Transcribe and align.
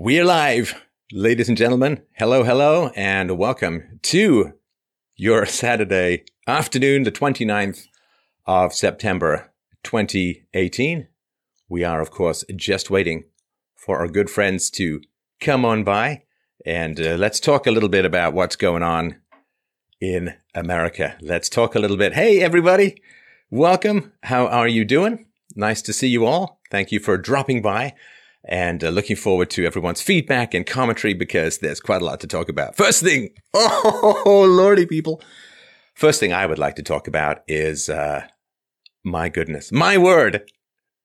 We're 0.00 0.24
live, 0.24 0.80
ladies 1.10 1.48
and 1.48 1.58
gentlemen. 1.58 2.02
Hello, 2.12 2.44
hello, 2.44 2.92
and 2.94 3.36
welcome 3.36 3.98
to 4.02 4.52
your 5.16 5.44
Saturday 5.44 6.22
afternoon, 6.46 7.02
the 7.02 7.10
29th 7.10 7.88
of 8.46 8.72
September 8.72 9.50
2018. 9.82 11.08
We 11.68 11.82
are, 11.82 12.00
of 12.00 12.12
course, 12.12 12.44
just 12.54 12.90
waiting 12.90 13.24
for 13.74 13.98
our 13.98 14.06
good 14.06 14.30
friends 14.30 14.70
to 14.70 15.00
come 15.40 15.64
on 15.64 15.82
by 15.82 16.22
and 16.64 17.00
uh, 17.00 17.16
let's 17.16 17.40
talk 17.40 17.66
a 17.66 17.72
little 17.72 17.88
bit 17.88 18.04
about 18.04 18.34
what's 18.34 18.54
going 18.54 18.84
on 18.84 19.16
in 20.00 20.32
America. 20.54 21.16
Let's 21.20 21.48
talk 21.48 21.74
a 21.74 21.80
little 21.80 21.96
bit. 21.96 22.14
Hey, 22.14 22.40
everybody. 22.40 23.02
Welcome. 23.50 24.12
How 24.22 24.46
are 24.46 24.68
you 24.68 24.84
doing? 24.84 25.26
Nice 25.56 25.82
to 25.82 25.92
see 25.92 26.08
you 26.08 26.24
all. 26.24 26.60
Thank 26.70 26.92
you 26.92 27.00
for 27.00 27.18
dropping 27.18 27.62
by 27.62 27.94
and 28.44 28.82
uh, 28.84 28.88
looking 28.88 29.16
forward 29.16 29.50
to 29.50 29.66
everyone's 29.66 30.00
feedback 30.00 30.54
and 30.54 30.66
commentary 30.66 31.14
because 31.14 31.58
there's 31.58 31.80
quite 31.80 32.02
a 32.02 32.04
lot 32.04 32.20
to 32.20 32.26
talk 32.26 32.48
about. 32.48 32.76
First 32.76 33.02
thing, 33.02 33.30
oh, 33.54 34.46
lordy 34.48 34.86
people. 34.86 35.22
First 35.94 36.20
thing 36.20 36.32
I 36.32 36.46
would 36.46 36.58
like 36.58 36.76
to 36.76 36.82
talk 36.82 37.08
about 37.08 37.42
is, 37.48 37.88
uh, 37.88 38.26
my 39.04 39.28
goodness, 39.28 39.72
my 39.72 39.98
word. 39.98 40.50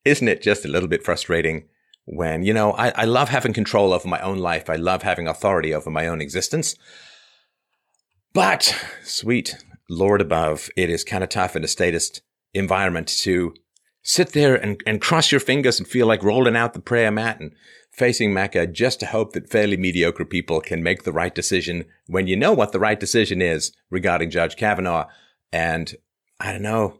Isn't 0.05 0.27
it 0.27 0.41
just 0.41 0.65
a 0.65 0.67
little 0.67 0.89
bit 0.89 1.03
frustrating 1.03 1.63
when, 2.05 2.43
you 2.43 2.53
know, 2.53 2.73
I, 2.73 2.89
I 2.89 3.05
love 3.05 3.29
having 3.29 3.53
control 3.53 3.93
over 3.93 4.07
my 4.07 4.19
own 4.19 4.37
life. 4.37 4.69
I 4.69 4.75
love 4.75 5.03
having 5.03 5.27
authority 5.27 5.73
over 5.73 5.89
my 5.89 6.07
own 6.07 6.21
existence. 6.21 6.75
But, 8.33 8.75
sweet 9.03 9.55
Lord 9.89 10.21
above, 10.21 10.69
it 10.75 10.89
is 10.89 11.03
kind 11.03 11.23
of 11.23 11.29
tough 11.29 11.55
in 11.55 11.63
a 11.63 11.67
statist 11.67 12.21
environment 12.53 13.07
to 13.07 13.53
sit 14.03 14.33
there 14.33 14.55
and, 14.55 14.83
and 14.85 15.01
cross 15.01 15.31
your 15.31 15.39
fingers 15.39 15.79
and 15.79 15.87
feel 15.87 16.05
like 16.05 16.21
rolling 16.23 16.55
out 16.55 16.73
the 16.73 16.79
prayer 16.79 17.09
mat 17.11 17.39
and 17.39 17.53
facing 17.91 18.33
Mecca 18.33 18.67
just 18.67 18.99
to 18.99 19.05
hope 19.05 19.33
that 19.33 19.49
fairly 19.49 19.77
mediocre 19.77 20.25
people 20.25 20.59
can 20.59 20.83
make 20.83 21.03
the 21.03 21.13
right 21.13 21.33
decision 21.33 21.85
when 22.07 22.27
you 22.27 22.35
know 22.35 22.51
what 22.51 22.71
the 22.71 22.79
right 22.79 22.99
decision 22.99 23.41
is 23.41 23.71
regarding 23.89 24.29
Judge 24.29 24.55
Kavanaugh. 24.55 25.07
And 25.51 25.95
I 26.39 26.51
don't 26.51 26.63
know, 26.63 26.99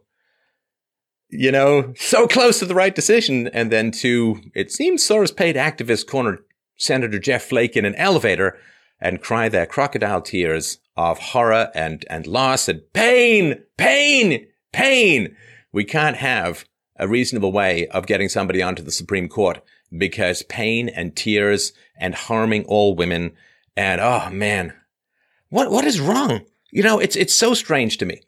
you 1.28 1.52
know, 1.52 1.92
so 1.96 2.26
close 2.26 2.58
to 2.60 2.64
the 2.64 2.74
right 2.74 2.94
decision. 2.94 3.48
And 3.48 3.70
then 3.70 3.90
to, 3.92 4.40
it 4.54 4.72
seems 4.72 5.06
Soros 5.06 5.36
paid 5.36 5.56
activists 5.56 6.06
cornered 6.06 6.44
Senator 6.76 7.18
Jeff 7.18 7.44
Flake 7.44 7.76
in 7.76 7.84
an 7.84 7.94
elevator 7.96 8.56
and 9.00 9.20
cry 9.20 9.48
their 9.48 9.66
crocodile 9.66 10.22
tears 10.22 10.78
of 10.96 11.18
horror 11.18 11.70
and, 11.74 12.04
and 12.08 12.26
loss 12.26 12.68
and 12.68 12.80
pain, 12.92 13.62
pain, 13.76 14.46
pain. 14.72 15.36
We 15.72 15.84
can't 15.84 16.16
have 16.16 16.64
a 16.96 17.08
reasonable 17.08 17.52
way 17.52 17.86
of 17.88 18.06
getting 18.06 18.28
somebody 18.28 18.62
onto 18.62 18.82
the 18.82 18.92
Supreme 18.92 19.28
Court 19.28 19.62
because 19.96 20.42
pain 20.44 20.88
and 20.88 21.16
tears 21.16 21.72
and 21.96 22.14
harming 22.14 22.64
all 22.64 22.94
women 22.94 23.32
and 23.76 24.00
oh 24.00 24.30
man, 24.30 24.72
what 25.48 25.70
what 25.70 25.84
is 25.84 26.00
wrong? 26.00 26.44
You 26.70 26.82
know, 26.82 26.98
it's 26.98 27.16
it's 27.16 27.34
so 27.34 27.54
strange 27.54 27.98
to 27.98 28.06
me. 28.06 28.20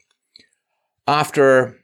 After 1.07 1.77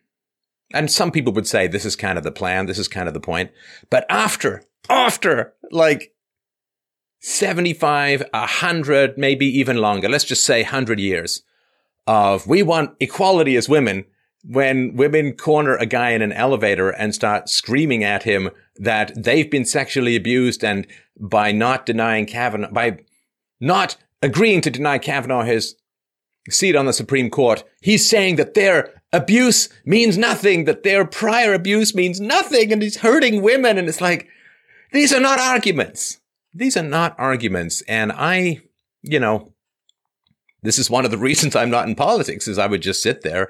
and 0.74 0.92
some 0.92 1.12
people 1.12 1.34
would 1.34 1.48
say 1.48 1.68
this 1.68 1.86
is 1.86 1.96
kind 1.96 2.18
of 2.18 2.24
the 2.24 2.32
plan, 2.32 2.66
this 2.66 2.80
is 2.80 2.88
kind 2.88 3.08
of 3.08 3.14
the 3.14 3.20
point, 3.20 3.52
but 3.90 4.06
after 4.10 4.64
after 4.90 5.54
like 5.72 6.14
75, 7.20 8.24
100, 8.34 9.18
maybe 9.18 9.46
even 9.46 9.78
longer, 9.78 10.10
let's 10.10 10.26
just 10.26 10.44
say 10.44 10.62
100 10.62 11.00
years 11.00 11.44
of 12.06 12.48
we 12.48 12.62
want 12.64 12.98
equality 13.00 13.56
as 13.56 13.70
women 13.70 14.04
when 14.44 14.96
women 14.96 15.34
corner 15.34 15.76
a 15.76 15.86
guy 15.86 16.12
in 16.12 16.22
an 16.22 16.34
elevator 16.34 16.90
and 16.90 17.16
start 17.16 17.50
screaming 17.50 18.04
at 18.04 18.24
him 18.24 18.50
that 18.76 19.12
they've 19.16 19.50
been 19.50 19.66
sexually 19.66 20.16
abused 20.16 20.64
and 20.64 20.86
by 21.20 21.52
not 21.52 21.86
denying 21.86 22.26
Kavanaugh, 22.26 22.72
by 22.72 23.00
not 23.60 23.96
agreeing 24.22 24.62
to 24.62 24.70
deny 24.70 24.98
Kavanaugh 24.98 25.44
his 25.44 25.76
seat 26.50 26.76
on 26.76 26.86
the 26.86 26.94
Supreme 26.94 27.30
Court, 27.30 27.64
he's 27.82 28.10
saying 28.10 28.36
that 28.36 28.54
their 28.54 29.02
abuse 29.14 29.70
means 29.86 30.18
nothing, 30.18 30.66
that 30.66 30.84
their 30.84 31.06
prior 31.06 31.54
abuse 31.54 31.96
means 31.96 32.20
nothing, 32.20 32.74
and 32.74 32.82
he's 32.82 32.98
hurting 32.98 33.42
women. 33.42 33.78
And 33.78 33.88
it's 33.88 34.02
like, 34.02 34.28
these 34.92 35.14
are 35.14 35.22
not 35.22 35.40
arguments. 35.40 36.20
These 36.54 36.76
are 36.76 36.84
not 36.84 37.16
arguments. 37.18 37.82
And 37.88 38.12
I, 38.12 38.62
you 39.02 39.20
know, 39.20 39.54
this 40.64 40.78
is 40.78 40.90
one 40.90 41.06
of 41.06 41.12
the 41.12 41.18
reasons 41.18 41.56
I'm 41.56 41.70
not 41.70 41.88
in 41.88 41.96
politics 41.96 42.48
is 42.48 42.58
I 42.58 42.68
would 42.68 42.82
just 42.82 43.02
sit 43.02 43.22
there 43.22 43.50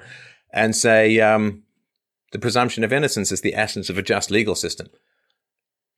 and 0.54 0.74
say 0.74 1.20
um, 1.20 1.64
the 2.32 2.38
presumption 2.38 2.84
of 2.84 2.92
innocence 2.92 3.30
is 3.30 3.42
the 3.42 3.54
essence 3.54 3.90
of 3.90 3.98
a 3.98 4.02
just 4.02 4.30
legal 4.30 4.54
system. 4.54 4.86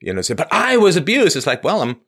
You 0.00 0.12
know, 0.12 0.22
say, 0.22 0.34
but 0.34 0.53
I 0.53 0.77
was 0.77 0.97
abused. 0.97 1.37
It's 1.37 1.47
like, 1.47 1.62
well, 1.62 1.83
I'm, 1.83 2.00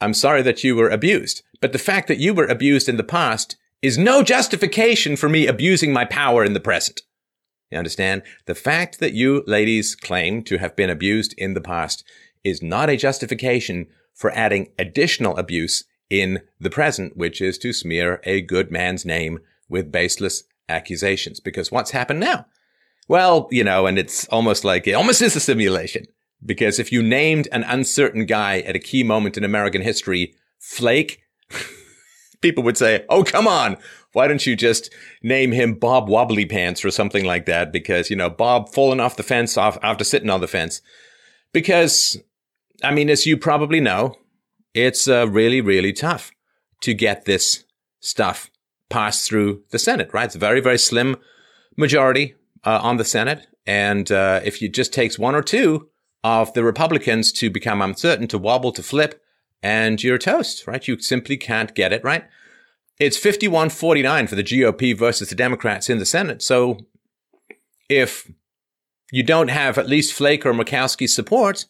I'm 0.00 0.14
sorry 0.14 0.42
that 0.42 0.64
you 0.64 0.74
were 0.74 0.88
abused, 0.88 1.42
but 1.60 1.72
the 1.72 1.78
fact 1.78 2.08
that 2.08 2.18
you 2.18 2.34
were 2.34 2.46
abused 2.46 2.88
in 2.88 2.96
the 2.96 3.04
past 3.04 3.56
is 3.82 3.98
no 3.98 4.22
justification 4.22 5.16
for 5.16 5.28
me 5.28 5.46
abusing 5.46 5.92
my 5.92 6.04
power 6.04 6.44
in 6.44 6.54
the 6.54 6.60
present. 6.60 7.02
You 7.70 7.78
understand? 7.78 8.22
The 8.46 8.54
fact 8.54 8.98
that 9.00 9.14
you 9.14 9.44
ladies 9.46 9.94
claim 9.94 10.42
to 10.44 10.58
have 10.58 10.76
been 10.76 10.90
abused 10.90 11.34
in 11.38 11.54
the 11.54 11.60
past 11.60 12.04
is 12.44 12.62
not 12.62 12.90
a 12.90 12.96
justification 12.96 13.86
for 14.14 14.30
adding 14.32 14.68
additional 14.78 15.36
abuse 15.36 15.84
in 16.10 16.42
the 16.60 16.70
present, 16.70 17.16
which 17.16 17.40
is 17.40 17.58
to 17.58 17.72
smear 17.72 18.20
a 18.24 18.42
good 18.42 18.70
man's 18.70 19.04
name 19.04 19.38
with 19.68 19.90
baseless 19.90 20.44
accusations 20.72 21.40
because 21.40 21.70
what's 21.70 21.92
happened 21.92 22.20
now? 22.20 22.46
Well, 23.08 23.48
you 23.50 23.64
know, 23.64 23.86
and 23.86 23.98
it's 23.98 24.26
almost 24.28 24.64
like 24.64 24.86
it 24.86 24.94
almost 24.94 25.22
is 25.22 25.36
a 25.36 25.40
simulation 25.40 26.06
because 26.44 26.78
if 26.78 26.92
you 26.92 27.02
named 27.02 27.48
an 27.52 27.64
uncertain 27.64 28.26
guy 28.26 28.60
at 28.60 28.76
a 28.76 28.80
key 28.80 29.02
moment 29.02 29.36
in 29.36 29.44
American 29.44 29.82
history 29.82 30.34
Flake, 30.58 31.20
people 32.40 32.62
would 32.64 32.78
say, 32.78 33.04
Oh, 33.08 33.24
come 33.24 33.48
on. 33.48 33.76
Why 34.12 34.28
don't 34.28 34.46
you 34.46 34.56
just 34.56 34.92
name 35.22 35.52
him 35.52 35.74
Bob 35.74 36.08
Wobbly 36.08 36.44
Pants 36.44 36.84
or 36.84 36.90
something 36.90 37.24
like 37.24 37.46
that? 37.46 37.72
Because, 37.72 38.10
you 38.10 38.16
know, 38.16 38.28
Bob 38.28 38.68
falling 38.68 39.00
off 39.00 39.16
the 39.16 39.22
fence 39.22 39.56
off 39.56 39.78
after 39.82 40.04
sitting 40.04 40.28
on 40.28 40.42
the 40.42 40.46
fence. 40.46 40.82
Because, 41.52 42.18
I 42.84 42.92
mean, 42.92 43.08
as 43.08 43.26
you 43.26 43.38
probably 43.38 43.80
know, 43.80 44.16
it's 44.74 45.08
uh, 45.08 45.26
really, 45.28 45.60
really 45.62 45.92
tough 45.94 46.30
to 46.82 46.92
get 46.92 47.24
this 47.24 47.64
stuff 48.00 48.50
pass 48.92 49.26
through 49.26 49.62
the 49.70 49.78
Senate, 49.78 50.10
right? 50.12 50.26
It's 50.26 50.34
a 50.34 50.38
very, 50.38 50.60
very 50.60 50.78
slim 50.78 51.16
majority 51.76 52.34
uh, 52.64 52.78
on 52.82 52.98
the 52.98 53.04
Senate. 53.04 53.46
And 53.66 54.12
uh, 54.12 54.40
if 54.44 54.62
it 54.62 54.74
just 54.74 54.92
takes 54.92 55.18
one 55.18 55.34
or 55.34 55.42
two 55.42 55.88
of 56.22 56.52
the 56.52 56.62
Republicans 56.62 57.32
to 57.32 57.50
become 57.50 57.80
uncertain, 57.80 58.28
to 58.28 58.38
wobble, 58.38 58.70
to 58.72 58.82
flip, 58.82 59.20
and 59.62 60.02
you're 60.02 60.18
toast, 60.18 60.66
right? 60.66 60.86
You 60.86 61.00
simply 61.00 61.36
can't 61.36 61.74
get 61.74 61.92
it, 61.92 62.04
right? 62.04 62.24
It's 63.00 63.16
51 63.16 63.70
49 63.70 64.26
for 64.26 64.34
the 64.34 64.44
GOP 64.44 64.96
versus 64.96 65.30
the 65.30 65.34
Democrats 65.34 65.88
in 65.88 65.98
the 65.98 66.06
Senate. 66.06 66.42
So 66.42 66.78
if 67.88 68.30
you 69.10 69.22
don't 69.22 69.48
have 69.48 69.78
at 69.78 69.88
least 69.88 70.12
Flake 70.12 70.44
or 70.44 70.52
Murkowski's 70.52 71.14
support, 71.14 71.64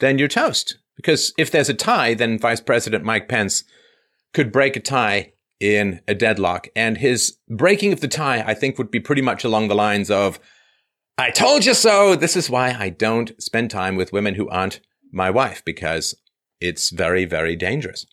then 0.00 0.18
you're 0.18 0.28
toast. 0.28 0.78
Because 0.96 1.32
if 1.36 1.50
there's 1.50 1.68
a 1.68 1.74
tie, 1.74 2.14
then 2.14 2.38
Vice 2.38 2.60
President 2.60 3.04
Mike 3.04 3.28
Pence 3.28 3.64
could 4.32 4.50
break 4.50 4.76
a 4.76 4.80
tie 4.80 5.33
in 5.60 6.00
a 6.08 6.14
deadlock. 6.14 6.68
And 6.74 6.98
his 6.98 7.38
breaking 7.48 7.92
of 7.92 8.00
the 8.00 8.08
tie, 8.08 8.42
I 8.42 8.54
think, 8.54 8.78
would 8.78 8.90
be 8.90 9.00
pretty 9.00 9.22
much 9.22 9.44
along 9.44 9.68
the 9.68 9.74
lines 9.74 10.10
of, 10.10 10.38
I 11.16 11.30
told 11.30 11.64
you 11.64 11.74
so. 11.74 12.16
This 12.16 12.36
is 12.36 12.50
why 12.50 12.76
I 12.78 12.88
don't 12.88 13.40
spend 13.40 13.70
time 13.70 13.96
with 13.96 14.12
women 14.12 14.34
who 14.34 14.48
aren't 14.48 14.80
my 15.12 15.30
wife 15.30 15.62
because 15.64 16.14
it's 16.60 16.90
very, 16.90 17.24
very 17.24 17.56
dangerous. 17.56 18.06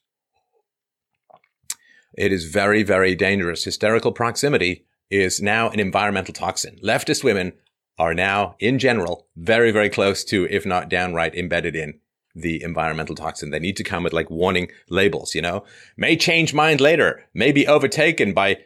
It 2.18 2.32
is 2.32 2.46
very, 2.46 2.84
very 2.84 3.16
dangerous. 3.16 3.64
Hysterical 3.64 4.12
proximity 4.12 4.86
is 5.10 5.42
now 5.42 5.70
an 5.70 5.80
environmental 5.80 6.34
toxin. 6.34 6.78
Leftist 6.84 7.24
women 7.24 7.54
are 7.98 8.14
now, 8.14 8.56
in 8.60 8.80
general, 8.80 9.28
very, 9.36 9.72
very 9.72 9.90
close 9.90 10.24
to, 10.26 10.48
if 10.50 10.66
not 10.66 10.90
downright 10.90 11.36
embedded 11.36 11.76
in 11.76 12.01
the 12.36 12.62
environmental 12.64 13.16
toxin. 13.16 13.50
They 13.50 13.60
need 13.60 13.78
to 13.78 13.84
come 13.84 14.04
with 14.04 14.14
like 14.14 14.30
warning 14.30 14.70
labels, 14.90 15.36
you 15.36 15.42
know, 15.42 15.64
may 15.98 16.16
change 16.16 16.54
mind 16.54 16.82
later, 16.82 17.24
may 17.34 17.52
be 17.52 17.68
overtaken 17.68 18.34
by 18.34 18.60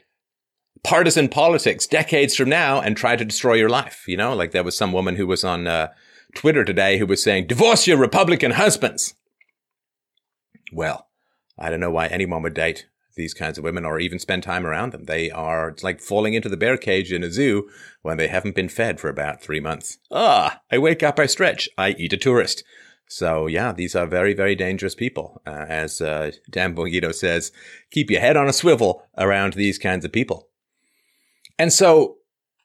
partisan 0.84 1.28
politics 1.28 1.88
decades 1.88 2.36
from 2.36 2.50
now 2.50 2.80
and 2.80 2.96
try 2.96 3.16
to 3.16 3.26
destroy 3.26 3.54
your 3.54 3.70
life. 3.70 4.04
You 4.08 4.18
know, 4.18 4.36
like 4.36 4.52
there 4.52 4.64
was 4.64 4.78
some 4.78 4.94
woman 4.94 5.16
who 5.16 5.28
was 5.28 5.44
on 5.44 5.68
uh, 5.68 5.90
Twitter 6.36 6.64
today 6.64 6.98
who 6.98 7.06
was 7.06 7.24
saying, 7.24 7.48
divorce 7.48 7.88
your 7.88 7.98
Republican 7.98 8.52
husbands. 8.52 9.16
Well, 10.72 11.08
I 11.58 11.70
don't 11.70 11.80
know 11.80 11.92
why 11.92 12.08
anyone 12.08 12.44
would 12.44 12.54
date 12.54 12.86
these 13.16 13.34
kinds 13.34 13.58
of 13.58 13.64
women 13.64 13.86
or 13.86 14.00
even 14.00 14.20
spend 14.20 14.44
time 14.44 14.68
around 14.68 14.92
them. 14.92 15.06
They 15.06 15.32
are 15.32 15.70
it's 15.70 15.84
like 15.84 16.02
falling 16.02 16.34
into 16.34 16.50
the 16.50 16.58
bear 16.58 16.78
cage 16.78 17.12
in 17.12 17.24
a 17.24 17.32
zoo 17.32 17.70
when 18.02 18.18
they 18.18 18.28
haven't 18.28 18.56
been 18.56 18.70
fed 18.70 19.00
for 19.00 19.10
about 19.10 19.42
three 19.42 19.60
months. 19.60 19.98
Ah, 20.12 20.62
I 20.72 20.78
wake 20.78 21.02
up, 21.02 21.18
I 21.18 21.26
stretch, 21.26 21.70
I 21.78 21.92
eat 21.92 22.14
a 22.14 22.18
tourist. 22.18 22.64
So 23.08 23.48
yeah, 23.48 23.72
these 23.72 23.96
are 23.96 24.06
very, 24.06 24.34
very 24.34 24.56
dangerous 24.56 24.96
people. 24.96 25.42
Uh, 25.46 25.66
as 25.68 26.02
uh, 26.02 26.32
Dan 26.50 26.76
Bongino 26.76 27.14
says, 27.14 27.52
keep 27.92 28.10
your 28.10 28.22
head 28.22 28.38
on 28.38 28.48
a 28.48 28.54
swivel 28.54 29.04
around 29.18 29.54
these 29.54 29.78
kinds 29.78 30.06
of 30.06 30.12
people. 30.12 30.50
And 31.58 31.72
so, 31.72 32.18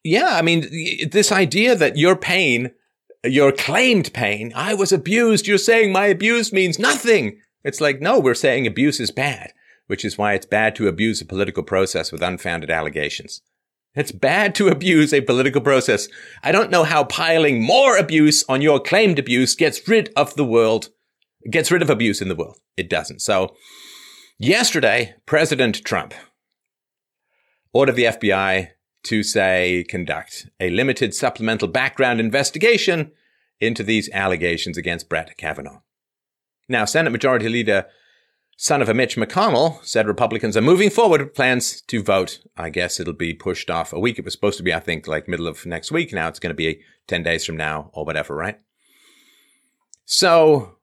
yeah, 0.02 0.31
I 0.32 0.42
mean, 0.42 0.69
this 1.10 1.31
idea 1.31 1.76
that 1.76 1.96
your 1.96 2.16
pain 2.16 2.72
your 3.25 3.52
claimed 3.52 4.12
pain. 4.12 4.52
I 4.54 4.75
was 4.75 4.92
abused. 4.92 5.46
You're 5.46 5.58
saying 5.58 5.92
my 5.92 6.06
abuse 6.06 6.52
means 6.52 6.78
nothing. 6.78 7.38
It's 7.64 7.81
like, 7.81 8.00
no, 8.00 8.19
we're 8.19 8.34
saying 8.34 8.66
abuse 8.66 9.00
is 9.00 9.10
bad, 9.10 9.52
which 9.86 10.04
is 10.04 10.16
why 10.16 10.34
it's 10.34 10.46
bad 10.46 10.75
to 10.76 10.88
abuse 10.88 11.20
a 11.20 11.26
political 11.26 11.62
process 11.62 12.10
with 12.10 12.22
unfounded 12.22 12.70
allegations. 12.70 13.43
It's 13.94 14.12
bad 14.12 14.54
to 14.54 14.69
abuse 14.69 15.12
a 15.12 15.20
political 15.20 15.60
process. 15.60 16.08
I 16.42 16.52
don't 16.52 16.70
know 16.70 16.84
how 16.84 17.04
piling 17.04 17.62
more 17.62 17.96
abuse 17.96 18.44
on 18.48 18.62
your 18.62 18.78
claimed 18.78 19.19
abuse 19.19 19.54
gets 19.56 19.87
rid 19.88 20.12
of 20.16 20.34
the 20.37 20.44
world, 20.44 20.90
gets 21.50 21.72
rid 21.72 21.82
of 21.82 21.90
abuse 21.90 22.22
in 22.22 22.28
the 22.28 22.37
world. 22.37 22.58
It 22.76 22.88
doesn't. 22.88 23.20
So 23.20 23.56
yesterday, 24.38 25.14
President 25.26 25.84
Trump 25.84 26.14
ordered 27.72 27.96
the 27.96 28.04
FBI 28.04 28.69
to 29.02 29.22
say 29.22 29.84
conduct 29.88 30.46
a 30.60 30.70
limited 30.70 31.14
supplemental 31.14 31.69
background 31.69 32.20
investigation 32.20 33.10
into 33.60 33.82
these 33.82 34.08
allegations 34.10 34.76
against 34.76 35.08
Brett 35.08 35.36
Kavanaugh. 35.36 35.81
Now, 36.69 36.84
Senate 36.84 37.10
Majority 37.10 37.48
Leader 37.48 37.86
son 38.62 38.82
of 38.82 38.90
a 38.90 38.94
Mitch 38.94 39.16
McConnell 39.16 39.82
said 39.82 40.06
Republicans 40.06 40.54
are 40.54 40.60
moving 40.60 40.90
forward 40.90 41.22
with 41.22 41.34
plans 41.34 41.80
to 41.80 42.02
vote. 42.02 42.40
I 42.58 42.68
guess 42.68 43.00
it'll 43.00 43.14
be 43.14 43.32
pushed 43.32 43.70
off 43.70 43.90
a 43.90 43.98
week. 43.98 44.18
It 44.18 44.24
was 44.26 44.34
supposed 44.34 44.58
to 44.58 44.62
be, 44.62 44.74
I 44.74 44.80
think, 44.80 45.06
like 45.06 45.26
middle 45.26 45.46
of 45.46 45.64
next 45.64 45.90
week. 45.90 46.12
Now 46.12 46.28
it's 46.28 46.38
going 46.38 46.50
to 46.50 46.54
be 46.54 46.82
10 47.06 47.22
days 47.22 47.46
from 47.46 47.56
now 47.56 47.88
or 47.94 48.04
whatever, 48.04 48.36
right? 48.36 48.60
So 50.04 50.76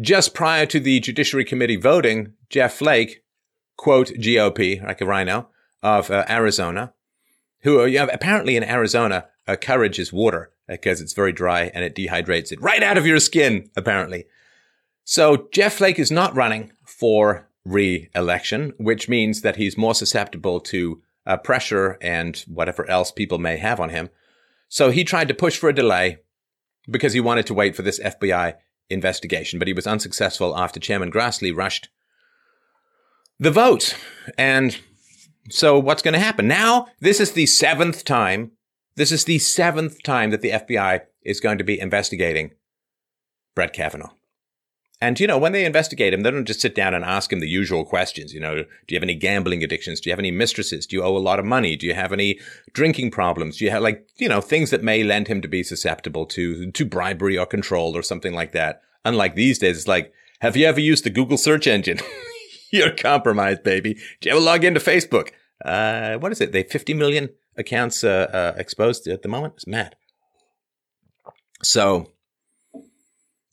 just 0.00 0.34
prior 0.34 0.66
to 0.66 0.78
the 0.78 1.00
Judiciary 1.00 1.44
Committee 1.44 1.74
voting, 1.74 2.34
Jeff 2.48 2.74
Flake, 2.74 3.24
quote 3.76 4.10
GOP, 4.10 4.80
like 4.80 5.00
a 5.00 5.04
rhino, 5.04 5.48
of 5.82 6.12
uh, 6.12 6.24
Arizona, 6.30 6.94
who 7.62 7.80
are, 7.80 7.88
you 7.88 7.98
know, 7.98 8.08
apparently 8.12 8.56
in 8.56 8.62
Arizona, 8.62 9.26
uh, 9.48 9.56
courage 9.56 9.98
is 9.98 10.12
water 10.12 10.52
because 10.68 11.00
it's 11.00 11.12
very 11.12 11.32
dry 11.32 11.72
and 11.74 11.84
it 11.84 11.96
dehydrates 11.96 12.52
it 12.52 12.62
right 12.62 12.84
out 12.84 12.96
of 12.96 13.04
your 13.04 13.18
skin, 13.18 13.68
apparently. 13.74 14.26
So 15.04 15.48
Jeff 15.52 15.74
Flake 15.74 15.98
is 15.98 16.10
not 16.10 16.34
running 16.34 16.72
for 17.04 17.50
re-election, 17.66 18.72
which 18.78 19.10
means 19.10 19.42
that 19.42 19.56
he's 19.56 19.76
more 19.76 19.94
susceptible 19.94 20.58
to 20.58 21.02
uh, 21.26 21.36
pressure 21.36 21.98
and 22.00 22.38
whatever 22.48 22.88
else 22.88 23.12
people 23.12 23.36
may 23.36 23.58
have 23.58 23.78
on 23.78 23.90
him. 23.90 24.08
So 24.70 24.88
he 24.88 25.04
tried 25.04 25.28
to 25.28 25.34
push 25.34 25.58
for 25.58 25.68
a 25.68 25.74
delay 25.74 26.20
because 26.90 27.12
he 27.12 27.20
wanted 27.20 27.44
to 27.44 27.52
wait 27.52 27.76
for 27.76 27.82
this 27.82 28.00
FBI 28.00 28.54
investigation, 28.88 29.58
but 29.58 29.68
he 29.68 29.74
was 29.74 29.86
unsuccessful 29.86 30.56
after 30.56 30.80
Chairman 30.80 31.12
Grassley 31.12 31.54
rushed 31.54 31.90
the 33.38 33.50
vote. 33.50 33.98
And 34.38 34.80
so 35.50 35.78
what's 35.78 36.00
going 36.00 36.14
to 36.14 36.18
happen? 36.18 36.48
Now, 36.48 36.86
this 37.00 37.20
is 37.20 37.32
the 37.32 37.44
seventh 37.44 38.06
time. 38.06 38.52
This 38.96 39.12
is 39.12 39.26
the 39.26 39.40
seventh 39.40 40.02
time 40.02 40.30
that 40.30 40.40
the 40.40 40.52
FBI 40.52 41.02
is 41.22 41.40
going 41.40 41.58
to 41.58 41.64
be 41.64 41.78
investigating 41.78 42.52
Brett 43.54 43.74
Kavanaugh. 43.74 44.14
And, 45.04 45.20
you 45.20 45.26
know, 45.26 45.36
when 45.36 45.52
they 45.52 45.66
investigate 45.66 46.14
him, 46.14 46.22
they 46.22 46.30
don't 46.30 46.46
just 46.46 46.62
sit 46.62 46.74
down 46.74 46.94
and 46.94 47.04
ask 47.04 47.30
him 47.30 47.40
the 47.40 47.46
usual 47.46 47.84
questions. 47.84 48.32
You 48.32 48.40
know, 48.40 48.54
do 48.54 48.66
you 48.88 48.96
have 48.96 49.02
any 49.02 49.14
gambling 49.14 49.62
addictions? 49.62 50.00
Do 50.00 50.08
you 50.08 50.12
have 50.12 50.18
any 50.18 50.30
mistresses? 50.30 50.86
Do 50.86 50.96
you 50.96 51.02
owe 51.02 51.14
a 51.14 51.18
lot 51.18 51.38
of 51.38 51.44
money? 51.44 51.76
Do 51.76 51.86
you 51.86 51.92
have 51.92 52.10
any 52.10 52.40
drinking 52.72 53.10
problems? 53.10 53.58
Do 53.58 53.66
you 53.66 53.70
have 53.70 53.82
like, 53.82 54.08
you 54.16 54.30
know, 54.30 54.40
things 54.40 54.70
that 54.70 54.82
may 54.82 55.04
lend 55.04 55.28
him 55.28 55.42
to 55.42 55.48
be 55.48 55.62
susceptible 55.62 56.24
to, 56.28 56.70
to 56.70 56.84
bribery 56.86 57.36
or 57.36 57.44
control 57.44 57.94
or 57.94 58.02
something 58.02 58.32
like 58.32 58.52
that? 58.52 58.80
Unlike 59.04 59.34
these 59.34 59.58
days, 59.58 59.76
it's 59.76 59.86
like, 59.86 60.10
have 60.40 60.56
you 60.56 60.66
ever 60.66 60.80
used 60.80 61.04
the 61.04 61.10
Google 61.10 61.36
search 61.36 61.66
engine? 61.66 61.98
You're 62.72 62.96
compromised, 62.96 63.62
baby. 63.62 63.98
Do 64.22 64.30
you 64.30 64.30
ever 64.30 64.40
log 64.40 64.64
into 64.64 64.80
Facebook? 64.80 65.32
Uh, 65.62 66.14
what 66.14 66.32
is 66.32 66.40
it? 66.40 66.52
They 66.52 66.62
50 66.62 66.94
million 66.94 67.28
accounts, 67.58 68.04
uh, 68.04 68.30
uh, 68.32 68.58
exposed 68.58 69.06
at 69.06 69.20
the 69.20 69.28
moment. 69.28 69.52
It's 69.56 69.66
mad. 69.66 69.96
So, 71.62 72.13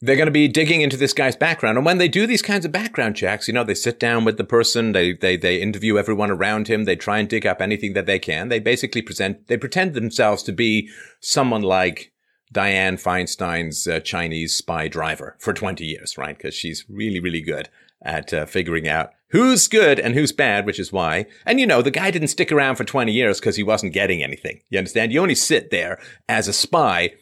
they're 0.02 0.16
going 0.16 0.28
to 0.28 0.32
be 0.32 0.48
digging 0.48 0.82
into 0.82 0.98
this 0.98 1.14
guy's 1.14 1.36
background. 1.36 1.78
And 1.78 1.86
when 1.86 2.00
they 2.00 2.08
do 2.08 2.26
these 2.26 2.42
kinds 2.42 2.66
of 2.66 2.72
background 2.72 3.16
checks, 3.16 3.48
you 3.48 3.54
know, 3.54 3.64
they 3.64 3.76
sit 3.76 4.00
down 4.00 4.26
with 4.26 4.38
the 4.38 4.44
person, 4.44 4.94
they, 4.94 5.14
they, 5.14 5.38
they 5.38 5.62
interview 5.62 5.98
everyone 5.98 6.32
around 6.32 6.68
him, 6.68 6.86
they 6.86 6.96
try 6.96 7.20
and 7.20 7.30
dig 7.30 7.46
up 7.46 7.62
anything 7.62 7.94
that 7.94 8.08
they 8.08 8.18
can. 8.18 8.50
They 8.50 8.60
basically 8.60 9.04
present, 9.04 9.48
they 9.48 9.58
pretend 9.58 9.94
themselves 9.94 10.42
to 10.44 10.52
be 10.52 10.90
someone 11.20 11.62
like 11.62 12.12
Dianne 12.52 13.02
Feinstein's 13.02 13.88
uh, 13.88 14.00
Chinese 14.00 14.56
spy 14.56 14.88
driver 14.88 15.38
for 15.40 15.54
20 15.54 15.86
years, 15.86 16.18
right? 16.18 16.36
Because 16.36 16.56
she's 16.56 16.84
really, 16.90 17.20
really 17.20 17.42
good 17.42 17.70
at 18.02 18.34
uh, 18.34 18.48
figuring 18.48 18.88
out 18.88 19.12
who's 19.30 19.68
good 19.68 20.00
and 20.00 20.16
who's 20.16 20.32
bad, 20.32 20.66
which 20.66 20.80
is 20.80 20.92
why. 20.92 21.28
And 21.46 21.60
you 21.60 21.68
know, 21.68 21.84
the 21.84 21.92
guy 21.92 22.10
didn't 22.10 22.30
stick 22.30 22.52
around 22.52 22.76
for 22.76 22.84
20 22.84 23.12
years 23.12 23.40
because 23.40 23.56
he 23.56 23.64
wasn't 23.64 23.94
getting 23.94 24.24
anything. 24.24 24.62
You 24.70 24.80
understand? 24.80 25.14
You 25.14 25.22
only 25.22 25.36
sit 25.36 25.70
there 25.70 26.02
as 26.28 26.48
a 26.48 26.54
spy 26.54 27.14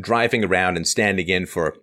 driving 0.00 0.44
around 0.44 0.76
and 0.76 0.86
standing 0.86 1.28
in 1.28 1.44
for 1.44 1.76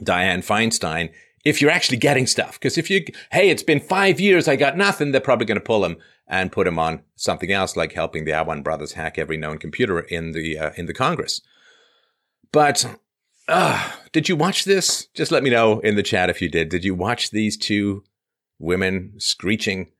Dianne 0.00 0.44
Feinstein 0.44 1.10
if 1.44 1.60
you're 1.60 1.70
actually 1.70 1.98
getting 1.98 2.26
stuff. 2.26 2.58
Because 2.58 2.78
if 2.78 2.90
you, 2.90 3.04
hey, 3.30 3.50
it's 3.50 3.62
been 3.62 3.80
five 3.80 4.18
years, 4.18 4.48
I 4.48 4.56
got 4.56 4.76
nothing, 4.76 5.12
they're 5.12 5.20
probably 5.20 5.46
going 5.46 5.58
to 5.58 5.64
pull 5.64 5.84
him 5.84 5.96
and 6.26 6.50
put 6.50 6.66
him 6.66 6.78
on 6.78 7.02
something 7.16 7.52
else, 7.52 7.76
like 7.76 7.92
helping 7.92 8.24
the 8.24 8.32
Awan 8.32 8.64
brothers 8.64 8.92
hack 8.92 9.18
every 9.18 9.36
known 9.36 9.58
computer 9.58 10.00
in 10.00 10.32
the 10.32 10.58
uh, 10.58 10.70
in 10.76 10.86
the 10.86 10.94
Congress. 10.94 11.42
But 12.50 12.98
uh, 13.46 13.92
did 14.12 14.28
you 14.28 14.36
watch 14.36 14.64
this? 14.64 15.06
Just 15.14 15.30
let 15.30 15.42
me 15.42 15.50
know 15.50 15.80
in 15.80 15.96
the 15.96 16.02
chat 16.02 16.30
if 16.30 16.40
you 16.40 16.48
did. 16.48 16.70
Did 16.70 16.84
you 16.84 16.94
watch 16.94 17.30
these 17.30 17.58
two 17.58 18.04
women 18.58 19.12
screeching 19.18 19.90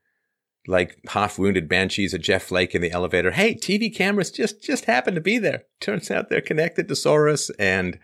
like 0.66 0.96
half 1.10 1.38
wounded 1.38 1.68
banshees 1.68 2.14
at 2.14 2.22
Jeff 2.22 2.44
Flake 2.44 2.74
in 2.74 2.80
the 2.80 2.92
elevator? 2.92 3.32
Hey, 3.32 3.54
TV 3.54 3.94
cameras 3.94 4.30
just 4.30 4.62
just 4.62 4.86
happened 4.86 5.16
to 5.16 5.20
be 5.20 5.36
there. 5.36 5.64
Turns 5.78 6.10
out 6.10 6.30
they're 6.30 6.40
connected 6.40 6.88
to 6.88 6.94
Soros 6.94 7.50
and 7.58 7.98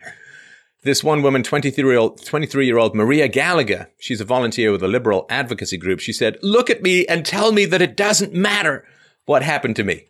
this 0.83 1.05
one 1.05 1.23
woman, 1.23 1.43
23 1.43 1.85
year 1.85 1.99
old, 1.99 2.25
23 2.25 2.67
year 2.67 2.79
old 2.79 2.95
Maria 2.95 3.29
Gallagher, 3.29 3.91
she's 3.99 4.21
a 4.21 4.25
volunteer 4.25 4.73
with 4.73 4.83
a 4.83 4.89
liberal 4.89 5.27
advocacy 5.29 5.77
group. 5.77 6.01
She 6.01 6.13
said, 6.13 6.39
look 6.43 6.71
at 6.71 6.83
me 6.83 7.07
and 7.07 7.25
tell 7.25 7.53
me 7.53 7.67
that 7.67 7.83
it 7.83 7.97
doesn't 7.97 8.33
matter 8.33 8.87
what 9.27 9.43
happened 9.43 9.77
to 9.77 9.85
me. 9.85 10.07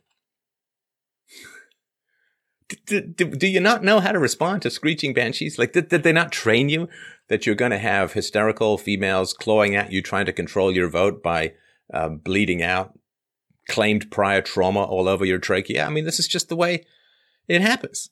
Do, 2.87 3.49
you 3.49 3.59
not 3.59 3.83
know 3.83 3.99
how 3.99 4.13
to 4.13 4.19
respond 4.21 4.63
to 4.63 4.71
screeching 4.71 5.13
banshees? 5.13 5.59
Like, 5.59 5.73
did, 5.73 5.89
did 5.89 6.05
they 6.05 6.13
not 6.13 6.31
train 6.31 6.69
you 6.69 6.89
that 7.29 7.45
you're 7.45 7.57
going 7.57 7.73
to 7.73 7.79
have 7.79 8.13
hysterical 8.13 8.79
females 8.79 9.33
clawing 9.33 9.75
at 9.75 9.91
you, 9.91 10.03
trying 10.03 10.27
to 10.27 10.33
control 10.33 10.71
your 10.71 10.89
vote 10.89 11.21
by 11.21 11.55
uh, 11.93 12.09
bleeding 12.09 12.63
out 12.63 12.97
claimed 13.69 14.11
prior 14.11 14.41
trauma 14.41 14.85
all 14.85 15.09
over 15.09 15.25
your 15.25 15.39
trachea? 15.39 15.85
I 15.85 15.91
mean, 15.91 16.05
this 16.05 16.21
is 16.21 16.29
just 16.29 16.49
the 16.49 16.55
way 16.55 16.85
it 17.49 17.61
happens. 17.61 18.11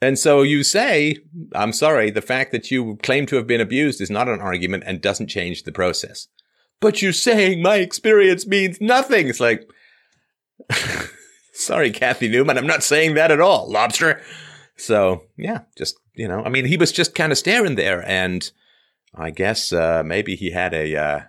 And 0.00 0.18
so 0.18 0.42
you 0.42 0.64
say, 0.64 1.16
I'm 1.54 1.72
sorry, 1.72 2.10
the 2.10 2.20
fact 2.20 2.52
that 2.52 2.70
you 2.70 2.98
claim 3.02 3.26
to 3.26 3.36
have 3.36 3.46
been 3.46 3.60
abused 3.60 4.00
is 4.00 4.10
not 4.10 4.28
an 4.28 4.40
argument 4.40 4.84
and 4.86 5.00
doesn't 5.00 5.28
change 5.28 5.62
the 5.62 5.72
process. 5.72 6.28
But 6.80 7.00
you're 7.00 7.12
saying 7.12 7.62
my 7.62 7.76
experience 7.76 8.46
means 8.46 8.80
nothing. 8.80 9.28
It's 9.28 9.40
like, 9.40 9.68
sorry, 11.52 11.90
Cathy 11.90 12.28
Newman, 12.28 12.58
I'm 12.58 12.66
not 12.66 12.82
saying 12.82 13.14
that 13.14 13.30
at 13.30 13.40
all, 13.40 13.70
lobster. 13.70 14.20
So 14.76 15.22
yeah, 15.38 15.60
just, 15.78 15.98
you 16.14 16.28
know, 16.28 16.42
I 16.44 16.48
mean, 16.48 16.66
he 16.66 16.76
was 16.76 16.92
just 16.92 17.14
kind 17.14 17.32
of 17.32 17.38
staring 17.38 17.76
there 17.76 18.06
and 18.06 18.50
I 19.14 19.30
guess, 19.30 19.72
uh, 19.72 20.02
maybe 20.04 20.34
he 20.34 20.50
had 20.50 20.74
a, 20.74 20.96
uh, 20.96 21.20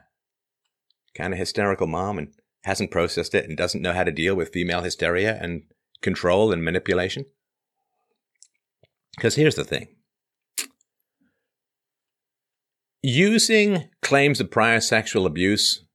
kind 1.15 1.33
of 1.33 1.39
hysterical 1.39 1.87
mom 1.87 2.17
and 2.17 2.33
hasn't 2.63 2.91
processed 2.91 3.35
it 3.35 3.47
and 3.47 3.55
doesn't 3.55 3.81
know 3.81 3.93
how 3.93 4.03
to 4.03 4.11
deal 4.11 4.35
with 4.35 4.51
female 4.51 4.81
hysteria 4.81 5.37
and 5.39 5.63
control 6.01 6.51
and 6.51 6.63
manipulation. 6.63 7.25
Because 9.15 9.35
here's 9.35 9.55
the 9.55 9.63
thing 9.63 9.87
using 13.01 13.87
claims 14.01 14.39
of 14.39 14.49
prior 14.49 14.81
sexual 14.81 15.27
abuse 15.27 15.85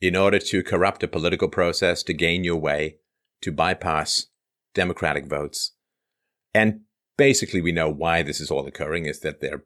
in 0.00 0.16
order 0.16 0.38
to 0.38 0.64
corrupt 0.64 1.02
a 1.02 1.08
political 1.08 1.48
process 1.48 2.02
to 2.02 2.12
gain 2.12 2.42
your 2.42 2.56
way, 2.56 2.96
to 3.40 3.52
bypass 3.52 4.26
Democratic 4.74 5.26
votes. 5.26 5.72
And 6.52 6.80
basically, 7.16 7.60
we 7.60 7.72
know 7.72 7.88
why 7.88 8.22
this 8.22 8.40
is 8.40 8.50
all 8.50 8.66
occurring 8.66 9.06
is 9.06 9.20
that 9.20 9.40
they're 9.40 9.64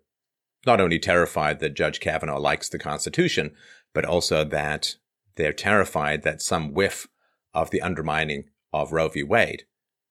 not 0.67 0.81
only 0.81 0.99
terrified 0.99 1.61
that 1.61 1.75
Judge 1.75 2.01
Kavanaugh 2.01 2.39
likes 2.39 2.69
the 2.69 2.79
Constitution, 2.79 3.55
but 3.95 4.05
also 4.05 4.45
that 4.45 4.97
they're 5.37 5.53
terrified 5.53 6.23
that 6.23 6.43
some 6.43 6.75
whiff 6.75 7.09
of 7.55 7.71
the 7.71 7.81
undermining 7.81 8.45
of 8.73 8.93
Roe 8.93 9.09
v. 9.09 9.23
Wade 9.23 9.65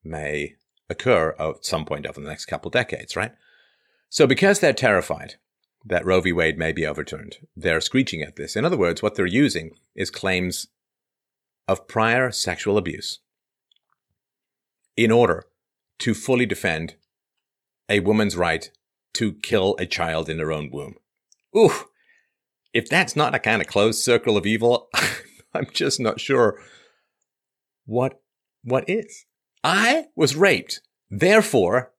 may 0.03 0.55
occur 0.89 1.35
at 1.39 1.65
some 1.65 1.85
point 1.85 2.05
over 2.05 2.19
the 2.19 2.27
next 2.27 2.45
couple 2.45 2.71
decades, 2.71 3.15
right? 3.15 3.33
So 4.09 4.25
because 4.25 4.59
they're 4.59 4.73
terrified 4.73 5.35
that 5.85 6.05
Roe 6.05 6.21
v. 6.21 6.31
Wade 6.33 6.57
may 6.57 6.71
be 6.71 6.85
overturned, 6.85 7.37
they're 7.55 7.81
screeching 7.81 8.21
at 8.21 8.35
this. 8.35 8.55
In 8.55 8.65
other 8.65 8.77
words, 8.77 9.01
what 9.01 9.15
they're 9.15 9.25
using 9.25 9.71
is 9.95 10.09
claims 10.09 10.67
of 11.67 11.87
prior 11.87 12.31
sexual 12.31 12.77
abuse 12.77 13.19
in 14.97 15.11
order 15.11 15.45
to 15.99 16.13
fully 16.13 16.45
defend 16.45 16.95
a 17.87 17.99
woman's 17.99 18.35
right 18.35 18.71
to 19.13 19.33
kill 19.33 19.75
a 19.79 19.85
child 19.85 20.29
in 20.29 20.39
her 20.39 20.51
own 20.51 20.69
womb. 20.71 20.95
Ooh, 21.55 21.71
if 22.73 22.89
that's 22.89 23.15
not 23.15 23.35
a 23.35 23.39
kind 23.39 23.61
of 23.61 23.67
closed 23.67 24.01
circle 24.03 24.37
of 24.37 24.45
evil, 24.45 24.89
I'm 25.53 25.67
just 25.73 25.99
not 25.99 26.19
sure 26.19 26.59
what 27.85 28.21
what 28.63 28.87
is. 28.89 29.25
I 29.63 30.05
was 30.15 30.35
raped. 30.35 30.81
Therefore, 31.09 31.91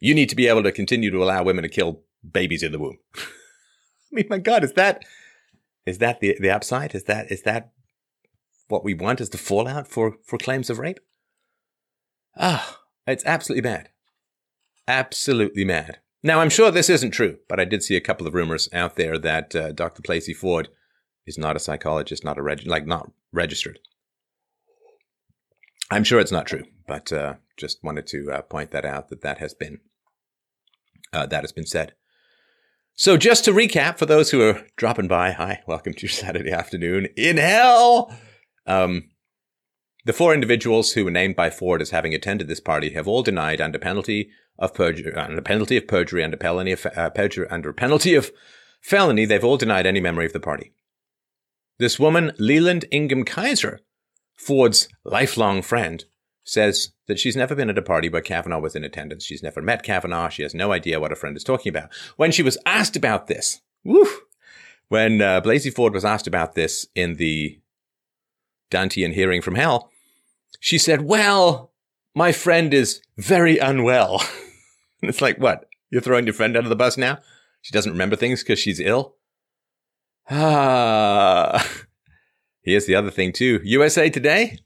You 0.00 0.14
need 0.14 0.28
to 0.30 0.36
be 0.36 0.48
able 0.48 0.64
to 0.64 0.72
continue 0.72 1.10
to 1.12 1.22
allow 1.22 1.44
women 1.44 1.62
to 1.62 1.68
kill 1.68 2.02
babies 2.28 2.62
in 2.64 2.72
the 2.72 2.78
womb. 2.80 2.98
I 3.16 3.20
mean, 4.10 4.26
my 4.28 4.38
God, 4.38 4.64
is 4.64 4.72
that 4.72 5.04
is 5.86 5.98
that 5.98 6.20
the 6.20 6.36
the 6.40 6.50
upside? 6.50 6.94
Is 6.94 7.04
that 7.04 7.30
is 7.30 7.42
that 7.42 7.70
what 8.68 8.84
we 8.84 8.94
want? 8.94 9.20
Is 9.20 9.30
the 9.30 9.38
fallout 9.38 9.86
for 9.88 10.16
for 10.24 10.38
claims 10.38 10.70
of 10.70 10.78
rape? 10.78 10.98
Ah, 12.36 12.80
it's 13.06 13.24
absolutely 13.24 13.68
mad. 13.70 13.90
Absolutely 14.88 15.64
mad. 15.64 15.98
Now, 16.24 16.40
I'm 16.40 16.50
sure 16.50 16.70
this 16.70 16.90
isn't 16.90 17.10
true, 17.12 17.38
but 17.48 17.60
I 17.60 17.64
did 17.64 17.82
see 17.82 17.96
a 17.96 18.00
couple 18.00 18.26
of 18.26 18.34
rumors 18.34 18.68
out 18.72 18.96
there 18.96 19.18
that 19.18 19.54
uh, 19.56 19.72
Dr. 19.72 20.02
Blasey 20.02 20.34
Ford 20.34 20.68
is 21.26 21.36
not 21.38 21.56
a 21.56 21.60
psychologist, 21.60 22.24
not 22.24 22.38
a 22.38 22.42
reg- 22.42 22.66
like 22.66 22.86
not 22.86 23.10
registered. 23.32 23.78
I'm 25.92 26.04
sure 26.04 26.20
it's 26.20 26.32
not 26.32 26.46
true, 26.46 26.64
but 26.86 27.12
uh, 27.12 27.34
just 27.58 27.84
wanted 27.84 28.06
to 28.06 28.32
uh, 28.32 28.40
point 28.40 28.70
that 28.70 28.86
out 28.86 29.10
that 29.10 29.20
that 29.20 29.38
has 29.38 29.52
been 29.52 29.80
uh, 31.12 31.26
that 31.26 31.42
has 31.42 31.52
been 31.52 31.66
said. 31.66 31.92
So, 32.94 33.18
just 33.18 33.44
to 33.44 33.52
recap 33.52 33.98
for 33.98 34.06
those 34.06 34.30
who 34.30 34.40
are 34.40 34.66
dropping 34.76 35.08
by, 35.08 35.32
hi, 35.32 35.60
welcome 35.66 35.92
to 35.92 36.00
your 36.00 36.08
Saturday 36.24 36.50
afternoon 36.50 37.08
in 37.14 37.36
hell. 37.36 38.10
Um, 38.66 39.10
the 40.06 40.14
four 40.14 40.32
individuals 40.32 40.92
who 40.92 41.04
were 41.04 41.10
named 41.10 41.36
by 41.36 41.50
Ford 41.50 41.82
as 41.82 41.90
having 41.90 42.14
attended 42.14 42.48
this 42.48 42.58
party 42.58 42.94
have 42.94 43.06
all 43.06 43.22
denied 43.22 43.60
under 43.60 43.78
penalty 43.78 44.30
of 44.58 44.72
perjury, 44.72 45.14
under 45.14 45.42
penalty 45.42 45.76
of 45.76 45.86
perjury, 45.86 46.24
under 46.24 46.38
penalty 46.38 46.72
of 46.72 46.86
uh, 46.96 47.10
perjury, 47.10 47.46
under 47.50 47.70
penalty 47.74 48.14
of 48.14 48.30
felony. 48.80 49.26
They've 49.26 49.44
all 49.44 49.58
denied 49.58 49.84
any 49.84 50.00
memory 50.00 50.24
of 50.24 50.32
the 50.32 50.40
party. 50.40 50.72
This 51.78 51.98
woman, 51.98 52.32
Leland 52.38 52.86
Ingham 52.90 53.26
Keyser, 53.26 53.80
Ford's 54.42 54.88
lifelong 55.04 55.62
friend, 55.62 56.04
says 56.44 56.92
that 57.06 57.18
she's 57.18 57.36
never 57.36 57.54
been 57.54 57.70
at 57.70 57.78
a 57.78 57.82
party 57.82 58.08
where 58.08 58.20
Kavanaugh 58.20 58.58
was 58.58 58.74
in 58.74 58.82
attendance. 58.82 59.24
She's 59.24 59.42
never 59.42 59.62
met 59.62 59.84
Kavanaugh. 59.84 60.28
She 60.28 60.42
has 60.42 60.54
no 60.54 60.72
idea 60.72 60.98
what 60.98 61.12
a 61.12 61.16
friend 61.16 61.36
is 61.36 61.44
talking 61.44 61.70
about. 61.70 61.90
When 62.16 62.32
she 62.32 62.42
was 62.42 62.58
asked 62.66 62.96
about 62.96 63.28
this, 63.28 63.60
when 64.88 65.22
uh, 65.22 65.40
Blasey 65.40 65.72
Ford 65.72 65.92
was 65.92 66.04
asked 66.04 66.26
about 66.26 66.54
this 66.54 66.86
in 66.94 67.14
the 67.14 67.60
Dantean 68.70 69.12
hearing 69.12 69.42
from 69.42 69.54
hell, 69.54 69.90
she 70.58 70.78
said, 70.78 71.02
Well, 71.02 71.72
my 72.14 72.32
friend 72.32 72.74
is 72.74 73.00
very 73.16 73.58
unwell. 73.58 74.22
it's 75.02 75.20
like, 75.20 75.38
what? 75.38 75.68
You're 75.90 76.02
throwing 76.02 76.26
your 76.26 76.34
friend 76.34 76.56
under 76.56 76.68
the 76.68 76.76
bus 76.76 76.96
now? 76.96 77.18
She 77.60 77.72
doesn't 77.72 77.92
remember 77.92 78.16
things 78.16 78.42
because 78.42 78.58
she's 78.58 78.80
ill? 78.80 79.16
Ah. 80.28 81.64
Here's 82.62 82.86
the 82.86 82.94
other 82.94 83.10
thing, 83.10 83.32
too 83.32 83.60
USA 83.64 84.08
Today. 84.08 84.58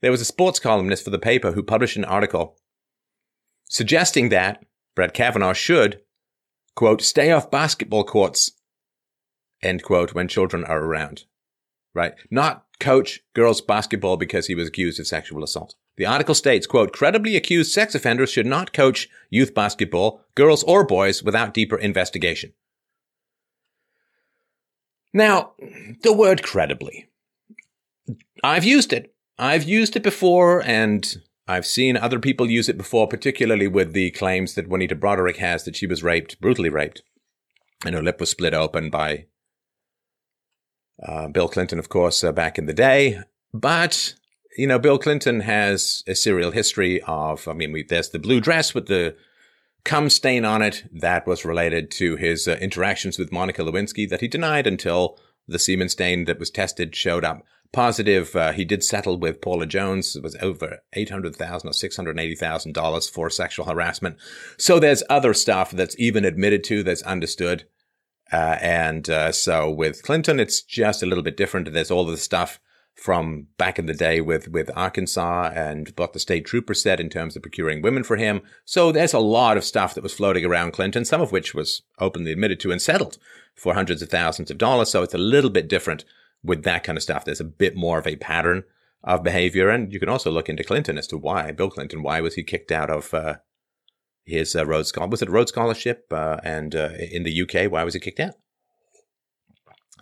There 0.00 0.10
was 0.10 0.20
a 0.20 0.26
sports 0.26 0.58
columnist 0.58 1.04
for 1.04 1.10
the 1.10 1.18
paper 1.18 1.52
who 1.52 1.62
published 1.62 1.96
an 1.96 2.04
article 2.04 2.56
suggesting 3.68 4.28
that 4.30 4.64
Brett 4.94 5.14
Kavanaugh 5.14 5.52
should, 5.52 6.00
quote, 6.74 7.02
stay 7.02 7.30
off 7.30 7.50
basketball 7.50 8.04
courts, 8.04 8.52
end 9.62 9.82
quote, 9.82 10.14
when 10.14 10.26
children 10.28 10.64
are 10.64 10.82
around. 10.82 11.24
Right? 11.94 12.14
Not 12.30 12.66
coach 12.80 13.20
girls 13.34 13.60
basketball 13.60 14.16
because 14.16 14.46
he 14.46 14.54
was 14.54 14.68
accused 14.68 15.00
of 15.00 15.06
sexual 15.06 15.44
assault. 15.44 15.74
The 15.96 16.06
article 16.06 16.34
states, 16.34 16.66
quote, 16.66 16.92
credibly 16.92 17.36
accused 17.36 17.72
sex 17.72 17.94
offenders 17.94 18.30
should 18.30 18.46
not 18.46 18.72
coach 18.72 19.08
youth 19.30 19.54
basketball, 19.54 20.22
girls 20.34 20.62
or 20.64 20.84
boys, 20.84 21.22
without 21.22 21.54
deeper 21.54 21.76
investigation. 21.76 22.52
Now, 25.12 25.52
the 26.02 26.12
word 26.12 26.42
credibly. 26.42 27.08
I've 28.42 28.64
used 28.64 28.92
it. 28.92 29.14
I've 29.38 29.64
used 29.64 29.96
it 29.96 30.02
before 30.02 30.62
and 30.64 31.16
I've 31.48 31.66
seen 31.66 31.96
other 31.96 32.18
people 32.18 32.50
use 32.50 32.68
it 32.68 32.76
before, 32.76 33.08
particularly 33.08 33.68
with 33.68 33.94
the 33.94 34.10
claims 34.10 34.54
that 34.54 34.68
Juanita 34.68 34.94
Broaddrick 34.94 35.36
has 35.36 35.64
that 35.64 35.76
she 35.76 35.86
was 35.86 36.02
raped, 36.02 36.38
brutally 36.42 36.68
raped, 36.68 37.02
and 37.86 37.94
her 37.94 38.02
lip 38.02 38.20
was 38.20 38.30
split 38.30 38.52
open 38.52 38.90
by 38.90 39.26
uh, 41.02 41.28
Bill 41.28 41.48
Clinton, 41.48 41.78
of 41.78 41.88
course, 41.88 42.22
uh, 42.22 42.32
back 42.32 42.58
in 42.58 42.66
the 42.66 42.74
day. 42.74 43.20
But, 43.54 44.14
you 44.58 44.66
know, 44.66 44.78
Bill 44.78 44.98
Clinton 44.98 45.40
has 45.40 46.02
a 46.06 46.14
serial 46.14 46.50
history 46.50 47.00
of, 47.06 47.48
I 47.48 47.54
mean, 47.54 47.72
we, 47.72 47.82
there's 47.82 48.10
the 48.10 48.18
blue 48.18 48.40
dress 48.40 48.74
with 48.74 48.86
the 48.86 49.16
cum 49.84 50.10
stain 50.10 50.44
on 50.44 50.62
it 50.62 50.84
that 50.92 51.26
was 51.26 51.44
related 51.44 51.90
to 51.92 52.16
his 52.16 52.46
uh, 52.46 52.56
interactions 52.60 53.18
with 53.18 53.32
Monica 53.32 53.62
Lewinsky 53.62 54.08
that 54.08 54.20
he 54.20 54.28
denied 54.28 54.66
until 54.66 55.18
the 55.46 55.58
semen 55.58 55.88
stain 55.88 56.24
that 56.26 56.38
was 56.38 56.50
tested 56.50 56.94
showed 56.94 57.24
up 57.24 57.42
positive. 57.72 58.34
Uh, 58.34 58.52
he 58.52 58.64
did 58.64 58.82
settle 58.82 59.18
with 59.18 59.40
Paula 59.40 59.66
Jones. 59.66 60.16
It 60.16 60.22
was 60.22 60.36
over 60.40 60.78
eight 60.94 61.10
hundred 61.10 61.36
thousand 61.36 61.70
or 61.70 61.72
six 61.72 61.96
hundred 61.96 62.18
eighty 62.18 62.34
thousand 62.34 62.72
dollars 62.72 63.08
for 63.08 63.30
sexual 63.30 63.66
harassment. 63.66 64.16
So 64.58 64.78
there's 64.78 65.02
other 65.08 65.34
stuff 65.34 65.70
that's 65.70 65.98
even 65.98 66.24
admitted 66.24 66.64
to 66.64 66.82
that's 66.82 67.02
understood. 67.02 67.64
Uh, 68.30 68.58
and 68.60 69.08
uh, 69.08 69.32
so 69.32 69.70
with 69.70 70.02
Clinton, 70.02 70.38
it's 70.38 70.60
just 70.62 71.02
a 71.02 71.06
little 71.06 71.24
bit 71.24 71.36
different. 71.36 71.72
There's 71.72 71.90
all 71.90 72.04
the 72.04 72.18
stuff 72.18 72.60
from 72.98 73.46
back 73.58 73.78
in 73.78 73.86
the 73.86 73.94
day 73.94 74.20
with, 74.20 74.48
with 74.48 74.72
Arkansas 74.74 75.52
and 75.54 75.92
what 75.94 76.12
the 76.12 76.18
state 76.18 76.44
trooper 76.44 76.74
said 76.74 76.98
in 76.98 77.08
terms 77.08 77.36
of 77.36 77.42
procuring 77.42 77.80
women 77.80 78.02
for 78.02 78.16
him. 78.16 78.40
So 78.64 78.90
there's 78.90 79.14
a 79.14 79.20
lot 79.20 79.56
of 79.56 79.62
stuff 79.62 79.94
that 79.94 80.02
was 80.02 80.12
floating 80.12 80.44
around 80.44 80.72
Clinton, 80.72 81.04
some 81.04 81.20
of 81.20 81.30
which 81.30 81.54
was 81.54 81.82
openly 82.00 82.32
admitted 82.32 82.58
to 82.60 82.72
and 82.72 82.82
settled 82.82 83.16
for 83.54 83.74
hundreds 83.74 84.02
of 84.02 84.08
thousands 84.08 84.50
of 84.50 84.58
dollars. 84.58 84.90
So 84.90 85.04
it's 85.04 85.14
a 85.14 85.18
little 85.18 85.48
bit 85.48 85.68
different 85.68 86.04
with 86.42 86.64
that 86.64 86.82
kind 86.82 86.98
of 86.98 87.04
stuff. 87.04 87.24
There's 87.24 87.40
a 87.40 87.44
bit 87.44 87.76
more 87.76 88.00
of 88.00 88.06
a 88.06 88.16
pattern 88.16 88.64
of 89.04 89.22
behavior. 89.22 89.70
And 89.70 89.92
you 89.92 90.00
can 90.00 90.08
also 90.08 90.32
look 90.32 90.48
into 90.48 90.64
Clinton 90.64 90.98
as 90.98 91.06
to 91.06 91.16
why, 91.16 91.52
Bill 91.52 91.70
Clinton, 91.70 92.02
why 92.02 92.20
was 92.20 92.34
he 92.34 92.42
kicked 92.42 92.72
out 92.72 92.90
of 92.90 93.14
uh, 93.14 93.36
his 94.24 94.56
uh, 94.56 94.66
Rhodes 94.66 94.88
Scholarship? 94.88 95.10
Was 95.12 95.22
it 95.22 95.30
Rhodes 95.30 95.52
Scholarship? 95.52 96.12
Uh, 96.12 96.38
and 96.42 96.74
uh, 96.74 96.90
in 97.12 97.22
the 97.22 97.42
UK, 97.42 97.70
why 97.70 97.84
was 97.84 97.94
he 97.94 98.00
kicked 98.00 98.18
out? 98.18 98.34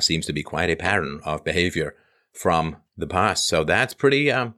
Seems 0.00 0.25
to 0.25 0.33
be 0.33 0.43
quite 0.43 0.71
a 0.71 0.76
pattern 0.76 1.21
of 1.26 1.45
behavior 1.45 1.95
from 2.37 2.76
the 2.97 3.07
past. 3.07 3.49
So 3.49 3.64
that's 3.64 3.95
pretty, 3.95 4.31
um, 4.31 4.55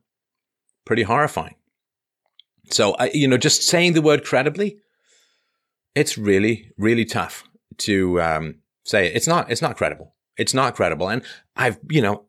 pretty 0.85 1.03
horrifying. 1.03 1.55
So, 2.71 2.95
I, 2.95 3.11
you 3.15 3.29
know, 3.29 3.39
just 3.39 3.63
saying 3.63 3.95
the 3.95 4.03
word 4.03 4.25
credibly, 4.25 4.79
it's 5.95 6.19
really, 6.19 6.73
really 6.77 7.05
tough 7.05 7.45
to 7.79 8.21
um, 8.21 8.57
say 8.85 9.07
it. 9.07 9.17
It's 9.17 9.27
not, 9.27 9.51
it's 9.51 9.63
not 9.63 9.77
credible. 9.77 10.15
It's 10.37 10.55
not 10.55 10.75
credible. 10.75 11.09
And 11.09 11.23
I've, 11.57 11.79
you 11.89 12.03
know, 12.03 12.25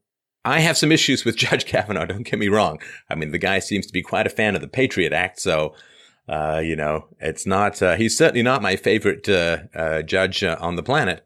I 0.45 0.59
have 0.61 0.77
some 0.77 0.91
issues 0.91 1.25
with 1.25 1.35
Judge 1.45 1.65
Kavanaugh. 1.65 2.05
Don't 2.05 2.23
get 2.23 2.39
me 2.39 2.47
wrong. 2.47 2.79
I 3.09 3.15
mean, 3.15 3.31
the 3.31 3.37
guy 3.37 3.59
seems 3.59 3.85
to 3.87 3.93
be 3.93 4.01
quite 4.01 4.27
a 4.27 4.31
fan 4.31 4.55
of 4.55 4.61
the 4.61 4.67
Patriot 4.67 5.13
Act. 5.13 5.39
So, 5.39 5.75
uh, 6.27 6.61
you 6.63 6.75
know, 6.75 7.07
it's 7.19 7.45
not, 7.45 7.81
uh, 7.81 7.95
he's 7.95 8.17
certainly 8.17 8.43
not 8.43 8.61
my 8.61 8.75
favorite, 8.75 9.27
uh, 9.27 9.59
uh 9.73 10.01
judge 10.03 10.43
uh, 10.43 10.57
on 10.59 10.75
the 10.75 10.83
planet. 10.83 11.25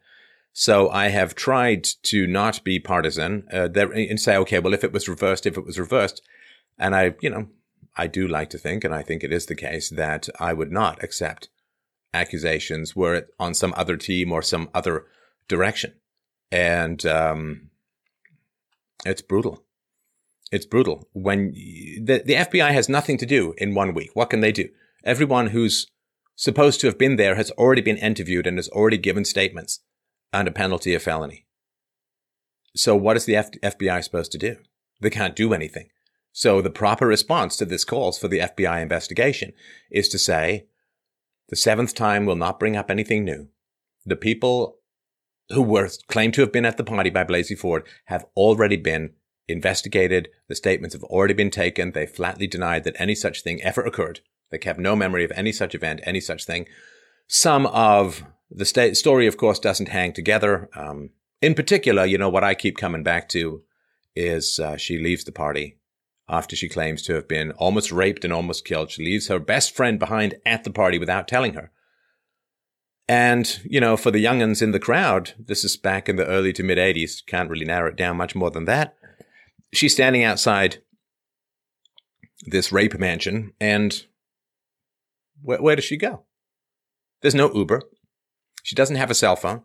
So 0.54 0.90
I 0.92 1.08
have 1.08 1.34
tried 1.34 1.84
to 2.04 2.28
not 2.28 2.64
be 2.64 2.80
partisan, 2.80 3.48
uh, 3.52 3.68
there, 3.68 3.92
and 3.92 4.20
say, 4.20 4.38
okay, 4.38 4.60
well, 4.60 4.76
if 4.76 4.84
it 4.84 4.94
was 4.94 5.10
reversed, 5.10 5.48
if 5.48 5.58
it 5.58 5.66
was 5.66 5.80
reversed, 5.80 6.22
and 6.78 6.96
I, 6.96 7.16
you 7.22 7.30
know, 7.32 7.48
I 7.98 8.06
do 8.06 8.28
like 8.28 8.52
to 8.52 8.60
think, 8.60 8.84
and 8.84 8.94
I 8.94 9.02
think 9.02 9.24
it 9.24 9.34
is 9.34 9.48
the 9.48 9.56
case 9.56 9.90
that 9.90 10.30
I 10.40 10.54
would 10.54 10.72
not 10.72 11.04
accept 11.04 11.50
accusations 12.14 12.96
were 12.96 13.16
it 13.16 13.34
on 13.40 13.56
some 13.56 13.74
other 13.76 13.98
team 13.98 14.32
or 14.32 14.44
some 14.44 14.70
other 14.76 15.08
direction. 15.48 15.94
And, 16.52 17.04
um, 17.08 17.72
it's 19.06 19.24
brutal. 19.24 19.64
It's 20.52 20.68
brutal 20.68 21.10
when 21.14 21.52
the, 21.54 22.22
the 22.24 22.36
FBI 22.36 22.72
has 22.72 22.88
nothing 22.88 23.18
to 23.18 23.26
do 23.26 23.56
in 23.58 23.74
one 23.74 23.96
week. 23.96 24.12
What 24.14 24.30
can 24.30 24.42
they 24.42 24.52
do? 24.52 24.70
Everyone 25.04 25.48
who's 25.48 25.88
supposed 26.36 26.80
to 26.82 26.88
have 26.88 27.00
been 27.00 27.16
there 27.16 27.36
has 27.36 27.50
already 27.52 27.82
been 27.82 27.98
interviewed 27.98 28.46
and 28.46 28.60
has 28.60 28.70
already 28.70 29.00
given 29.00 29.26
statements 29.26 29.80
under 30.34 30.52
penalty 30.52 30.94
of 30.94 31.04
felony. 31.04 31.46
So 32.76 32.96
what 32.96 33.18
is 33.18 33.26
the 33.26 33.36
F- 33.36 33.52
FBI 33.52 34.04
supposed 34.04 34.32
to 34.32 34.38
do? 34.38 34.58
They 35.02 35.10
can't 35.10 35.36
do 35.36 35.54
anything. 35.54 35.90
So 36.32 36.62
the 36.62 36.72
proper 36.72 37.06
response 37.06 37.56
to 37.58 37.66
this 37.66 37.86
calls 37.86 38.18
for 38.18 38.28
the 38.28 38.40
FBI 38.40 38.82
investigation 38.82 39.54
is 39.92 40.10
to 40.10 40.18
say, 40.18 40.66
the 41.50 41.56
seventh 41.56 41.94
time 41.94 42.26
will 42.26 42.36
not 42.36 42.60
bring 42.60 42.76
up 42.76 42.90
anything 42.90 43.24
new. 43.24 43.50
The 44.06 44.16
people 44.16 44.80
who 45.50 45.62
were 45.62 45.90
claimed 46.08 46.34
to 46.36 46.42
have 46.42 46.52
been 46.52 46.66
at 46.66 46.78
the 46.78 46.84
party 46.84 47.12
by 47.12 47.24
Blasey 47.24 47.58
Ford 47.58 47.84
have 48.06 48.26
already 48.36 48.78
been 48.78 49.12
investigated. 49.48 50.30
The 50.50 50.56
statements 50.56 50.96
have 50.96 51.04
already 51.04 51.34
been 51.34 51.52
taken. 51.52 51.92
They 51.92 52.08
flatly 52.08 52.48
denied 52.48 52.86
that 52.86 52.96
any 52.98 53.14
such 53.14 53.44
thing 53.44 53.62
ever 53.62 53.82
occurred. 53.82 54.22
They 54.50 54.60
have 54.64 54.80
no 54.80 54.96
memory 54.96 55.24
of 55.24 55.32
any 55.36 55.52
such 55.52 55.76
event, 55.76 56.02
any 56.04 56.20
such 56.20 56.46
thing. 56.46 56.68
Some 57.28 57.66
of 57.68 58.24
the 58.56 58.94
story, 58.94 59.28
of 59.28 59.38
course, 59.38 59.60
doesn't 59.60 59.90
hang 59.90 60.14
together. 60.14 60.70
Um, 60.76 61.10
in 61.42 61.56
particular, 61.56 62.06
you 62.06 62.18
know, 62.18 62.30
what 62.30 62.44
I 62.44 62.54
keep 62.54 62.78
coming 62.78 63.04
back 63.04 63.28
to 63.30 63.64
is 64.16 64.60
uh, 64.60 64.78
she 64.78 64.98
leaves 64.98 65.24
the 65.24 65.32
party 65.32 65.78
after 66.30 66.56
she 66.56 66.70
claims 66.70 67.02
to 67.04 67.14
have 67.14 67.28
been 67.28 67.52
almost 67.54 67.92
raped 67.92 68.24
and 68.24 68.32
almost 68.32 68.66
killed. 68.66 68.92
She 68.92 69.04
leaves 69.04 69.28
her 69.28 69.40
best 69.40 69.76
friend 69.76 70.00
behind 70.00 70.36
at 70.46 70.64
the 70.64 70.72
party 70.72 70.98
without 70.98 71.28
telling 71.28 71.54
her. 71.56 71.72
And, 73.08 73.60
you 73.66 73.82
know, 73.82 73.98
for 73.98 74.12
the 74.12 74.20
young'uns 74.20 74.62
in 74.62 74.72
the 74.72 74.80
crowd, 74.80 75.34
this 75.38 75.66
is 75.66 75.76
back 75.76 76.08
in 76.08 76.16
the 76.16 76.26
early 76.26 76.54
to 76.54 76.64
mid 76.64 76.78
80s, 76.78 77.26
can't 77.26 77.50
really 77.50 77.66
narrow 77.66 77.90
it 77.90 77.98
down 77.98 78.16
much 78.16 78.36
more 78.36 78.50
than 78.50 78.66
that. 78.66 78.96
She's 79.74 79.94
standing 79.94 80.24
outside 80.24 80.78
this 82.46 82.72
rape 82.72 82.98
mansion 82.98 83.54
and 83.60 84.06
where 85.42 85.76
does 85.76 85.86
she 85.86 85.98
go? 85.98 86.24
There's 87.22 87.36
no 87.36 87.54
Uber. 87.54 87.82
She 88.64 88.76
doesn't 88.76 88.96
have 88.96 89.12
a 89.12 89.16
cell 89.16 89.36
phone. 89.36 89.62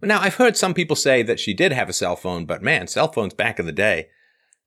Now, 0.00 0.20
I've 0.20 0.34
heard 0.34 0.56
some 0.56 0.74
people 0.74 0.96
say 0.96 1.22
that 1.22 1.40
she 1.40 1.54
did 1.54 1.72
have 1.72 1.88
a 1.88 1.92
cell 1.92 2.16
phone, 2.16 2.44
but 2.44 2.62
man, 2.62 2.86
cell 2.86 3.10
phones 3.10 3.34
back 3.34 3.58
in 3.58 3.66
the 3.66 3.72
day, 3.72 4.08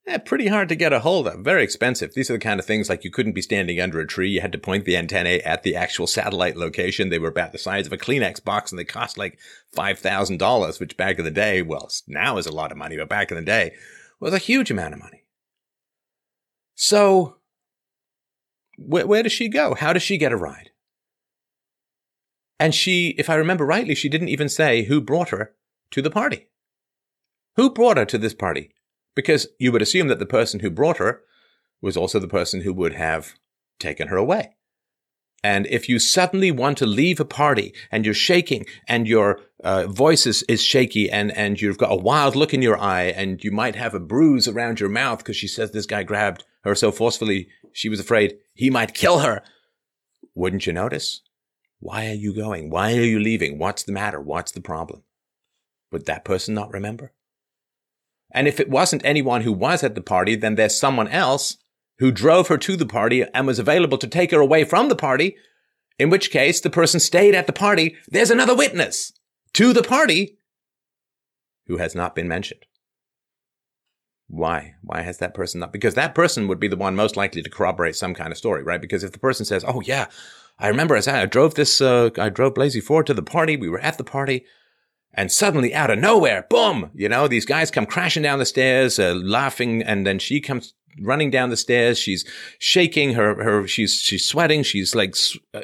eh, 0.07 0.17
pretty 0.17 0.47
hard 0.47 0.69
to 0.69 0.75
get 0.75 0.93
a 0.93 1.01
hold 1.01 1.27
of. 1.27 1.41
Very 1.41 1.61
expensive. 1.61 2.13
These 2.13 2.29
are 2.29 2.33
the 2.33 2.39
kind 2.39 2.59
of 2.59 2.65
things 2.65 2.89
like 2.89 3.03
you 3.03 3.11
couldn't 3.11 3.33
be 3.33 3.41
standing 3.41 3.81
under 3.81 3.99
a 3.99 4.07
tree. 4.07 4.29
You 4.29 4.41
had 4.41 4.53
to 4.53 4.57
point 4.57 4.85
the 4.85 4.95
antennae 4.95 5.41
at 5.41 5.63
the 5.63 5.75
actual 5.75 6.07
satellite 6.07 6.55
location. 6.55 7.09
They 7.09 7.19
were 7.19 7.27
about 7.27 7.51
the 7.51 7.57
size 7.57 7.85
of 7.85 7.93
a 7.93 7.97
Kleenex 7.97 8.43
box 8.43 8.71
and 8.71 8.79
they 8.79 8.85
cost 8.85 9.17
like 9.17 9.37
$5,000, 9.75 10.79
which 10.79 10.97
back 10.97 11.19
in 11.19 11.25
the 11.25 11.31
day, 11.31 11.61
well, 11.61 11.89
now 12.07 12.37
is 12.37 12.47
a 12.47 12.55
lot 12.55 12.71
of 12.71 12.77
money, 12.77 12.95
but 12.95 13.09
back 13.09 13.29
in 13.29 13.37
the 13.37 13.43
day 13.43 13.73
was 14.19 14.33
a 14.33 14.39
huge 14.39 14.71
amount 14.71 14.93
of 14.93 15.01
money. 15.01 15.25
So, 16.75 17.37
where, 18.77 19.05
where 19.05 19.23
does 19.23 19.31
she 19.33 19.49
go? 19.49 19.75
How 19.75 19.91
does 19.93 20.03
she 20.03 20.17
get 20.17 20.31
a 20.31 20.37
ride? 20.37 20.71
And 22.59 22.73
she, 22.73 23.09
if 23.17 23.29
I 23.29 23.35
remember 23.35 23.65
rightly, 23.65 23.95
she 23.95 24.09
didn't 24.09 24.29
even 24.29 24.49
say 24.49 24.83
who 24.83 25.01
brought 25.01 25.29
her 25.29 25.53
to 25.91 26.01
the 26.01 26.09
party. 26.09 26.47
Who 27.55 27.69
brought 27.69 27.97
her 27.97 28.05
to 28.05 28.17
this 28.17 28.33
party? 28.33 28.71
Because 29.15 29.47
you 29.59 29.71
would 29.71 29.81
assume 29.81 30.07
that 30.07 30.19
the 30.19 30.25
person 30.25 30.59
who 30.59 30.69
brought 30.69 30.97
her 30.97 31.21
was 31.81 31.95
also 31.95 32.19
the 32.19 32.27
person 32.27 32.61
who 32.61 32.73
would 32.73 32.93
have 32.93 33.35
taken 33.79 34.07
her 34.07 34.17
away. 34.17 34.55
And 35.43 35.67
if 35.67 35.87
you 35.87 35.99
suddenly 35.99 36.49
want 36.49 36.77
to 36.79 36.87
leave 36.87 37.19
a 37.19 37.25
party 37.25 37.71
and 37.91 38.03
you're 38.03 38.15
shaking 38.15 38.65
and 38.87 39.07
your 39.07 39.41
uh, 39.63 39.85
voice 39.85 40.25
is, 40.25 40.43
is 40.49 40.63
shaky 40.63 41.09
and, 41.09 41.31
and 41.37 41.61
you've 41.61 41.77
got 41.77 41.91
a 41.91 41.95
wild 41.95 42.35
look 42.35 42.53
in 42.53 42.63
your 42.63 42.79
eye 42.79 43.13
and 43.15 43.43
you 43.43 43.51
might 43.51 43.75
have 43.75 43.93
a 43.93 43.99
bruise 43.99 44.47
around 44.47 44.79
your 44.79 44.89
mouth 44.89 45.19
because 45.19 45.35
she 45.35 45.47
says 45.47 45.71
this 45.71 45.85
guy 45.85 46.01
grabbed 46.01 46.45
her 46.63 46.73
so 46.73 46.91
forcefully 46.91 47.47
she 47.73 47.89
was 47.89 47.99
afraid 47.99 48.37
he 48.55 48.71
might 48.71 48.95
kill 48.95 49.19
her, 49.19 49.43
wouldn't 50.33 50.65
you 50.65 50.73
notice? 50.73 51.21
Why 51.85 52.07
are 52.07 52.13
you 52.13 52.33
going? 52.33 52.71
Why 52.71 52.93
are 52.93 53.03
you 53.03 53.19
leaving? 53.19 53.59
What's 53.59 53.83
the 53.83 53.91
matter? 53.91 54.19
What's 54.19 54.51
the 54.51 54.59
problem? 54.59 55.03
Would 55.91 56.07
that 56.07 56.25
person 56.25 56.55
not 56.55 56.73
remember? 56.73 57.13
And 58.31 58.47
if 58.47 58.59
it 58.59 58.71
wasn't 58.71 59.05
anyone 59.05 59.41
who 59.41 59.53
was 59.53 59.83
at 59.83 59.93
the 59.93 60.01
party, 60.01 60.35
then 60.35 60.55
there's 60.55 60.75
someone 60.75 61.07
else 61.09 61.57
who 61.99 62.11
drove 62.11 62.47
her 62.47 62.57
to 62.57 62.75
the 62.75 62.87
party 62.87 63.23
and 63.35 63.45
was 63.45 63.59
available 63.59 63.99
to 63.99 64.07
take 64.07 64.31
her 64.31 64.39
away 64.39 64.63
from 64.63 64.89
the 64.89 64.95
party, 64.95 65.35
in 65.99 66.09
which 66.09 66.31
case 66.31 66.59
the 66.59 66.71
person 66.71 66.99
stayed 66.99 67.35
at 67.35 67.45
the 67.45 67.53
party. 67.53 67.95
There's 68.07 68.31
another 68.31 68.55
witness 68.55 69.13
to 69.53 69.71
the 69.71 69.83
party 69.83 70.39
who 71.67 71.77
has 71.77 71.93
not 71.93 72.15
been 72.15 72.27
mentioned. 72.27 72.65
Why? 74.27 74.73
Why 74.81 75.03
has 75.03 75.19
that 75.19 75.35
person 75.35 75.59
not? 75.59 75.71
Because 75.71 75.93
that 75.93 76.15
person 76.15 76.47
would 76.47 76.59
be 76.59 76.67
the 76.67 76.75
one 76.75 76.95
most 76.95 77.15
likely 77.15 77.43
to 77.43 77.49
corroborate 77.51 77.95
some 77.95 78.15
kind 78.15 78.31
of 78.31 78.39
story, 78.39 78.63
right? 78.63 78.81
Because 78.81 79.03
if 79.03 79.11
the 79.11 79.19
person 79.19 79.45
says, 79.45 79.63
"Oh 79.67 79.81
yeah, 79.81 80.07
I 80.57 80.67
remember 80.69 80.95
as 80.95 81.07
I 81.07 81.25
drove 81.25 81.55
this, 81.55 81.81
uh, 81.81 82.09
I 82.17 82.29
drove 82.29 82.53
Blasey 82.53 82.81
Ford 82.81 83.07
to 83.07 83.13
the 83.13 83.23
party. 83.23 83.57
We 83.57 83.69
were 83.69 83.79
at 83.79 83.97
the 83.97 84.03
party. 84.03 84.45
And 85.13 85.31
suddenly 85.31 85.73
out 85.73 85.89
of 85.89 85.99
nowhere, 85.99 86.45
boom, 86.49 86.91
you 86.93 87.07
know, 87.07 87.27
these 87.27 87.45
guys 87.45 87.71
come 87.71 87.85
crashing 87.85 88.23
down 88.23 88.39
the 88.39 88.45
stairs, 88.45 88.99
uh, 88.99 89.15
laughing. 89.15 89.81
And 89.81 90.05
then 90.05 90.19
she 90.19 90.41
comes 90.41 90.73
running 91.01 91.29
down 91.29 91.49
the 91.49 91.57
stairs. 91.57 91.97
She's 91.97 92.25
shaking 92.59 93.13
her, 93.13 93.41
her, 93.43 93.67
she's, 93.67 93.95
she's 93.95 94.25
sweating. 94.25 94.63
She's 94.63 94.93
like, 94.93 95.15
uh, 95.53 95.61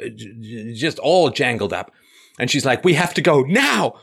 just 0.74 0.98
all 0.98 1.30
jangled 1.30 1.72
up. 1.72 1.90
And 2.38 2.50
she's 2.50 2.64
like, 2.64 2.82
we 2.82 2.94
have 2.94 3.12
to 3.14 3.20
go 3.20 3.42
now. 3.42 3.94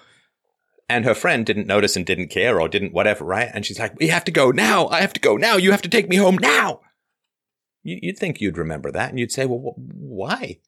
And 0.88 1.06
her 1.06 1.16
friend 1.16 1.46
didn't 1.46 1.68
notice 1.68 1.96
and 1.96 2.06
didn't 2.06 2.30
care 2.30 2.60
or 2.60 2.68
didn't 2.68 2.94
whatever, 2.94 3.26
right? 3.26 3.50
And 3.54 3.66
she's 3.66 3.80
like, 3.80 4.00
we 4.00 4.08
have 4.08 4.24
to 4.26 4.32
go 4.32 4.50
now. 4.50 4.88
I 4.88 5.02
have 5.02 5.14
to 5.14 5.20
go 5.20 5.36
now. 5.36 5.56
You 5.56 5.72
have 5.72 5.84
to 5.84 5.90
take 5.90 6.10
me 6.10 6.16
home 6.16 6.38
now. 6.40 6.82
You'd 7.84 8.18
think 8.18 8.42
you'd 8.42 8.58
remember 8.58 8.92
that 8.92 9.10
and 9.10 9.20
you'd 9.20 9.32
say, 9.32 9.46
well, 9.46 9.76
why? 9.78 10.60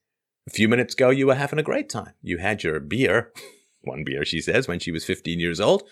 A 0.48 0.50
few 0.50 0.67
minutes 0.67 0.93
ago, 0.93 1.10
you 1.10 1.27
were 1.27 1.36
having 1.36 1.60
a 1.60 1.63
great 1.63 1.89
time. 1.89 2.13
You 2.21 2.38
had 2.38 2.63
your 2.63 2.79
beer, 2.79 3.31
one 3.81 4.03
beer, 4.03 4.25
she 4.25 4.41
says, 4.41 4.67
when 4.67 4.79
she 4.79 4.91
was 4.91 5.05
15 5.05 5.39
years 5.39 5.60
old. 5.60 5.83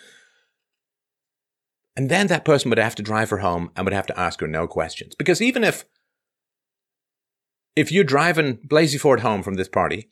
And 1.95 2.09
then 2.09 2.27
that 2.27 2.45
person 2.45 2.69
would 2.69 2.79
have 2.79 2.95
to 2.95 3.03
drive 3.03 3.29
her 3.29 3.39
home 3.39 3.71
and 3.75 3.85
would 3.85 3.93
have 3.93 4.07
to 4.07 4.19
ask 4.19 4.39
her 4.39 4.47
no 4.47 4.67
questions. 4.67 5.15
Because 5.15 5.41
even 5.41 5.63
if, 5.63 5.85
if 7.75 7.91
you're 7.91 8.03
driving 8.03 8.57
Blasey 8.57 8.99
Ford 8.99 9.19
home 9.19 9.43
from 9.43 9.55
this 9.55 9.67
party, 9.67 10.09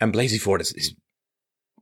and 0.00 0.12
Blasey 0.12 0.40
Ford 0.40 0.60
is, 0.60 0.72
is 0.74 0.94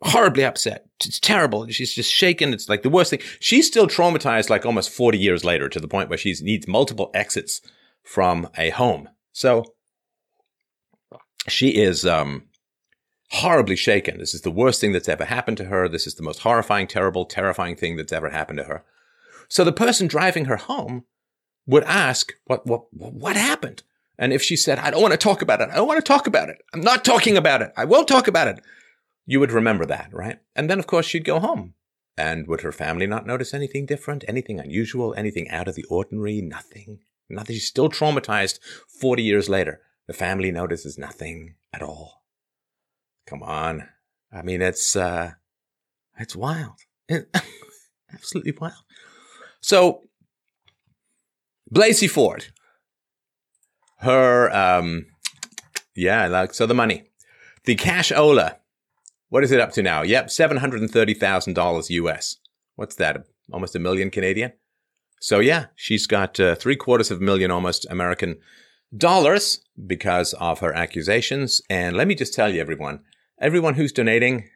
horribly 0.03 0.45
upset, 0.45 0.87
it's 1.05 1.19
terrible. 1.19 1.67
She's 1.69 1.93
just 1.93 2.13
shaken. 2.13 2.55
It's 2.55 2.69
like 2.69 2.83
the 2.83 2.89
worst 2.89 3.11
thing. 3.11 3.21
She's 3.41 3.67
still 3.67 3.89
traumatized, 3.89 4.51
like 4.51 4.65
almost 4.65 4.91
40 4.91 5.19
years 5.19 5.45
later, 5.45 5.69
to 5.69 5.81
the 5.81 5.89
point 5.89 6.09
where 6.09 6.19
she 6.19 6.35
needs 6.41 6.69
multiple 6.69 7.11
exits 7.13 7.61
from 8.05 8.49
a 8.57 8.71
home. 8.71 9.09
So 9.33 9.65
she 11.49 11.71
is 11.71 12.07
um, 12.07 12.45
horribly 13.31 13.77
shaken. 13.77 14.19
This 14.19 14.35
is 14.35 14.43
the 14.43 14.51
worst 14.51 14.81
thing 14.81 14.93
that's 14.93 15.09
ever 15.09 15.25
happened 15.25 15.57
to 15.59 15.65
her. 15.65 15.89
This 15.89 16.07
is 16.07 16.15
the 16.15 16.23
most 16.23 16.41
horrifying, 16.41 16.87
terrible, 16.87 17.25
terrifying 17.25 17.77
thing 17.77 17.97
that's 17.97 18.13
ever 18.13 18.31
happened 18.31 18.59
to 18.59 18.65
her. 18.65 18.85
So 19.49 19.65
the 19.65 19.73
person 19.73 20.07
driving 20.07 20.47
her 20.47 20.57
home 20.57 21.05
would 21.67 21.85
ask, 21.85 22.33
"What? 22.45 22.67
What? 22.67 22.93
What 22.93 23.37
happened?" 23.37 23.83
And 24.19 24.33
if 24.33 24.43
she 24.43 24.57
said, 24.57 24.79
"I 24.79 24.91
don't 24.91 25.03
want 25.03 25.13
to 25.13 25.19
talk 25.19 25.43
about 25.43 25.61
it. 25.61 25.71
I 25.71 25.77
don't 25.77 25.89
want 25.89 26.05
to 26.05 26.13
talk 26.13 26.27
about 26.27 26.49
it. 26.49 26.59
I'm 26.73 26.81
not 26.81 27.05
talking 27.05 27.37
about 27.37 27.63
it. 27.63 27.73
I 27.77 27.85
won't 27.85 28.09
talk 28.09 28.29
about 28.29 28.49
it," 28.49 28.61
you 29.27 29.41
would 29.41 29.53
remember 29.53 29.87
that, 29.87 30.09
right? 30.13 30.39
And 30.55 30.69
then, 30.69 30.79
of 30.79 30.87
course, 30.87 31.07
she'd 31.07 31.25
go 31.25 31.41
home. 31.41 31.75
And 32.17 32.47
would 32.47 32.61
her 32.61 32.73
family 32.73 33.07
not 33.07 33.27
notice 33.27 33.53
anything 33.53 33.87
different, 33.87 34.25
anything 34.29 34.61
unusual, 34.61 35.15
anything 35.15 35.49
out 35.51 35.67
of 35.67 35.75
the 35.75 35.85
ordinary? 35.85 36.41
Nothing. 36.41 37.01
Nothing. 37.29 37.57
She's 37.57 37.67
still 37.67 37.89
traumatized 37.89 38.61
40 39.01 39.23
years 39.23 39.49
later. 39.49 39.81
The 40.07 40.13
family 40.13 40.51
notices 40.51 40.99
nothing 40.99 41.55
at 41.73 41.83
all. 41.83 42.25
Come 43.27 43.43
on. 43.43 43.89
I 44.33 44.43
mean, 44.43 44.61
it's, 44.61 44.97
uh, 44.97 45.33
it's 46.19 46.37
wild. 46.37 46.81
absolutely 48.13 48.55
wild. 48.61 48.75
So, 49.61 50.03
Blasey 51.75 52.09
Ford, 52.09 52.47
her, 53.99 54.55
um, 54.55 55.07
yeah, 55.97 56.27
like, 56.27 56.53
so 56.53 56.67
the 56.67 56.75
money. 56.75 57.05
The 57.65 57.75
cash 57.75 58.13
Ola, 58.13 58.59
what 59.31 59.43
is 59.43 59.53
it 59.53 59.61
up 59.61 59.73
to 59.73 59.83
now? 59.83 60.03
Yep, 60.03 60.27
$730,000 60.27 61.91
US. 61.91 62.37
What's 62.77 62.97
that? 62.97 63.25
Almost 63.53 63.75
a 63.75 63.79
million 63.79 64.11
Canadian? 64.11 64.53
So 65.21 65.39
yeah, 65.41 65.67
she's 65.75 66.07
got 66.07 66.39
uh, 66.39 66.55
three 66.55 66.77
quarters 66.77 67.11
of 67.11 67.19
a 67.19 67.25
million 67.25 67.51
almost 67.51 67.87
American 67.89 68.37
dollars 68.97 69.61
because 69.87 70.33
of 70.35 70.61
her 70.61 70.75
accusations. 70.75 71.63
And 71.69 71.97
let 71.97 72.09
me 72.09 72.15
just 72.15 72.35
tell 72.35 72.53
you, 72.53 72.61
everyone, 72.61 73.01
everyone 73.41 73.75
who's 73.75 73.93
donating, 73.93 74.49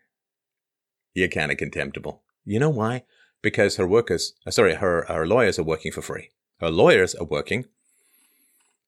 you're 1.14 1.28
kind 1.28 1.50
of 1.50 1.58
contemptible. 1.58 2.22
You 2.44 2.58
know 2.58 2.70
why? 2.70 3.04
Because 3.42 3.76
her 3.76 3.86
workers, 3.86 4.34
uh, 4.46 4.50
sorry, 4.50 4.74
her, 4.74 5.04
her 5.08 5.26
lawyers 5.26 5.58
are 5.58 5.64
working 5.64 5.92
for 5.92 6.02
free. 6.02 6.30
Her 6.60 6.70
lawyers 6.70 7.14
are 7.14 7.24
working 7.24 7.66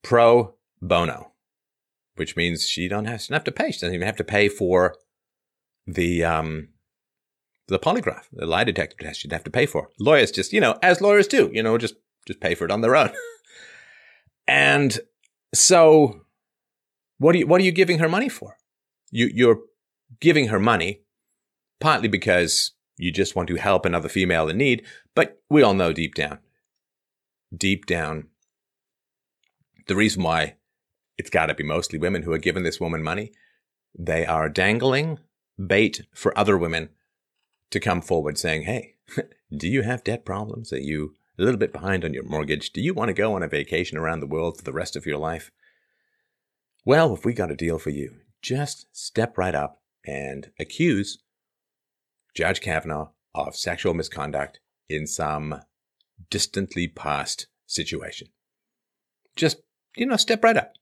pro 0.03 0.55
bono, 0.81 1.33
which 2.17 2.37
means 2.37 2.67
she 2.67 2.89
don't 2.89 3.05
have, 3.05 3.21
she 3.21 3.29
don't 3.29 3.37
have 3.37 3.45
to 3.45 3.53
pay. 3.53 3.71
She 3.71 3.81
doesn't 3.81 3.95
even 3.95 4.07
have 4.07 4.17
to 4.17 4.25
pay 4.25 4.49
for 4.49 4.97
the, 5.87 6.25
um, 6.25 6.69
the 7.69 7.79
polygraph, 7.79 8.25
the 8.33 8.47
lie 8.47 8.65
detector 8.65 8.97
test 8.99 9.21
she'd 9.21 9.33
have 9.33 9.45
to 9.45 9.51
pay 9.51 9.67
for. 9.67 9.91
Lawyers 9.99 10.31
just, 10.33 10.53
you 10.53 10.61
know, 10.61 10.79
as 10.83 11.01
lawyers 11.01 11.29
do, 11.29 11.51
you 11.53 11.63
know, 11.63 11.79
just, 11.79 11.95
just 12.27 12.41
pay 12.41 12.55
for 12.55 12.65
it 12.65 12.71
on 12.71 12.81
their 12.81 12.97
own. 12.97 13.11
and 14.49 14.99
so 15.55 16.23
what 17.19 17.35
are 17.35 17.39
you, 17.39 17.47
what 17.47 17.61
are 17.61 17.65
you 17.65 17.73
giving 17.73 17.99
her 17.99 18.09
money 18.09 18.29
for? 18.29 18.57
You, 19.11 19.31
you're 19.33 19.61
giving 20.21 20.49
her 20.49 20.61
money 20.61 21.03
partly 21.81 22.09
because 22.09 22.73
you 22.97 23.11
just 23.11 23.35
want 23.35 23.49
to 23.49 23.57
help 23.57 23.85
another 23.85 24.09
female 24.09 24.49
in 24.49 24.59
need, 24.59 24.85
but 25.15 25.41
we 25.49 25.63
all 25.63 25.75
know 25.75 25.93
deep 25.93 26.15
down, 26.15 26.39
deep 27.57 27.87
down, 27.87 28.29
the 29.87 29.97
reason 29.97 30.23
why 30.23 30.57
it's 31.19 31.31
got 31.31 31.47
to 31.47 31.55
be 31.55 31.65
mostly 31.65 31.99
women 31.99 32.23
who 32.23 32.33
are 32.33 32.39
giving 32.39 32.63
this 32.63 32.81
woman 32.81 33.03
money, 33.03 33.33
they 33.99 34.25
are 34.25 34.49
dangling 34.49 35.19
bait 35.67 36.03
for 36.15 36.37
other 36.39 36.57
women 36.57 36.91
to 37.71 37.81
come 37.81 38.01
forward 38.01 38.39
saying, 38.39 38.63
Hey, 38.63 38.95
do 39.57 39.69
you 39.69 39.83
have 39.83 40.05
debt 40.05 40.25
problems? 40.25 40.71
that 40.71 40.83
you 40.83 41.15
a 41.41 41.45
little 41.45 41.59
bit 41.59 41.73
behind 41.73 42.05
on 42.05 42.13
your 42.13 42.25
mortgage. 42.25 42.71
Do 42.71 42.81
you 42.81 42.93
want 42.93 43.09
to 43.09 43.15
go 43.15 43.35
on 43.35 43.43
a 43.43 43.49
vacation 43.49 43.97
around 43.97 44.21
the 44.21 44.27
world 44.27 44.59
for 44.59 44.65
the 44.65 44.73
rest 44.73 44.95
of 44.95 45.07
your 45.07 45.17
life? 45.17 45.51
Well, 46.85 47.15
if 47.15 47.25
we 47.25 47.33
got 47.33 47.51
a 47.51 47.57
deal 47.57 47.79
for 47.79 47.91
you, 47.91 48.17
just 48.43 48.87
step 48.93 49.37
right 49.39 49.55
up 49.55 49.83
and 50.07 50.51
accuse 50.59 51.19
Judge 52.35 52.61
Kavanaugh 52.61 53.11
of 53.35 53.57
sexual 53.57 53.95
misconduct 53.95 54.61
in 54.89 55.07
some 55.07 55.61
distantly 56.31 56.89
past 56.89 57.47
situation. 57.67 58.29
Just, 59.37 59.59
you 59.97 60.07
know, 60.07 60.17
step 60.17 60.43
right 60.45 60.57
up. 60.57 60.73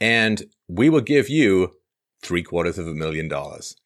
And 0.00 0.44
we 0.68 0.90
will 0.90 1.00
give 1.00 1.28
you 1.28 1.72
three 2.22 2.42
quarters 2.42 2.78
of 2.78 2.86
a 2.86 2.94
million 2.94 3.28
dollars. 3.28 3.76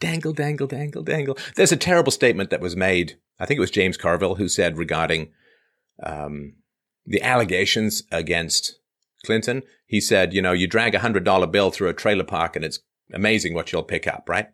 Dangle, 0.00 0.32
dangle, 0.32 0.66
dangle, 0.66 1.02
dangle. 1.02 1.36
There's 1.54 1.72
a 1.72 1.76
terrible 1.76 2.10
statement 2.10 2.50
that 2.50 2.60
was 2.60 2.74
made. 2.74 3.18
I 3.38 3.46
think 3.46 3.58
it 3.58 3.60
was 3.60 3.70
James 3.70 3.96
Carville 3.96 4.34
who 4.34 4.48
said 4.48 4.76
regarding 4.76 5.30
um, 6.02 6.54
the 7.06 7.22
allegations 7.22 8.02
against 8.10 8.78
Clinton, 9.24 9.62
he 9.86 10.00
said, 10.00 10.32
you 10.32 10.42
know, 10.42 10.52
you 10.52 10.66
drag 10.66 10.94
a 10.94 11.00
hundred 11.00 11.24
dollar 11.24 11.46
bill 11.46 11.70
through 11.70 11.88
a 11.88 11.94
trailer 11.94 12.24
park 12.24 12.56
and 12.56 12.64
it's 12.64 12.80
amazing 13.12 13.54
what 13.54 13.72
you'll 13.72 13.82
pick 13.82 14.06
up, 14.06 14.28
right? 14.28 14.48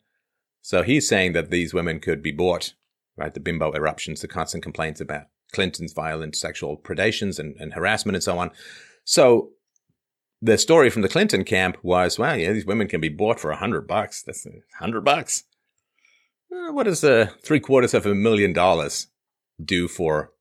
So 0.62 0.82
he's 0.82 1.08
saying 1.08 1.32
that 1.32 1.50
these 1.50 1.72
women 1.72 2.00
could 2.00 2.22
be 2.22 2.32
bought, 2.32 2.74
right? 3.16 3.32
The 3.32 3.40
bimbo 3.40 3.72
eruptions, 3.72 4.20
the 4.20 4.28
constant 4.28 4.62
complaints 4.62 5.00
about 5.00 5.26
Clinton's 5.52 5.92
violent 5.92 6.36
sexual 6.36 6.76
predations 6.76 7.38
and, 7.38 7.56
and 7.58 7.72
harassment 7.72 8.16
and 8.16 8.22
so 8.22 8.38
on. 8.38 8.50
So 9.04 9.50
the 10.42 10.58
story 10.58 10.90
from 10.90 11.02
the 11.02 11.08
Clinton 11.08 11.44
camp 11.44 11.78
was, 11.82 12.18
well, 12.18 12.36
yeah, 12.36 12.52
these 12.52 12.66
women 12.66 12.88
can 12.88 13.00
be 13.00 13.08
bought 13.08 13.40
for 13.40 13.50
a 13.50 13.56
hundred 13.56 13.86
bucks. 13.86 14.22
That's 14.22 14.46
a 14.46 14.50
hundred 14.78 15.04
bucks. 15.04 15.44
Uh, 16.52 16.72
what 16.72 16.84
does 16.84 17.04
a 17.04 17.32
three 17.42 17.60
quarters 17.60 17.94
of 17.94 18.06
a 18.06 18.14
million 18.14 18.52
dollars 18.52 19.08
do 19.62 19.88
for 19.88 20.32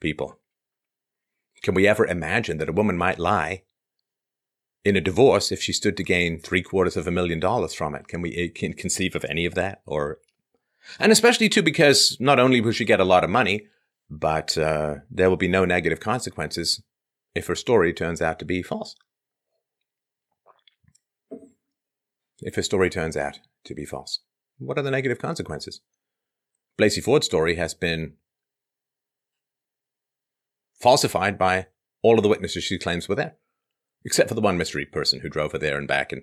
people? 0.00 0.38
Can 1.64 1.72
we 1.72 1.88
ever 1.88 2.06
imagine 2.06 2.58
that 2.58 2.68
a 2.68 2.74
woman 2.74 2.98
might 2.98 3.18
lie 3.18 3.62
in 4.84 4.96
a 4.96 5.00
divorce 5.00 5.50
if 5.50 5.62
she 5.62 5.72
stood 5.72 5.96
to 5.96 6.04
gain 6.04 6.38
three 6.38 6.62
quarters 6.62 6.94
of 6.94 7.06
a 7.06 7.10
million 7.10 7.40
dollars 7.40 7.72
from 7.72 7.94
it? 7.94 8.06
Can 8.06 8.20
we 8.20 8.36
eh, 8.36 8.48
can 8.54 8.74
conceive 8.74 9.16
of 9.16 9.24
any 9.24 9.46
of 9.46 9.54
that? 9.54 9.80
Or, 9.86 10.18
and 11.00 11.10
especially 11.10 11.48
too, 11.48 11.62
because 11.62 12.18
not 12.20 12.38
only 12.38 12.60
will 12.60 12.72
she 12.72 12.84
get 12.84 13.00
a 13.00 13.04
lot 13.04 13.24
of 13.24 13.30
money, 13.30 13.66
but 14.10 14.58
uh, 14.58 14.96
there 15.10 15.30
will 15.30 15.38
be 15.38 15.48
no 15.48 15.64
negative 15.64 16.00
consequences 16.00 16.82
if 17.34 17.46
her 17.46 17.54
story 17.54 17.94
turns 17.94 18.20
out 18.20 18.38
to 18.40 18.44
be 18.44 18.62
false. 18.62 18.94
If 22.40 22.56
her 22.56 22.62
story 22.62 22.90
turns 22.90 23.16
out 23.16 23.38
to 23.64 23.74
be 23.74 23.86
false, 23.86 24.20
what 24.58 24.76
are 24.78 24.82
the 24.82 24.90
negative 24.90 25.18
consequences? 25.18 25.80
Blasey 26.78 27.02
Ford's 27.02 27.24
story 27.24 27.54
has 27.54 27.72
been 27.72 28.16
falsified 30.80 31.38
by 31.38 31.66
all 32.02 32.16
of 32.16 32.22
the 32.22 32.28
witnesses 32.28 32.64
she 32.64 32.78
claims 32.78 33.08
were 33.08 33.14
there, 33.14 33.36
except 34.04 34.28
for 34.28 34.34
the 34.34 34.40
one 34.40 34.58
mystery 34.58 34.84
person 34.84 35.20
who 35.20 35.28
drove 35.28 35.52
her 35.52 35.58
there 35.58 35.78
and 35.78 35.88
back 35.88 36.12
and 36.12 36.22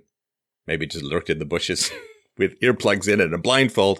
maybe 0.68 0.86
just 0.86 1.04
lurked 1.04 1.30
in 1.30 1.40
the 1.40 1.46
bushes 1.46 1.92
with 2.38 2.60
earplugs 2.60 3.12
in 3.12 3.20
and 3.22 3.34
a 3.34 3.38
blindfold. 3.38 4.00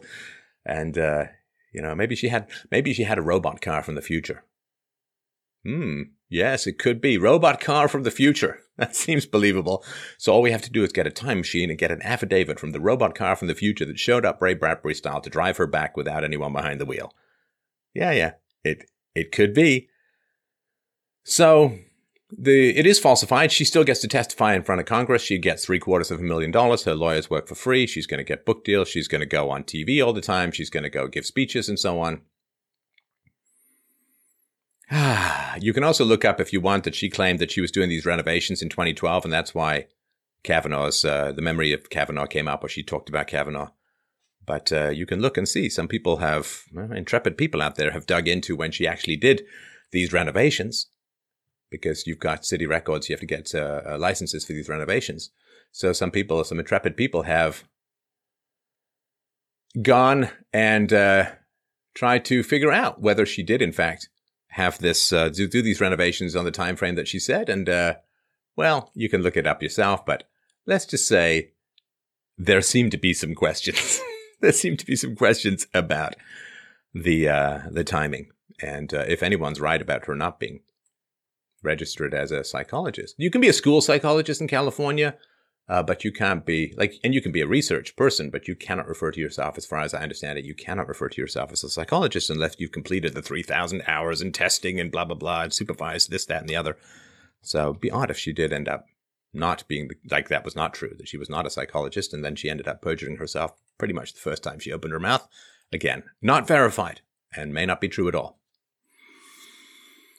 And, 0.66 0.98
uh, 0.98 1.26
you 1.74 1.82
know, 1.82 1.96
maybe 1.96 2.16
she 2.16 2.28
had, 2.28 2.50
maybe 2.70 2.94
she 2.94 3.04
had 3.04 3.18
a 3.18 3.24
robot 3.24 3.62
car 3.62 3.84
from 3.84 3.96
the 3.96 4.02
future. 4.02 4.44
Hmm. 5.66 6.02
Yes, 6.30 6.66
it 6.66 6.80
could 6.80 7.02
be. 7.02 7.18
Robot 7.18 7.60
car 7.60 7.88
from 7.88 8.04
the 8.04 8.12
future. 8.12 8.60
That 8.78 8.96
seems 8.96 9.28
believable. 9.28 9.86
So 10.18 10.34
all 10.34 10.42
we 10.42 10.50
have 10.50 10.64
to 10.64 10.72
do 10.72 10.84
is 10.84 10.92
get 10.92 11.06
a 11.06 11.12
time 11.12 11.38
machine 11.38 11.70
and 11.70 11.78
get 11.78 11.92
an 11.92 12.02
affidavit 12.02 12.60
from 12.60 12.72
the 12.72 12.80
robot 12.80 13.14
car 13.14 13.36
from 13.36 13.48
the 13.48 13.54
future 13.54 13.86
that 13.86 14.00
showed 14.00 14.26
up 14.26 14.42
Ray 14.42 14.56
Bradbury 14.56 14.96
style 14.96 15.22
to 15.22 15.30
drive 15.30 15.58
her 15.58 15.68
back 15.68 15.96
without 15.96 16.24
anyone 16.24 16.52
behind 16.52 16.82
the 16.82 16.86
wheel. 16.86 17.14
Yeah, 17.94 18.10
yeah. 18.12 18.32
It 18.64 18.90
it 19.14 19.32
could 19.32 19.54
be. 19.54 19.90
So 21.24 21.78
the 22.36 22.78
it 22.78 22.86
is 22.86 23.00
falsified. 23.00 23.52
She 23.52 23.66
still 23.66 23.84
gets 23.84 24.00
to 24.02 24.08
testify 24.08 24.56
in 24.56 24.64
front 24.64 24.80
of 24.80 24.88
Congress. 24.88 25.22
She 25.22 25.38
gets 25.38 25.66
three 25.66 25.80
quarters 25.80 26.12
of 26.12 26.20
a 26.20 26.24
million 26.24 26.52
dollars. 26.52 26.84
Her 26.84 26.96
lawyers 26.96 27.30
work 27.30 27.48
for 27.48 27.56
free. 27.56 27.86
She's 27.88 28.08
going 28.08 28.20
to 28.20 28.24
get 28.24 28.46
book 28.46 28.64
deals. 28.64 28.88
She's 28.88 29.08
going 29.08 29.22
to 29.22 29.26
go 29.26 29.50
on 29.50 29.64
TV 29.64 30.04
all 30.04 30.14
the 30.14 30.22
time. 30.22 30.52
She's 30.52 30.70
going 30.70 30.84
to 30.84 30.90
go 30.90 31.08
give 31.08 31.26
speeches 31.26 31.68
and 31.68 31.80
so 31.80 32.00
on. 32.00 32.22
you 35.62 35.74
can 35.74 35.84
also 35.84 36.06
look 36.06 36.26
up 36.26 36.40
if 36.40 36.54
you 36.54 36.62
want 36.62 36.84
that 36.84 36.96
she 36.96 37.10
claimed 37.10 37.40
that 37.40 37.52
she 37.52 37.62
was 37.62 37.72
doing 37.72 37.90
these 37.90 38.06
renovations 38.06 38.62
in 38.62 38.70
2012, 38.70 39.26
and 39.26 39.34
that's 39.34 39.56
why 39.56 39.88
Kavanaugh's 40.44 41.06
uh, 41.06 41.32
the 41.32 41.42
memory 41.42 41.72
of 41.72 41.90
Kavanaugh 41.90 42.26
came 42.26 42.48
up, 42.48 42.64
or 42.64 42.68
she 42.68 42.84
talked 42.84 43.10
about 43.10 43.28
Kavanaugh. 43.28 43.72
But 44.46 44.72
uh, 44.72 44.90
you 44.90 45.06
can 45.06 45.22
look 45.22 45.38
and 45.38 45.48
see. 45.48 45.70
Some 45.70 45.88
people 45.88 46.18
have 46.18 46.64
well, 46.74 46.92
intrepid 46.92 47.38
people 47.38 47.62
out 47.62 47.76
there 47.76 47.92
have 47.92 48.06
dug 48.06 48.28
into 48.28 48.56
when 48.56 48.72
she 48.72 48.88
actually 48.88 49.18
did 49.18 49.44
these 49.92 50.12
renovations 50.12 50.88
because 51.72 52.06
you've 52.06 52.20
got 52.20 52.46
city 52.46 52.68
records. 52.68 53.10
You 53.10 53.14
have 53.14 53.22
to 53.22 53.26
get 53.26 53.56
uh, 53.56 53.82
uh, 53.90 53.98
licenses 53.98 54.46
for 54.46 54.54
these 54.54 54.70
renovations. 54.70 55.32
So 55.72 55.94
some 55.94 56.12
people, 56.12 56.44
some 56.44 56.60
intrepid 56.60 56.98
people 56.98 57.24
have 57.24 57.64
gone 59.82 60.30
and 60.54 60.92
uh, 60.92 61.32
tried 61.96 62.26
to 62.26 62.44
figure 62.44 62.72
out 62.72 63.02
whether 63.02 63.26
she 63.26 63.42
did, 63.42 63.62
in 63.62 63.72
fact, 63.72 64.10
have 64.50 64.78
this 64.80 65.14
uh, 65.14 65.30
do, 65.30 65.48
do 65.48 65.62
these 65.62 65.80
renovations 65.80 66.36
on 66.36 66.44
the 66.44 66.52
time 66.52 66.76
frame 66.76 66.96
that 66.96 67.08
she 67.08 67.20
said. 67.20 67.48
And 67.48 67.70
uh, 67.70 67.96
well, 68.58 68.92
you 68.94 69.10
can 69.10 69.22
look 69.22 69.38
it 69.38 69.48
up 69.48 69.64
yourself. 69.64 70.06
But 70.06 70.26
let's 70.68 70.86
just 70.86 71.08
say 71.08 71.54
there 72.38 72.62
seem 72.62 72.90
to 72.90 72.98
be 72.98 73.14
some 73.14 73.34
questions. 73.34 74.02
there 74.42 74.52
seem 74.52 74.76
to 74.76 74.86
be 74.86 74.98
some 74.98 75.16
questions 75.16 75.68
about 75.74 76.16
the 76.94 77.30
uh, 77.30 77.60
the 77.72 77.86
timing, 77.86 78.30
and 78.62 78.92
if 78.92 79.24
anyone's 79.24 79.62
right 79.62 79.82
about 79.82 80.08
her 80.08 80.16
not 80.16 80.38
being 80.38 80.60
registered 81.64 82.14
as 82.14 82.32
a 82.32 82.44
psychologist. 82.44 83.16
You 83.18 83.30
can 83.30 83.42
be 83.42 83.50
a 83.50 83.54
school 83.54 83.82
psychologist 83.82 84.42
in 84.42 84.48
California, 84.48 85.16
uh, 85.70 85.84
but 85.84 86.04
you 86.04 86.12
can't 86.12 86.46
be 86.46 86.74
like, 86.78 86.96
and 87.04 87.14
you 87.14 87.22
can 87.22 87.32
be 87.32 87.42
a 87.42 87.48
research 87.48 87.96
person, 87.96 88.30
but 88.30 88.48
you 88.48 88.56
cannot 88.56 88.88
refer 88.88 89.12
to 89.12 89.22
yourself, 89.22 89.58
as 89.58 89.66
far 89.66 89.80
as 89.80 89.94
I 89.94 90.02
understand 90.02 90.38
it, 90.38 90.46
you 90.46 90.56
cannot 90.56 90.88
refer 90.88 91.08
to 91.10 91.22
yourself 91.22 91.52
as 91.52 91.64
a 91.64 91.70
psychologist 91.70 92.30
unless 92.30 92.56
you've 92.60 92.72
completed 92.72 93.14
the 93.14 93.22
3,000 93.22 93.84
hours 93.88 94.22
in 94.22 94.32
testing 94.32 94.80
and 94.80 94.92
blah, 94.92 95.06
blah, 95.06 95.16
blah, 95.16 95.44
and 95.44 95.54
supervised 95.54 96.10
this, 96.10 96.26
that, 96.26 96.42
and 96.42 96.50
the 96.50 96.56
other. 96.56 96.78
So 97.42 97.70
it'd 97.70 97.82
be 97.82 97.92
odd 97.92 98.12
if 98.12 98.18
she 98.18 98.34
did 98.34 98.52
end 98.52 98.68
up 98.68 98.86
not 99.34 99.64
being 99.68 99.90
like 100.10 100.28
that 100.28 100.44
was 100.44 100.56
not 100.56 100.74
true, 100.74 100.94
that 100.98 101.08
she 101.08 101.18
was 101.18 101.30
not 101.30 101.46
a 101.46 101.50
psychologist, 101.50 102.14
and 102.14 102.24
then 102.24 102.36
she 102.36 102.50
ended 102.50 102.68
up 102.68 102.82
perjuring 102.82 103.16
herself 103.16 103.54
pretty 103.78 103.94
much 103.94 104.14
the 104.14 104.20
first 104.20 104.44
time 104.44 104.60
she 104.60 104.74
opened 104.74 104.92
her 104.92 105.00
mouth. 105.00 105.28
Again, 105.72 106.04
not 106.22 106.48
verified 106.48 107.02
and 107.36 107.54
may 107.54 107.66
not 107.66 107.80
be 107.80 107.88
true 107.88 108.10
at 108.10 108.16
all. 108.16 108.41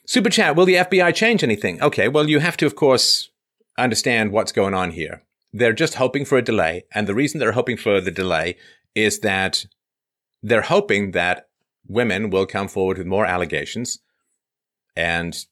Super 0.05 0.29
chat, 0.29 0.55
will 0.55 0.65
the 0.65 0.75
FBI 0.75 1.15
change 1.15 1.43
anything? 1.43 1.81
Okay, 1.81 2.07
well, 2.07 2.29
you 2.29 2.39
have 2.39 2.57
to, 2.57 2.65
of 2.65 2.75
course, 2.75 3.29
understand 3.77 4.31
what's 4.31 4.51
going 4.51 4.73
on 4.73 4.91
here. 4.91 5.23
They're 5.53 5.73
just 5.73 5.95
hoping 5.95 6.25
for 6.25 6.37
a 6.37 6.41
delay. 6.41 6.83
And 6.93 7.07
the 7.07 7.15
reason 7.15 7.39
they're 7.39 7.53
hoping 7.53 7.77
for 7.77 8.01
the 8.01 8.11
delay 8.11 8.57
is 8.95 9.19
that 9.19 9.65
they're 10.41 10.61
hoping 10.61 11.11
that 11.11 11.47
women 11.87 12.29
will 12.29 12.45
come 12.45 12.67
forward 12.67 12.97
with 12.97 13.07
more 13.07 13.25
allegations. 13.25 13.99
And 14.95 15.45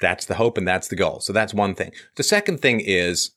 that's 0.00 0.26
the 0.26 0.34
hope 0.34 0.58
and 0.58 0.66
that's 0.66 0.88
the 0.88 0.96
goal. 0.96 1.20
So 1.20 1.32
that's 1.32 1.54
one 1.54 1.74
thing. 1.74 1.92
The 2.16 2.22
second 2.22 2.60
thing 2.60 2.80
is 2.80 3.30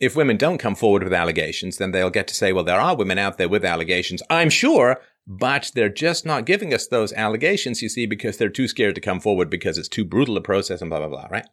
if 0.00 0.14
women 0.14 0.36
don't 0.36 0.58
come 0.58 0.74
forward 0.74 1.02
with 1.02 1.12
allegations, 1.12 1.78
then 1.78 1.90
they'll 1.90 2.10
get 2.10 2.28
to 2.28 2.34
say, 2.34 2.52
well, 2.52 2.64
there 2.64 2.80
are 2.80 2.96
women 2.96 3.18
out 3.18 3.38
there 3.38 3.48
with 3.48 3.64
allegations. 3.64 4.22
I'm 4.30 4.50
sure 4.50 5.00
but 5.26 5.72
they're 5.74 5.88
just 5.88 6.24
not 6.24 6.46
giving 6.46 6.72
us 6.72 6.86
those 6.86 7.12
allegations, 7.12 7.82
you 7.82 7.88
see, 7.88 8.06
because 8.06 8.36
they're 8.36 8.48
too 8.48 8.68
scared 8.68 8.94
to 8.94 9.00
come 9.00 9.20
forward 9.20 9.50
because 9.50 9.76
it's 9.76 9.88
too 9.88 10.04
brutal 10.04 10.36
a 10.36 10.40
process 10.40 10.80
and 10.80 10.88
blah, 10.88 11.00
blah, 11.00 11.08
blah, 11.08 11.26
right? 11.30 11.46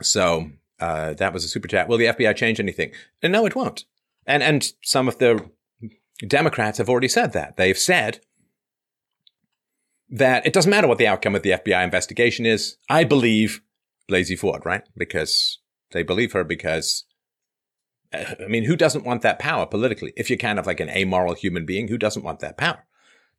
So 0.00 0.50
uh, 0.78 1.14
that 1.14 1.32
was 1.32 1.44
a 1.44 1.48
super 1.48 1.66
chat. 1.66 1.88
Will 1.88 1.98
the 1.98 2.06
FBI 2.06 2.36
change 2.36 2.60
anything? 2.60 2.92
And 3.22 3.32
no, 3.32 3.44
it 3.44 3.56
won't. 3.56 3.84
And, 4.26 4.42
and 4.42 4.72
some 4.82 5.08
of 5.08 5.18
the 5.18 5.50
Democrats 6.26 6.78
have 6.78 6.88
already 6.88 7.08
said 7.08 7.32
that. 7.32 7.56
They've 7.56 7.78
said 7.78 8.20
that 10.10 10.46
it 10.46 10.52
doesn't 10.52 10.70
matter 10.70 10.86
what 10.86 10.98
the 10.98 11.06
outcome 11.06 11.34
of 11.34 11.42
the 11.42 11.50
FBI 11.50 11.82
investigation 11.82 12.46
is. 12.46 12.76
I 12.88 13.04
believe 13.04 13.62
Blasey 14.08 14.38
Ford, 14.38 14.64
right? 14.64 14.82
Because 14.96 15.58
they 15.92 16.02
believe 16.02 16.32
her 16.32 16.44
because 16.44 17.04
I 18.12 18.46
mean, 18.48 18.64
who 18.64 18.76
doesn't 18.76 19.04
want 19.04 19.22
that 19.22 19.38
power 19.38 19.66
politically? 19.66 20.12
If 20.16 20.30
you're 20.30 20.38
kind 20.38 20.58
of 20.58 20.66
like 20.66 20.80
an 20.80 20.88
amoral 20.88 21.34
human 21.34 21.66
being, 21.66 21.88
who 21.88 21.98
doesn't 21.98 22.24
want 22.24 22.40
that 22.40 22.56
power 22.56 22.84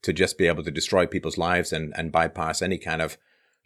to 0.04 0.14
just 0.14 0.38
be 0.38 0.48
able 0.48 0.64
to 0.64 0.72
destroy 0.72 1.06
people's 1.06 1.38
lives 1.38 1.74
and, 1.74 1.94
and 1.98 2.12
bypass 2.12 2.62
any 2.62 2.78
kind 2.78 3.02
of 3.02 3.18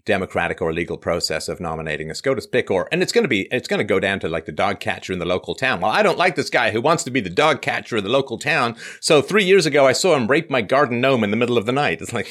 democratic 0.06 0.62
or 0.62 0.74
legal 0.74 0.98
process 0.98 1.48
of 1.48 1.60
nominating 1.60 2.10
a 2.10 2.16
SCOTUS 2.16 2.48
pick 2.48 2.70
or, 2.70 2.90
and 2.92 3.02
it's 3.02 3.12
going 3.12 3.24
to 3.24 3.30
be, 3.30 3.48
it's 3.52 3.68
going 3.68 3.80
to 3.80 3.86
go 3.86 4.00
down 4.00 4.20
to 4.20 4.28
like 4.28 4.46
the 4.46 4.52
dog 4.52 4.80
catcher 4.80 5.14
in 5.14 5.20
the 5.20 5.26
local 5.26 5.56
town. 5.56 5.80
Well, 5.80 5.92
I 5.92 6.04
don't 6.04 6.18
like 6.18 6.36
this 6.36 6.50
guy 6.50 6.72
who 6.72 6.82
wants 6.82 7.04
to 7.06 7.12
be 7.12 7.22
the 7.22 7.30
dog 7.30 7.62
catcher 7.62 7.98
in 7.98 8.04
the 8.04 8.10
local 8.10 8.38
town. 8.38 8.76
So 9.00 9.22
three 9.22 9.46
years 9.46 9.66
ago, 9.66 9.88
I 9.88 9.94
saw 9.94 10.16
him 10.16 10.28
rape 10.28 10.50
my 10.50 10.62
garden 10.62 11.00
gnome 11.00 11.24
in 11.24 11.32
the 11.32 11.38
middle 11.38 11.58
of 11.58 11.66
the 11.66 11.72
night. 11.72 12.02
It's 12.02 12.14
like, 12.14 12.28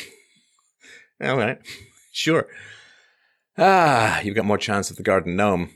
all 1.23 1.37
right, 1.37 1.59
sure. 2.13 2.49
Ah, 3.57 4.21
you've 4.21 4.37
got 4.37 4.47
more 4.47 4.59
chance 4.59 4.91
of 4.91 4.97
the 4.97 5.03
garden 5.03 5.37
gnome 5.37 5.71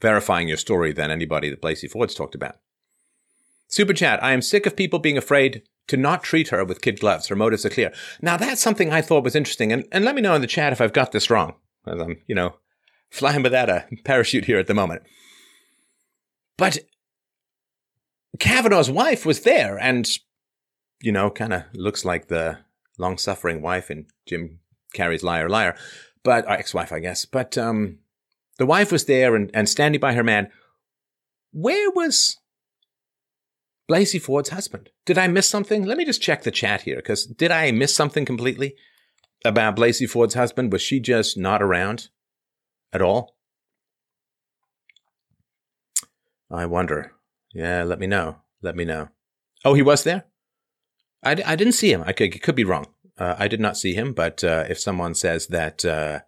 verifying 0.00 0.48
your 0.48 0.56
story 0.56 0.92
than 0.92 1.10
anybody 1.10 1.50
that 1.50 1.62
Blasey 1.62 1.90
Ford's 1.90 2.14
talked 2.14 2.34
about. 2.34 2.56
Super 3.68 3.92
chat, 3.92 4.22
I 4.22 4.32
am 4.32 4.42
sick 4.42 4.66
of 4.66 4.76
people 4.76 4.98
being 4.98 5.18
afraid 5.18 5.62
to 5.88 5.96
not 5.96 6.22
treat 6.22 6.48
her 6.48 6.64
with 6.64 6.82
kid 6.82 7.00
gloves. 7.00 7.28
Her 7.28 7.36
motives 7.36 7.64
are 7.64 7.70
clear. 7.70 7.92
Now 8.20 8.36
that's 8.36 8.62
something 8.62 8.92
I 8.92 9.02
thought 9.02 9.24
was 9.24 9.36
interesting, 9.36 9.72
and, 9.72 9.86
and 9.92 10.04
let 10.04 10.14
me 10.14 10.22
know 10.22 10.34
in 10.34 10.40
the 10.40 10.46
chat 10.46 10.72
if 10.72 10.80
I've 10.80 10.92
got 10.92 11.12
this 11.12 11.30
wrong. 11.30 11.54
As 11.86 12.00
I'm, 12.00 12.18
you 12.26 12.34
know, 12.34 12.56
flying 13.10 13.42
without 13.42 13.70
a 13.70 13.86
parachute 14.04 14.44
here 14.44 14.58
at 14.58 14.66
the 14.66 14.74
moment. 14.74 15.02
But 16.56 16.78
Kavanaugh's 18.38 18.90
wife 18.90 19.24
was 19.24 19.40
there, 19.40 19.78
and 19.78 20.08
you 21.00 21.12
know, 21.12 21.30
kind 21.30 21.52
of 21.52 21.64
looks 21.74 22.04
like 22.04 22.28
the 22.28 22.58
long-suffering 22.98 23.60
wife 23.60 23.90
in 23.90 24.06
Jim 24.26 24.60
Carrey's 24.94 25.22
Liar 25.22 25.48
Liar, 25.48 25.76
but 26.22 26.46
uh, 26.48 26.52
ex-wife, 26.52 26.92
I 26.92 27.00
guess. 27.00 27.24
But 27.24 27.58
um, 27.58 27.98
the 28.58 28.66
wife 28.66 28.92
was 28.92 29.04
there 29.04 29.34
and, 29.34 29.50
and 29.54 29.68
standing 29.68 30.00
by 30.00 30.14
her 30.14 30.24
man. 30.24 30.50
Where 31.52 31.90
was 31.90 32.38
Blasey 33.90 34.20
Ford's 34.20 34.50
husband? 34.50 34.90
Did 35.04 35.18
I 35.18 35.28
miss 35.28 35.48
something? 35.48 35.84
Let 35.84 35.96
me 35.96 36.04
just 36.04 36.22
check 36.22 36.42
the 36.42 36.50
chat 36.50 36.82
here, 36.82 36.96
because 36.96 37.26
did 37.26 37.50
I 37.50 37.70
miss 37.70 37.94
something 37.94 38.24
completely 38.24 38.74
about 39.44 39.76
Blasey 39.76 40.08
Ford's 40.08 40.34
husband? 40.34 40.72
Was 40.72 40.82
she 40.82 41.00
just 41.00 41.36
not 41.36 41.62
around 41.62 42.08
at 42.92 43.02
all? 43.02 43.36
I 46.50 46.66
wonder. 46.66 47.12
Yeah, 47.52 47.82
let 47.84 47.98
me 47.98 48.06
know. 48.06 48.36
Let 48.62 48.76
me 48.76 48.84
know. 48.84 49.08
Oh, 49.64 49.74
he 49.74 49.82
was 49.82 50.04
there? 50.04 50.24
I, 51.24 51.42
I 51.44 51.56
didn't 51.56 51.72
see 51.72 51.92
him. 51.92 52.04
I 52.06 52.12
could, 52.12 52.40
could 52.42 52.54
be 52.54 52.64
wrong. 52.64 52.86
Uh, 53.18 53.34
I 53.38 53.48
did 53.48 53.60
not 53.60 53.76
see 53.76 53.94
him, 53.94 54.12
but 54.12 54.44
uh, 54.44 54.64
if 54.68 54.78
someone 54.78 55.14
says 55.14 55.46
that 55.48 55.84
uh, 55.84 56.20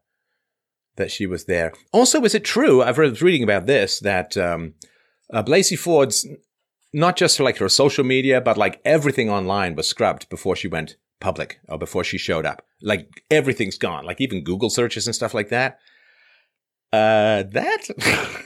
that 0.99 1.11
she 1.11 1.27
was 1.27 1.47
there, 1.47 1.73
also, 1.93 2.23
is 2.23 2.35
it 2.35 2.45
true? 2.45 2.83
I 2.83 2.91
was 2.91 3.23
reading 3.23 3.43
about 3.43 3.67
this 3.67 3.99
that 4.01 4.37
um, 4.37 4.75
uh, 5.33 5.43
Blasey 5.43 5.79
Ford's 5.79 6.27
not 6.93 7.17
just 7.17 7.41
like 7.41 7.59
her 7.59 7.69
social 7.69 8.05
media, 8.05 8.41
but 8.41 8.57
like 8.57 8.81
everything 8.85 9.29
online 9.31 9.75
was 9.75 9.89
scrubbed 9.89 10.29
before 10.29 10.57
she 10.57 10.69
went 10.69 10.97
public 11.21 11.61
or 11.69 11.79
before 11.79 12.05
she 12.05 12.19
showed 12.19 12.47
up. 12.47 12.63
Like 12.81 13.25
everything's 13.31 13.79
gone, 13.79 14.05
like 14.05 14.21
even 14.21 14.45
Google 14.45 14.71
searches 14.71 15.07
and 15.07 15.15
stuff 15.15 15.35
like 15.35 15.49
that. 15.49 15.79
Uh, 16.93 17.43
that 17.43 17.89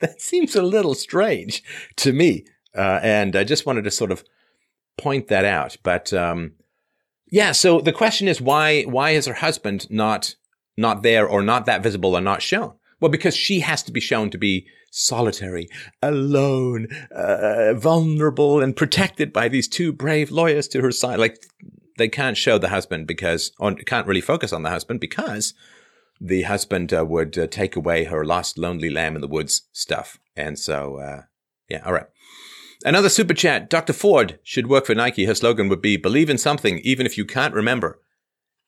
that 0.00 0.20
seems 0.20 0.54
a 0.54 0.62
little 0.62 0.94
strange 0.94 1.62
to 1.96 2.12
me, 2.12 2.44
uh, 2.76 3.00
and 3.02 3.34
I 3.34 3.42
just 3.44 3.66
wanted 3.66 3.84
to 3.84 3.90
sort 3.90 4.12
of 4.12 4.24
point 4.96 5.28
that 5.28 5.44
out. 5.44 5.76
But 5.82 6.12
um, 6.12 6.52
yeah, 7.30 7.50
so 7.52 7.80
the 7.80 7.92
question 7.92 8.28
is 8.28 8.40
why 8.40 8.82
why 8.82 9.10
is 9.10 9.26
her 9.26 9.34
husband 9.34 9.90
not 9.90 10.36
not 10.76 11.02
there 11.02 11.26
or 11.26 11.42
not 11.42 11.66
that 11.66 11.82
visible 11.82 12.16
or 12.16 12.20
not 12.20 12.42
shown? 12.42 12.74
Well, 13.00 13.10
because 13.10 13.36
she 13.36 13.60
has 13.60 13.82
to 13.84 13.92
be 13.92 14.00
shown 14.00 14.30
to 14.30 14.38
be 14.38 14.66
solitary, 14.90 15.68
alone, 16.00 16.86
uh, 17.14 17.74
vulnerable, 17.74 18.62
and 18.62 18.76
protected 18.76 19.32
by 19.32 19.48
these 19.48 19.68
two 19.68 19.92
brave 19.92 20.30
lawyers 20.30 20.68
to 20.68 20.80
her 20.80 20.92
side. 20.92 21.18
Like 21.18 21.44
they 21.98 22.08
can't 22.08 22.36
show 22.36 22.58
the 22.58 22.68
husband 22.68 23.06
because, 23.06 23.52
or 23.58 23.74
can't 23.74 24.06
really 24.06 24.20
focus 24.20 24.52
on 24.52 24.62
the 24.62 24.70
husband 24.70 25.00
because 25.00 25.54
the 26.20 26.42
husband 26.42 26.92
uh, 26.92 27.04
would 27.04 27.36
uh, 27.36 27.46
take 27.46 27.76
away 27.76 28.04
her 28.04 28.24
lost 28.24 28.56
lonely 28.56 28.88
lamb 28.88 29.16
in 29.16 29.20
the 29.20 29.28
woods 29.28 29.62
stuff. 29.72 30.18
And 30.36 30.58
so, 30.58 30.96
uh, 30.96 31.22
yeah, 31.68 31.82
all 31.84 31.92
right. 31.92 32.06
Another 32.84 33.08
super 33.08 33.34
chat. 33.34 33.70
Dr. 33.70 33.92
Ford 33.92 34.38
should 34.42 34.66
work 34.66 34.86
for 34.86 34.94
Nike. 34.94 35.24
Her 35.24 35.34
slogan 35.34 35.68
would 35.68 35.82
be 35.82 35.96
believe 35.96 36.30
in 36.30 36.38
something, 36.38 36.78
even 36.80 37.06
if 37.06 37.16
you 37.16 37.24
can't 37.24 37.54
remember 37.54 38.00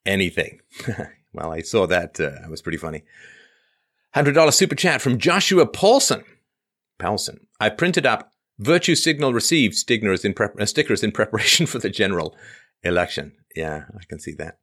anything. 0.05 0.61
well, 1.37 1.53
I 1.53 1.61
saw 1.61 1.87
that. 1.87 2.19
Uh, 2.19 2.43
it 2.45 2.51
was 2.51 2.63
pretty 2.63 2.79
funny. 2.79 3.05
$100 4.15 4.53
super 4.55 4.75
chat 4.75 5.03
from 5.03 5.19
Joshua 5.19 5.67
Paulson. 5.67 6.25
Paulson. 6.99 7.47
I 7.61 7.69
printed 7.69 8.07
up 8.07 8.33
virtue 8.59 8.95
signal 8.95 9.35
received 9.35 9.75
stickers 9.75 10.25
in, 10.25 10.35
uh, 10.39 10.65
stickers 10.67 11.05
in 11.05 11.13
preparation 11.13 11.67
for 11.67 11.79
the 11.79 11.91
general 11.91 12.35
election. 12.83 13.33
Yeah, 13.55 13.85
I 13.95 14.05
can 14.09 14.19
see 14.19 14.33
that. 14.33 14.59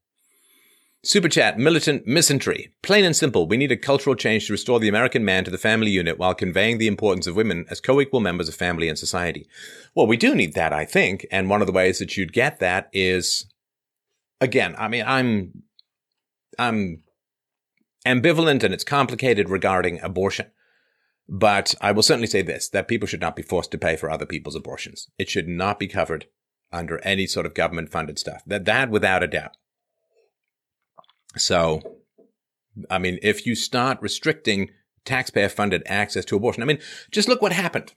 Super 1.05 1.27
chat, 1.27 1.59
militant 1.59 2.07
misandry. 2.07 2.71
Plain 2.81 3.03
and 3.03 3.15
simple, 3.15 3.45
we 3.45 3.57
need 3.57 3.73
a 3.73 3.77
cultural 3.77 4.15
change 4.15 4.47
to 4.47 4.53
restore 4.53 4.79
the 4.79 4.87
American 4.87 5.25
man 5.25 5.43
to 5.43 5.51
the 5.51 5.57
family 5.57 5.91
unit 5.91 6.17
while 6.17 6.33
conveying 6.33 6.77
the 6.77 6.87
importance 6.87 7.27
of 7.27 7.35
women 7.35 7.65
as 7.69 7.81
co-equal 7.81 8.21
members 8.21 8.47
of 8.47 8.55
family 8.55 8.87
and 8.87 8.97
society. 8.97 9.45
Well, 9.93 10.07
we 10.07 10.15
do 10.15 10.33
need 10.33 10.53
that, 10.53 10.71
I 10.71 10.85
think. 10.85 11.27
And 11.29 11.49
one 11.49 11.59
of 11.59 11.67
the 11.67 11.73
ways 11.73 11.99
that 11.99 12.15
you'd 12.15 12.31
get 12.31 12.59
that 12.59 12.89
is, 12.93 13.47
again, 14.39 14.75
I 14.77 14.87
mean, 14.87 15.03
I'm, 15.05 15.63
I'm 16.57 17.03
ambivalent 18.05 18.63
and 18.63 18.73
it's 18.73 18.83
complicated 18.83 19.49
regarding 19.49 19.99
abortion. 20.01 20.47
But 21.29 21.73
I 21.79 21.91
will 21.93 22.03
certainly 22.03 22.27
say 22.27 22.41
this, 22.41 22.67
that 22.69 22.87
people 22.87 23.07
should 23.07 23.21
not 23.21 23.35
be 23.35 23.41
forced 23.41 23.71
to 23.71 23.77
pay 23.77 23.95
for 23.95 24.09
other 24.11 24.25
people's 24.25 24.55
abortions. 24.55 25.09
It 25.17 25.29
should 25.29 25.47
not 25.47 25.79
be 25.79 25.87
covered 25.87 26.27
under 26.71 26.99
any 27.05 27.27
sort 27.27 27.45
of 27.45 27.53
government 27.53 27.91
funded 27.91 28.19
stuff. 28.19 28.41
That, 28.45 28.65
that 28.65 28.89
without 28.89 29.23
a 29.23 29.27
doubt. 29.27 29.55
So, 31.37 31.81
I 32.89 32.99
mean, 32.99 33.19
if 33.21 33.45
you 33.45 33.55
start 33.55 34.01
restricting 34.01 34.71
taxpayer 35.05 35.49
funded 35.49 35.83
access 35.85 36.25
to 36.25 36.35
abortion, 36.35 36.61
I 36.61 36.65
mean, 36.65 36.79
just 37.11 37.29
look 37.29 37.41
what 37.41 37.53
happened 37.53 37.93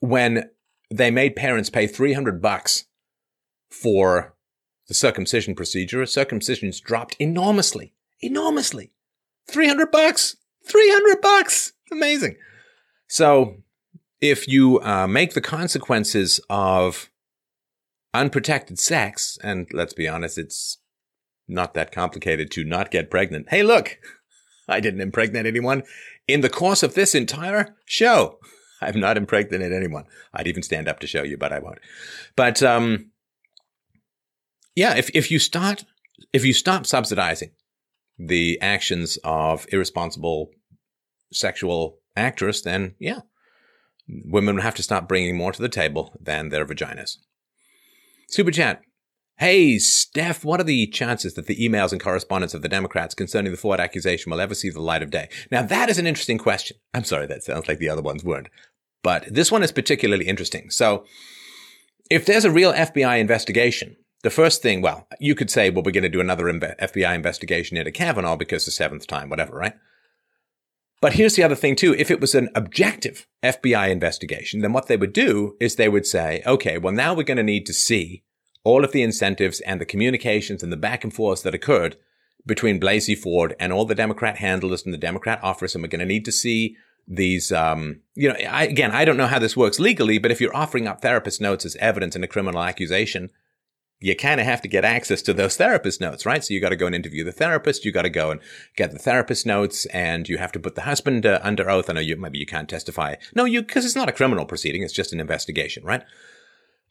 when 0.00 0.50
they 0.90 1.10
made 1.10 1.36
parents 1.36 1.70
pay 1.70 1.86
300 1.86 2.40
bucks 2.40 2.84
for 3.70 4.34
the 4.86 4.94
circumcision 4.94 5.54
procedure. 5.54 6.02
Circumcisions 6.02 6.80
dropped 6.82 7.16
enormously, 7.18 7.94
enormously. 8.20 8.92
300 9.50 9.90
bucks, 9.90 10.36
300 10.66 11.20
bucks. 11.20 11.72
Amazing. 11.90 12.36
So 13.08 13.56
if 14.20 14.46
you 14.48 14.80
uh, 14.80 15.06
make 15.06 15.34
the 15.34 15.40
consequences 15.40 16.40
of 16.50 17.10
unprotected 18.12 18.78
sex, 18.78 19.38
and 19.42 19.66
let's 19.72 19.94
be 19.94 20.08
honest, 20.08 20.38
it's 20.38 20.78
not 21.46 21.74
that 21.74 21.92
complicated 21.92 22.50
to 22.52 22.64
not 22.64 22.90
get 22.90 23.10
pregnant. 23.10 23.48
Hey, 23.48 23.62
look, 23.62 23.98
I 24.68 24.80
didn't 24.80 25.00
impregnate 25.00 25.46
anyone 25.46 25.82
in 26.26 26.42
the 26.42 26.50
course 26.50 26.82
of 26.82 26.94
this 26.94 27.14
entire 27.14 27.74
show. 27.86 28.38
I've 28.80 28.96
not 28.96 29.16
impregnated 29.16 29.72
anyone. 29.72 30.04
I'd 30.32 30.46
even 30.46 30.62
stand 30.62 30.88
up 30.88 31.00
to 31.00 31.06
show 31.06 31.22
you, 31.22 31.36
but 31.36 31.52
I 31.52 31.58
won't. 31.58 31.80
But 32.36 32.62
um, 32.62 33.10
yeah, 34.76 34.94
if 34.94 35.10
if 35.14 35.30
you 35.32 35.40
start 35.40 35.84
if 36.32 36.44
you 36.44 36.52
stop 36.52 36.86
subsidizing 36.86 37.50
the 38.18 38.58
actions 38.60 39.18
of 39.24 39.66
irresponsible 39.70 40.50
sexual 41.32 41.98
actress, 42.16 42.62
then 42.62 42.94
yeah, 42.98 43.20
women 44.08 44.56
would 44.56 44.64
have 44.64 44.74
to 44.76 44.82
stop 44.82 45.08
bringing 45.08 45.36
more 45.36 45.52
to 45.52 45.62
the 45.62 45.68
table 45.68 46.16
than 46.20 46.48
their 46.48 46.66
vaginas. 46.66 47.16
Super 48.28 48.50
chat 48.50 48.82
Hey, 49.38 49.78
Steph, 49.78 50.44
what 50.44 50.58
are 50.58 50.64
the 50.64 50.88
chances 50.88 51.34
that 51.34 51.46
the 51.46 51.54
emails 51.64 51.92
and 51.92 52.02
correspondence 52.02 52.54
of 52.54 52.62
the 52.62 52.68
Democrats 52.68 53.14
concerning 53.14 53.52
the 53.52 53.56
Ford 53.56 53.78
accusation 53.78 54.32
will 54.32 54.40
ever 54.40 54.52
see 54.52 54.68
the 54.68 54.80
light 54.80 55.00
of 55.00 55.12
day? 55.12 55.28
Now, 55.52 55.62
that 55.62 55.88
is 55.88 55.96
an 55.96 56.08
interesting 56.08 56.38
question. 56.38 56.76
I'm 56.92 57.04
sorry, 57.04 57.28
that 57.28 57.44
sounds 57.44 57.68
like 57.68 57.78
the 57.78 57.88
other 57.88 58.02
ones 58.02 58.24
weren't. 58.24 58.48
But 59.04 59.32
this 59.32 59.52
one 59.52 59.62
is 59.62 59.70
particularly 59.70 60.26
interesting. 60.26 60.70
So, 60.70 61.04
if 62.10 62.26
there's 62.26 62.44
a 62.44 62.50
real 62.50 62.72
FBI 62.72 63.20
investigation, 63.20 63.94
the 64.22 64.30
first 64.30 64.62
thing, 64.62 64.82
well, 64.82 65.06
you 65.20 65.34
could 65.34 65.50
say, 65.50 65.70
well, 65.70 65.82
we're 65.84 65.92
going 65.92 66.02
to 66.02 66.08
do 66.08 66.20
another 66.20 66.44
FBI 66.44 67.14
investigation 67.14 67.76
into 67.76 67.92
Kavanaugh 67.92 68.36
because 68.36 68.64
the 68.64 68.70
seventh 68.70 69.06
time, 69.06 69.28
whatever, 69.28 69.56
right? 69.56 69.74
But 71.00 71.12
here's 71.12 71.36
the 71.36 71.44
other 71.44 71.54
thing 71.54 71.76
too. 71.76 71.94
If 71.94 72.10
it 72.10 72.20
was 72.20 72.34
an 72.34 72.48
objective 72.54 73.26
FBI 73.44 73.88
investigation, 73.90 74.60
then 74.60 74.72
what 74.72 74.88
they 74.88 74.96
would 74.96 75.12
do 75.12 75.56
is 75.60 75.76
they 75.76 75.88
would 75.88 76.06
say, 76.06 76.42
okay, 76.44 76.78
well, 76.78 76.92
now 76.92 77.14
we're 77.14 77.22
going 77.22 77.36
to 77.36 77.42
need 77.44 77.66
to 77.66 77.72
see 77.72 78.24
all 78.64 78.84
of 78.84 78.90
the 78.90 79.02
incentives 79.02 79.60
and 79.60 79.80
the 79.80 79.86
communications 79.86 80.62
and 80.62 80.72
the 80.72 80.76
back 80.76 81.04
and 81.04 81.14
forth 81.14 81.44
that 81.44 81.54
occurred 81.54 81.96
between 82.44 82.80
Blasey 82.80 83.16
Ford 83.16 83.54
and 83.60 83.72
all 83.72 83.84
the 83.84 83.94
Democrat 83.94 84.38
handlers 84.38 84.84
and 84.84 84.92
the 84.92 84.98
Democrat 84.98 85.38
office. 85.42 85.74
And 85.74 85.82
we're 85.82 85.88
going 85.88 86.00
to 86.00 86.06
need 86.06 86.24
to 86.24 86.32
see 86.32 86.76
these, 87.06 87.52
um, 87.52 88.00
you 88.14 88.28
know, 88.28 88.34
I, 88.34 88.64
again, 88.64 88.90
I 88.90 89.04
don't 89.04 89.16
know 89.16 89.26
how 89.28 89.38
this 89.38 89.56
works 89.56 89.78
legally, 89.78 90.18
but 90.18 90.30
if 90.32 90.40
you're 90.40 90.56
offering 90.56 90.88
up 90.88 91.00
therapist 91.00 91.40
notes 91.40 91.64
as 91.64 91.76
evidence 91.76 92.16
in 92.16 92.24
a 92.24 92.28
criminal 92.28 92.62
accusation, 92.62 93.30
you 94.00 94.14
kind 94.14 94.40
of 94.40 94.46
have 94.46 94.60
to 94.62 94.68
get 94.68 94.84
access 94.84 95.22
to 95.22 95.34
those 95.34 95.56
therapist 95.56 96.00
notes, 96.00 96.24
right? 96.24 96.44
So 96.44 96.54
you 96.54 96.60
got 96.60 96.68
to 96.68 96.76
go 96.76 96.86
and 96.86 96.94
interview 96.94 97.24
the 97.24 97.32
therapist. 97.32 97.84
You 97.84 97.92
got 97.92 98.02
to 98.02 98.10
go 98.10 98.30
and 98.30 98.40
get 98.76 98.92
the 98.92 98.98
therapist 98.98 99.44
notes 99.44 99.86
and 99.86 100.28
you 100.28 100.38
have 100.38 100.52
to 100.52 100.60
put 100.60 100.76
the 100.76 100.82
husband 100.82 101.26
uh, 101.26 101.40
under 101.42 101.68
oath. 101.68 101.90
I 101.90 101.94
know 101.94 102.00
you, 102.00 102.16
maybe 102.16 102.38
you 102.38 102.46
can't 102.46 102.68
testify. 102.68 103.16
No, 103.34 103.44
you, 103.44 103.62
cause 103.62 103.84
it's 103.84 103.96
not 103.96 104.08
a 104.08 104.12
criminal 104.12 104.46
proceeding. 104.46 104.82
It's 104.82 104.92
just 104.92 105.12
an 105.12 105.20
investigation, 105.20 105.84
right? 105.84 106.04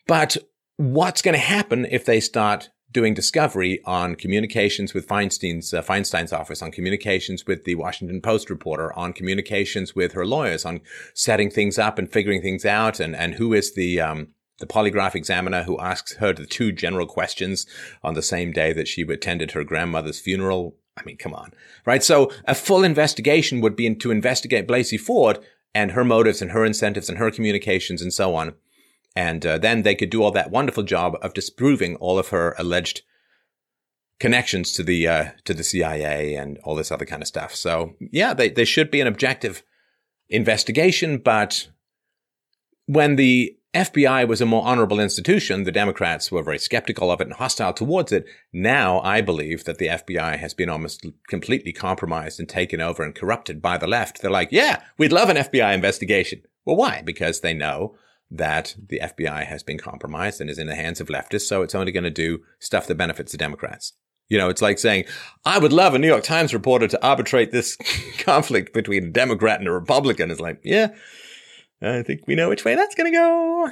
But 0.06 0.38
what's 0.76 1.22
going 1.22 1.34
to 1.34 1.39
happen 1.39 1.86
if 1.89 2.06
they 2.06 2.20
start 2.20 2.70
doing 2.91 3.13
discovery 3.13 3.82
on 3.86 4.15
communications 4.15 4.93
with 4.93 5.08
Feinstein's 5.08 5.74
uh, 5.74 5.82
Feinstein's 5.82 6.34
office, 6.34 6.62
on 6.62 6.72
communications 6.72 7.46
with 7.46 7.65
the 7.65 7.76
Washington 7.76 8.22
Post 8.22 8.50
reporter, 8.50 8.93
on 8.93 9.13
communications 9.13 9.93
with 9.93 10.13
her 10.13 10.26
lawyers, 10.26 10.65
on 10.65 10.82
setting 11.13 11.50
things 11.50 11.78
up 11.78 12.00
and 12.00 12.12
figuring 12.12 12.41
things 12.41 12.65
out, 12.65 13.00
and 13.00 13.15
and 13.15 13.36
who 13.36 13.54
is 13.54 13.76
the 13.76 14.00
um, 14.00 14.30
the 14.60 14.67
polygraph 14.67 15.15
examiner 15.15 15.63
who 15.63 15.80
asks 15.80 16.15
her 16.15 16.34
the 16.34 16.46
two 16.46 16.72
general 16.72 17.06
questions 17.06 17.65
on 18.04 18.13
the 18.13 18.22
same 18.22 18.52
day 18.52 18.74
that 18.74 18.88
she 18.88 19.02
attended 19.04 19.52
her 19.52 19.63
grandmother's 19.63 20.20
funeral. 20.20 20.76
I 20.98 21.04
mean, 21.04 21.17
come 21.17 21.34
on, 21.34 21.54
right? 21.86 22.04
So 22.04 22.32
a 22.46 22.56
full 22.56 22.84
investigation 22.84 23.62
would 23.62 23.76
be 23.76 23.93
to 23.93 24.12
investigate 24.12 24.67
Blasey 24.67 25.00
Ford 25.00 25.39
and 25.76 25.91
her 25.91 26.04
motives 26.04 26.41
and 26.41 26.52
her 26.52 26.65
incentives 26.65 27.10
and 27.10 27.17
her 27.20 27.30
communications 27.30 28.02
and 28.02 28.12
so 28.12 28.36
on. 28.36 28.56
And 29.15 29.46
uh, 29.46 29.58
then 29.58 29.84
they 29.84 29.96
could 29.96 30.10
do 30.10 30.24
all 30.24 30.32
that 30.32 30.52
wonderful 30.52 30.84
job 30.84 31.17
of 31.22 31.34
disproving 31.34 31.96
all 31.98 32.20
of 32.20 32.30
her 32.30 32.56
alleged 32.58 33.02
connections 34.20 34.72
to 34.74 34.84
the 34.84 35.08
uh, 35.08 35.26
to 35.46 35.54
the 35.54 35.63
CIA 35.63 36.36
and 36.36 36.58
all 36.63 36.76
this 36.76 36.91
other 36.91 37.06
kind 37.06 37.22
of 37.22 37.28
stuff. 37.28 37.54
So 37.56 37.93
yeah, 38.00 38.34
they, 38.34 38.50
they 38.50 38.65
should 38.65 38.91
be 38.91 39.02
an 39.02 39.08
objective 39.08 39.63
investigation, 40.30 41.17
but 41.17 41.67
when 42.86 43.15
the 43.15 43.57
FBI 43.73 44.27
was 44.27 44.41
a 44.41 44.45
more 44.45 44.65
honorable 44.65 44.99
institution, 44.99 45.63
the 45.63 45.71
Democrats 45.71 46.32
were 46.32 46.41
very 46.41 46.58
skeptical 46.58 47.12
of 47.12 47.19
it 47.19 47.27
and 47.27 47.36
hostile 47.36 47.73
towards 47.73 48.12
it. 48.12 48.25
Now 48.53 49.01
I 49.01 49.21
believe 49.21 49.65
that 49.65 49.77
the 49.77 49.88
FBI 49.88 50.39
has 50.39 50.53
been 50.53 50.69
almost 50.69 51.06
completely 51.27 51.73
compromised 51.73 52.39
and 52.39 52.47
taken 52.47 52.82
over 52.82 53.03
and 53.03 53.13
corrupted 53.13 53.62
by 53.62 53.77
the 53.77 53.88
left. 53.88 54.21
They're 54.21 54.32
like, 54.32 54.49
yeah, 54.51 54.82
we'd 54.97 55.12
love 55.12 55.30
an 55.30 55.38
FBI 55.38 55.73
investigation. 55.73 56.41
Well, 56.65 56.77
why? 56.77 57.01
Because 57.06 57.41
they 57.41 57.53
know 57.53 57.95
that 58.32 58.75
the 58.89 58.99
FBI 59.01 59.45
has 59.45 59.63
been 59.63 59.77
compromised 59.77 60.41
and 60.41 60.49
is 60.49 60.60
in 60.60 60.67
the 60.67 60.75
hands 60.75 60.99
of 60.99 61.08
leftists, 61.08 61.47
so 61.47 61.62
it's 61.62 61.75
only 61.75 61.91
going 61.91 62.03
to 62.03 62.10
do 62.10 62.39
stuff 62.60 62.88
that 62.88 62.95
benefits 62.95 63.32
the 63.32 63.38
Democrats. 63.38 63.93
You 64.30 64.38
know, 64.38 64.49
it's 64.49 64.62
like 64.62 64.77
saying, 64.77 65.06
I 65.45 65.58
would 65.58 65.71
love 65.71 65.93
a 65.93 65.99
New 65.99 66.08
York 66.08 66.23
Times 66.23 66.53
reporter 66.53 66.88
to 66.88 67.06
arbitrate 67.06 67.51
this 67.51 67.77
conflict 68.19 68.73
between 68.73 69.06
a 69.06 69.10
Democrat 69.10 69.60
and 69.60 69.67
a 69.67 69.71
Republican. 69.71 70.32
It's 70.32 70.41
like, 70.41 70.60
yeah, 70.63 70.89
I 71.82 72.02
think 72.02 72.26
we 72.28 72.36
know 72.36 72.50
which 72.50 72.66
way 72.66 72.76
that's 72.76 72.96
going 72.96 73.12
to 73.12 73.18
go. 73.18 73.70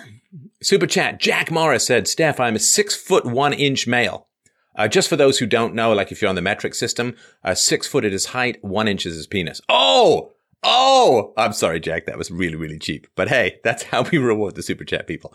Super 0.61 0.85
chat. 0.85 1.19
Jack 1.19 1.49
Morris 1.51 1.85
said, 1.85 2.07
Steph, 2.07 2.39
I'm 2.39 2.55
a 2.55 2.59
six 2.59 2.95
foot 2.95 3.25
one 3.25 3.53
inch 3.53 3.87
male. 3.87 4.27
Uh, 4.75 4.87
just 4.87 5.07
for 5.07 5.15
those 5.15 5.39
who 5.39 5.45
don't 5.45 5.73
know, 5.73 5.93
like 5.93 6.11
if 6.11 6.21
you're 6.21 6.29
on 6.29 6.35
the 6.35 6.41
metric 6.41 6.75
system, 6.75 7.15
uh, 7.43 7.55
six 7.55 7.87
foot 7.87 8.05
at 8.05 8.11
his 8.11 8.27
height, 8.27 8.63
one 8.63 8.87
inch 8.87 9.05
is 9.05 9.15
his 9.15 9.25
penis. 9.25 9.61
Oh, 9.69 10.33
oh, 10.63 11.33
I'm 11.37 11.53
sorry, 11.53 11.79
Jack. 11.79 12.05
That 12.05 12.17
was 12.17 12.29
really, 12.29 12.55
really 12.55 12.77
cheap. 12.77 13.07
But 13.15 13.29
hey, 13.29 13.59
that's 13.63 13.83
how 13.83 14.03
we 14.03 14.17
reward 14.17 14.55
the 14.55 14.63
super 14.63 14.83
chat 14.83 15.07
people. 15.07 15.33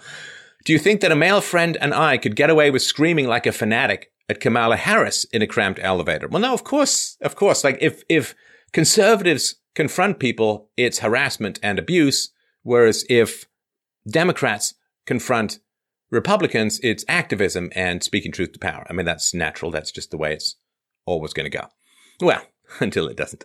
Do 0.64 0.72
you 0.72 0.78
think 0.78 1.00
that 1.00 1.12
a 1.12 1.16
male 1.16 1.40
friend 1.40 1.78
and 1.80 1.94
I 1.94 2.18
could 2.18 2.36
get 2.36 2.50
away 2.50 2.70
with 2.70 2.82
screaming 2.82 3.26
like 3.26 3.46
a 3.46 3.52
fanatic 3.52 4.12
at 4.28 4.40
Kamala 4.40 4.76
Harris 4.76 5.24
in 5.32 5.40
a 5.40 5.46
cramped 5.46 5.80
elevator? 5.82 6.28
Well, 6.28 6.42
no, 6.42 6.52
of 6.52 6.64
course, 6.64 7.16
of 7.22 7.34
course. 7.34 7.64
Like 7.64 7.78
if, 7.80 8.02
if 8.10 8.34
conservatives 8.72 9.56
confront 9.74 10.18
people, 10.18 10.68
it's 10.76 10.98
harassment 10.98 11.58
and 11.62 11.78
abuse. 11.78 12.30
Whereas 12.62 13.04
if 13.08 13.46
Democrats 14.08 14.74
confront 15.06 15.60
Republicans, 16.10 16.80
it's 16.82 17.04
activism 17.08 17.70
and 17.74 18.02
speaking 18.02 18.32
truth 18.32 18.52
to 18.52 18.58
power. 18.58 18.86
I 18.88 18.92
mean, 18.92 19.06
that's 19.06 19.32
natural. 19.32 19.70
That's 19.70 19.92
just 19.92 20.10
the 20.10 20.18
way 20.18 20.32
it's 20.32 20.56
always 21.06 21.32
going 21.32 21.50
to 21.50 21.56
go. 21.56 21.68
Well, 22.20 22.42
until 22.80 23.08
it 23.08 23.16
doesn't. 23.16 23.44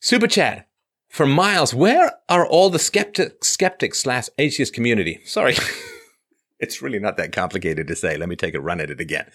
Super 0.00 0.26
chat 0.26 0.68
for 1.08 1.26
Miles. 1.26 1.72
Where 1.72 2.12
are 2.28 2.46
all 2.46 2.70
the 2.70 2.78
skeptic, 2.78 3.44
skeptics 3.44 4.00
slash 4.00 4.28
atheist 4.38 4.74
community? 4.74 5.20
Sorry. 5.24 5.54
it's 6.58 6.82
really 6.82 6.98
not 6.98 7.16
that 7.16 7.32
complicated 7.32 7.86
to 7.86 7.96
say. 7.96 8.16
Let 8.16 8.28
me 8.28 8.36
take 8.36 8.54
a 8.54 8.60
run 8.60 8.80
at 8.80 8.90
it 8.90 9.00
again. 9.00 9.30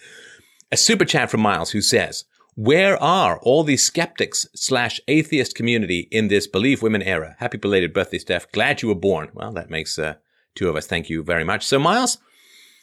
A 0.72 0.76
super 0.76 1.04
chat 1.04 1.30
from 1.30 1.40
Miles 1.40 1.70
who 1.70 1.80
says, 1.80 2.24
where 2.60 3.02
are 3.02 3.38
all 3.38 3.64
these 3.64 3.82
skeptics 3.82 4.46
slash 4.54 5.00
atheist 5.08 5.54
community 5.54 6.08
in 6.10 6.28
this 6.28 6.46
believe 6.46 6.82
women 6.82 7.00
era? 7.00 7.34
Happy 7.38 7.56
belated 7.56 7.94
birthday, 7.94 8.18
Steph. 8.18 8.52
Glad 8.52 8.82
you 8.82 8.88
were 8.88 8.94
born. 8.94 9.30
Well, 9.32 9.50
that 9.52 9.70
makes 9.70 9.98
uh, 9.98 10.16
two 10.54 10.68
of 10.68 10.76
us. 10.76 10.86
Thank 10.86 11.08
you 11.08 11.22
very 11.22 11.42
much. 11.42 11.66
So, 11.66 11.78
Miles, 11.78 12.18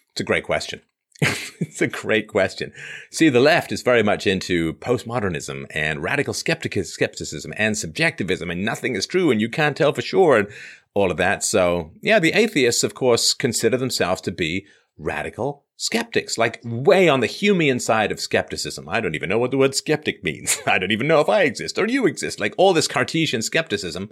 it's 0.09 0.21
a 0.21 0.23
great 0.23 0.45
question. 0.45 0.81
it's 1.21 1.79
a 1.79 1.85
great 1.85 2.27
question. 2.27 2.73
See, 3.11 3.29
the 3.29 3.39
left 3.39 3.71
is 3.71 3.83
very 3.83 4.01
much 4.01 4.25
into 4.25 4.73
postmodernism 4.73 5.67
and 5.69 6.01
radical 6.01 6.33
skepticism 6.33 7.53
and 7.55 7.77
subjectivism, 7.77 8.49
and 8.49 8.65
nothing 8.65 8.95
is 8.95 9.05
true, 9.05 9.29
and 9.29 9.39
you 9.39 9.47
can't 9.47 9.77
tell 9.77 9.93
for 9.93 10.01
sure, 10.01 10.37
and 10.37 10.47
all 10.95 11.11
of 11.11 11.17
that. 11.17 11.43
So, 11.43 11.91
yeah, 12.01 12.17
the 12.17 12.33
atheists, 12.33 12.83
of 12.83 12.95
course, 12.95 13.31
consider 13.35 13.77
themselves 13.77 14.21
to 14.21 14.31
be 14.31 14.65
radical 14.97 15.66
skeptics, 15.77 16.37
like 16.37 16.59
way 16.63 17.07
on 17.07 17.21
the 17.21 17.27
Humean 17.27 17.79
side 17.79 18.11
of 18.11 18.19
skepticism. 18.19 18.89
I 18.89 18.99
don't 18.99 19.15
even 19.15 19.29
know 19.29 19.37
what 19.37 19.51
the 19.51 19.57
word 19.57 19.75
skeptic 19.75 20.23
means. 20.23 20.59
I 20.67 20.77
don't 20.77 20.91
even 20.91 21.07
know 21.07 21.21
if 21.21 21.29
I 21.29 21.43
exist 21.43 21.77
or 21.77 21.87
you 21.87 22.05
exist. 22.05 22.39
Like 22.39 22.53
all 22.57 22.73
this 22.73 22.87
Cartesian 22.87 23.41
skepticism. 23.41 24.09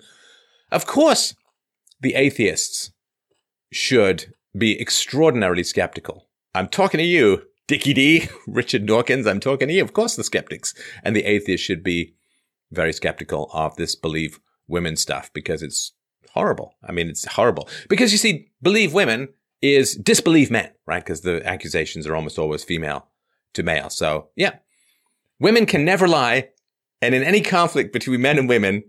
Of 0.71 0.85
course, 0.85 1.35
the 1.99 2.15
atheists 2.15 2.91
should 3.71 4.33
be 4.57 4.79
extraordinarily 4.79 5.63
skeptical. 5.63 6.27
I'm 6.53 6.69
talking 6.69 6.99
to 6.99 7.03
you, 7.03 7.43
Dickie 7.67 7.93
D, 7.93 8.29
Richard 8.47 8.85
Dawkins. 8.85 9.27
I'm 9.27 9.39
talking 9.39 9.67
to 9.67 9.73
you. 9.73 9.83
Of 9.83 9.93
course, 9.93 10.15
the 10.15 10.23
skeptics 10.23 10.73
and 11.03 11.15
the 11.15 11.25
atheists 11.25 11.65
should 11.65 11.83
be 11.83 12.15
very 12.71 12.93
skeptical 12.93 13.49
of 13.53 13.75
this 13.75 13.95
believe 13.95 14.39
women 14.67 14.95
stuff 14.95 15.31
because 15.33 15.61
it's 15.61 15.93
horrible. 16.31 16.75
I 16.83 16.91
mean, 16.91 17.09
it's 17.09 17.25
horrible 17.25 17.67
because 17.89 18.11
you 18.11 18.17
see, 18.17 18.49
believe 18.61 18.93
women 18.93 19.29
is 19.61 19.95
disbelieve 19.95 20.51
men, 20.51 20.71
right? 20.85 21.03
Because 21.03 21.21
the 21.21 21.45
accusations 21.45 22.05
are 22.07 22.15
almost 22.15 22.37
always 22.37 22.63
female 22.63 23.07
to 23.53 23.63
male. 23.63 23.89
So 23.89 24.29
yeah, 24.35 24.57
women 25.39 25.65
can 25.65 25.85
never 25.85 26.07
lie. 26.07 26.49
And 27.01 27.13
in 27.13 27.23
any 27.23 27.41
conflict 27.41 27.93
between 27.93 28.21
men 28.21 28.37
and 28.37 28.49
women, 28.49 28.83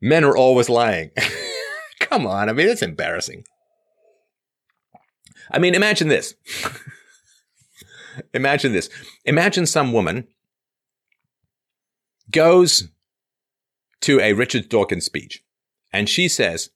men 0.00 0.24
are 0.24 0.36
always 0.36 0.68
lying. 0.68 1.10
Come 2.00 2.26
on. 2.26 2.48
I 2.48 2.52
mean, 2.52 2.68
it's 2.68 2.82
embarrassing. 2.82 3.44
I 5.50 5.58
mean, 5.58 5.74
imagine 5.74 6.08
this. 6.08 6.34
imagine 8.34 8.72
this. 8.72 8.88
Imagine 9.24 9.66
some 9.66 9.92
woman 9.92 10.26
goes 12.30 12.88
to 14.02 14.20
a 14.20 14.32
Richard 14.32 14.68
Dawkins 14.68 15.04
speech 15.04 15.44
and 15.92 16.08
she 16.08 16.28
says, 16.28 16.70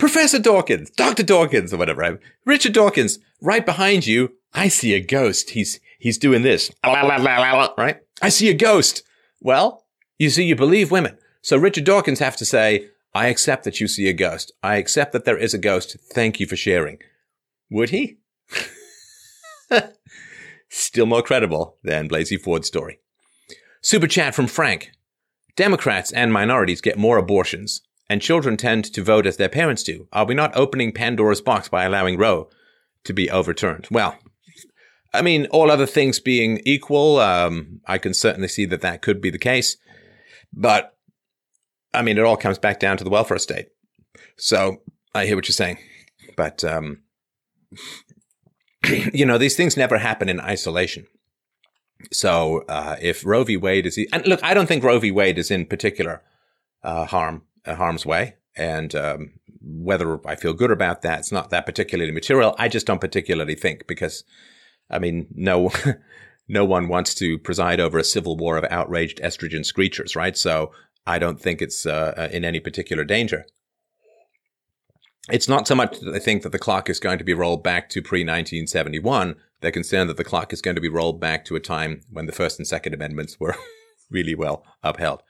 Professor 0.00 0.38
Dawkins, 0.38 0.90
Dr. 0.90 1.22
Dawkins, 1.22 1.74
or 1.74 1.76
whatever, 1.76 2.00
right? 2.00 2.18
Richard 2.46 2.72
Dawkins, 2.72 3.18
right 3.42 3.64
behind 3.64 4.06
you, 4.06 4.32
I 4.54 4.68
see 4.68 4.94
a 4.94 5.00
ghost. 5.00 5.50
He's, 5.50 5.78
he's 5.98 6.16
doing 6.16 6.42
this, 6.42 6.72
right? 7.76 7.98
I 8.22 8.30
see 8.30 8.48
a 8.48 8.54
ghost. 8.54 9.02
Well, 9.40 9.84
you 10.18 10.30
see, 10.30 10.44
you 10.44 10.56
believe 10.56 10.90
women. 10.90 11.18
So 11.42 11.58
Richard 11.58 11.84
Dawkins 11.84 12.18
have 12.18 12.34
to 12.36 12.46
say, 12.46 12.88
I 13.14 13.26
accept 13.26 13.64
that 13.64 13.78
you 13.78 13.86
see 13.86 14.08
a 14.08 14.14
ghost. 14.14 14.52
I 14.62 14.76
accept 14.76 15.12
that 15.12 15.26
there 15.26 15.36
is 15.36 15.52
a 15.52 15.58
ghost. 15.58 15.98
Thank 16.14 16.40
you 16.40 16.46
for 16.46 16.56
sharing. 16.56 16.98
Would 17.70 17.90
he? 17.90 18.18
Still 20.70 21.06
more 21.06 21.22
credible 21.22 21.76
than 21.84 22.08
Blasey 22.08 22.40
Ford's 22.40 22.68
story. 22.68 23.00
Super 23.82 24.06
chat 24.06 24.34
from 24.34 24.46
Frank. 24.46 24.92
Democrats 25.56 26.10
and 26.10 26.32
minorities 26.32 26.80
get 26.80 26.96
more 26.96 27.18
abortions 27.18 27.82
and 28.10 28.20
children 28.20 28.56
tend 28.56 28.84
to 28.84 29.04
vote 29.04 29.24
as 29.24 29.36
their 29.36 29.48
parents 29.48 29.84
do. 29.84 30.08
Are 30.12 30.26
we 30.26 30.34
not 30.34 30.54
opening 30.56 30.90
Pandora's 30.90 31.40
box 31.40 31.68
by 31.68 31.84
allowing 31.84 32.18
Roe 32.18 32.50
to 33.04 33.12
be 33.12 33.30
overturned? 33.30 33.86
Well, 33.88 34.18
I 35.14 35.22
mean, 35.22 35.46
all 35.46 35.70
other 35.70 35.86
things 35.86 36.18
being 36.18 36.60
equal, 36.66 37.20
um, 37.20 37.80
I 37.86 37.98
can 37.98 38.12
certainly 38.12 38.48
see 38.48 38.64
that 38.66 38.80
that 38.80 39.00
could 39.00 39.20
be 39.20 39.30
the 39.30 39.38
case. 39.38 39.76
But 40.52 40.96
I 41.94 42.02
mean, 42.02 42.18
it 42.18 42.24
all 42.24 42.36
comes 42.36 42.58
back 42.58 42.80
down 42.80 42.96
to 42.96 43.04
the 43.04 43.10
welfare 43.10 43.38
state. 43.38 43.68
So 44.36 44.82
I 45.14 45.26
hear 45.26 45.36
what 45.36 45.46
you're 45.46 45.52
saying, 45.52 45.78
but 46.36 46.64
um, 46.64 47.02
you 49.14 49.24
know, 49.24 49.38
these 49.38 49.56
things 49.56 49.76
never 49.76 49.98
happen 49.98 50.28
in 50.28 50.40
isolation. 50.40 51.06
So 52.12 52.64
uh, 52.68 52.96
if 53.00 53.24
Roe 53.24 53.44
v. 53.44 53.56
Wade 53.56 53.86
is, 53.86 54.00
and 54.12 54.26
look, 54.26 54.42
I 54.42 54.52
don't 54.52 54.66
think 54.66 54.82
Roe 54.82 54.98
v. 54.98 55.12
Wade 55.12 55.38
is 55.38 55.50
in 55.50 55.66
particular 55.66 56.22
uh, 56.82 57.04
harm 57.04 57.42
harm's 57.66 58.06
way. 58.06 58.36
And 58.56 58.94
um, 58.94 59.32
whether 59.60 60.26
I 60.26 60.36
feel 60.36 60.52
good 60.52 60.70
about 60.70 61.02
that, 61.02 61.20
it's 61.20 61.32
not 61.32 61.50
that 61.50 61.66
particularly 61.66 62.12
material. 62.12 62.54
I 62.58 62.68
just 62.68 62.86
don't 62.86 63.00
particularly 63.00 63.54
think 63.54 63.86
because, 63.86 64.24
I 64.90 64.98
mean, 64.98 65.26
no, 65.34 65.70
no 66.48 66.64
one 66.64 66.88
wants 66.88 67.14
to 67.16 67.38
preside 67.38 67.80
over 67.80 67.98
a 67.98 68.04
civil 68.04 68.36
war 68.36 68.56
of 68.56 68.64
outraged 68.70 69.20
estrogen 69.20 69.60
screechers, 69.60 70.16
right? 70.16 70.36
So 70.36 70.72
I 71.06 71.18
don't 71.18 71.40
think 71.40 71.62
it's 71.62 71.86
uh, 71.86 72.14
uh 72.16 72.28
in 72.32 72.44
any 72.44 72.60
particular 72.60 73.04
danger. 73.04 73.46
It's 75.30 75.48
not 75.48 75.68
so 75.68 75.74
much 75.74 76.00
that 76.00 76.10
they 76.10 76.18
think 76.18 76.42
that 76.42 76.52
the 76.52 76.58
clock 76.58 76.90
is 76.90 76.98
going 76.98 77.18
to 77.18 77.24
be 77.24 77.34
rolled 77.34 77.62
back 77.62 77.88
to 77.90 78.02
pre 78.02 78.20
1971. 78.20 79.36
They're 79.60 79.70
concerned 79.70 80.08
that 80.10 80.16
the 80.16 80.24
clock 80.24 80.52
is 80.52 80.62
going 80.62 80.74
to 80.74 80.80
be 80.80 80.88
rolled 80.88 81.20
back 81.20 81.44
to 81.44 81.56
a 81.56 81.60
time 81.60 82.00
when 82.10 82.26
the 82.26 82.32
First 82.32 82.58
and 82.58 82.66
Second 82.66 82.94
Amendments 82.94 83.38
were 83.38 83.54
really 84.10 84.34
well 84.34 84.64
upheld. 84.82 85.22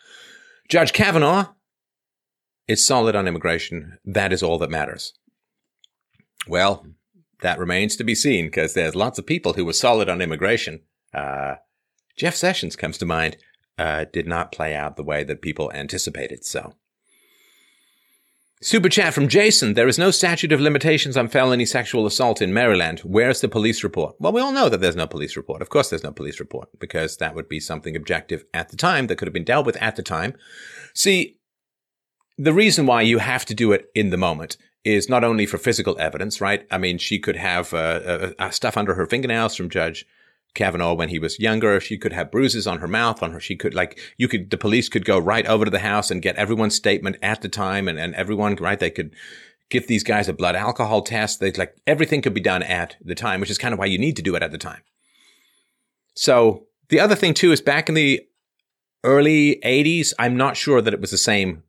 Judge 0.69 0.93
Kavanaugh 0.93 1.49
is 2.71 2.87
solid 2.87 3.17
on 3.17 3.27
immigration. 3.27 3.99
That 4.05 4.33
is 4.33 4.45
all 4.45 4.57
that 4.59 4.71
matters. 4.71 5.13
Well, 6.47 6.87
that 7.43 7.59
remains 7.59 7.97
to 7.97 8.05
be 8.05 8.15
seen 8.15 8.47
because 8.47 8.75
there's 8.75 8.95
lots 8.95 9.19
of 9.19 9.27
people 9.27 9.55
who 9.55 9.65
were 9.65 9.73
solid 9.73 10.09
on 10.09 10.23
immigration. 10.23 10.83
Uh, 11.13 11.57
Jeff 12.17 12.37
Sessions 12.37 12.77
comes 12.77 12.97
to 12.99 13.07
mind. 13.07 13.39
Uh, 13.77 14.05
did 14.13 14.29
not 14.29 14.53
play 14.53 14.75
out 14.75 14.97
the 14.97 15.03
way 15.03 15.25
that 15.25 15.43
people 15.43 15.73
anticipated. 15.73 16.45
So, 16.45 16.75
super 18.63 18.91
chat 18.91 19.15
from 19.15 19.27
Jason. 19.27 19.75
There 19.75 19.89
is 19.89 19.99
no 19.99 20.11
statute 20.11 20.53
of 20.53 20.61
limitations 20.61 21.17
on 21.17 21.29
felony 21.29 21.65
sexual 21.65 22.07
assault 22.07 22.41
in 22.41 22.53
Maryland. 22.53 23.01
Where's 23.01 23.41
the 23.41 23.49
police 23.49 23.83
report? 23.83 24.15
Well, 24.21 24.33
we 24.33 24.43
all 24.43 24.53
know 24.53 24.69
that 24.69 24.81
there's 24.81 24.97
no 24.97 25.07
police 25.07 25.35
report. 25.35 25.63
Of 25.63 25.71
course, 25.71 25.89
there's 25.89 26.05
no 26.05 26.13
police 26.13 26.39
report 26.39 26.69
because 26.79 27.17
that 27.17 27.35
would 27.35 27.49
be 27.49 27.59
something 27.59 27.97
objective 27.97 28.45
at 28.55 28.69
the 28.69 28.77
time 28.77 29.09
that 29.09 29.17
could 29.17 29.27
have 29.27 29.33
been 29.33 29.45
dealt 29.45 29.67
with 29.67 29.81
at 29.83 29.97
the 29.97 30.03
time. 30.03 30.35
See, 30.95 31.40
the 32.41 32.55
reason 32.55 32.87
why 32.87 33.03
you 33.03 33.19
have 33.19 33.45
to 33.45 33.55
do 33.55 33.71
it 33.73 33.91
in 33.95 34.09
the 34.09 34.17
moment 34.17 34.57
is 34.83 35.11
not 35.11 35.23
only 35.23 35.45
for 35.45 35.59
physical 35.59 35.95
evidence, 36.01 36.41
right? 36.41 36.67
I 36.71 36.79
mean, 36.79 36.97
she 36.97 37.19
could 37.19 37.37
have 37.37 37.75
uh, 37.75 37.77
uh, 37.77 38.33
uh, 38.39 38.51
stuff 38.51 38.79
under 38.79 38.95
her 38.95 39.05
fingernails 39.05 39.55
from 39.55 39.69
Judge 39.69 40.07
Kavanaugh 40.55 40.95
when 40.95 41.11
he 41.11 41.19
was 41.19 41.39
younger. 41.39 41.79
She 41.81 41.99
could 41.99 42.15
have 42.15 42.31
bruises 42.31 42.67
on 42.67 42.79
her 42.79 42.89
mouth, 42.89 43.23
on 43.23 43.33
her. 43.33 43.41
She 43.41 43.57
could 43.57 43.75
like 43.75 44.01
you 44.17 44.27
could. 44.27 44.51
The 44.51 44.57
police 44.57 44.89
could 44.89 45.05
go 45.05 45.19
right 45.19 45.47
over 45.47 45.67
to 45.67 45.71
the 45.71 45.81
house 45.81 46.11
and 46.11 46.23
get 46.23 46.37
everyone's 46.37 46.75
statement 46.75 47.17
at 47.21 47.43
the 47.43 47.49
time, 47.51 47.87
and 47.87 47.99
and 47.99 48.15
everyone 48.15 48.57
right. 48.57 48.81
They 48.81 48.91
could 48.91 49.15
give 49.69 49.87
these 49.87 50.03
guys 50.03 50.27
a 50.27 50.33
blood 50.33 50.57
alcohol 50.57 51.03
test. 51.03 51.41
They 51.41 51.53
like 51.53 51.77
everything 51.87 52.23
could 52.23 52.35
be 52.35 52.41
done 52.41 52.63
at 52.63 52.97
the 53.03 53.15
time, 53.15 53.41
which 53.41 53.51
is 53.51 53.59
kind 53.59 53.75
of 53.75 53.79
why 53.79 53.87
you 53.87 53.99
need 53.99 54.17
to 54.17 54.23
do 54.23 54.35
it 54.35 54.43
at 54.43 54.51
the 54.51 54.59
time. 54.59 54.81
So 56.15 56.69
the 56.89 57.01
other 57.01 57.15
thing 57.15 57.35
too 57.35 57.53
is 57.53 57.61
back 57.61 57.91
in 57.91 57.95
the 57.95 58.27
early 59.05 59.61
80s, 59.65 60.13
I'm 60.19 60.37
not 60.37 60.57
sure 60.57 60.81
that 60.83 60.93
it 60.93 61.01
was 61.01 61.11
the 61.11 61.19
same 61.19 61.63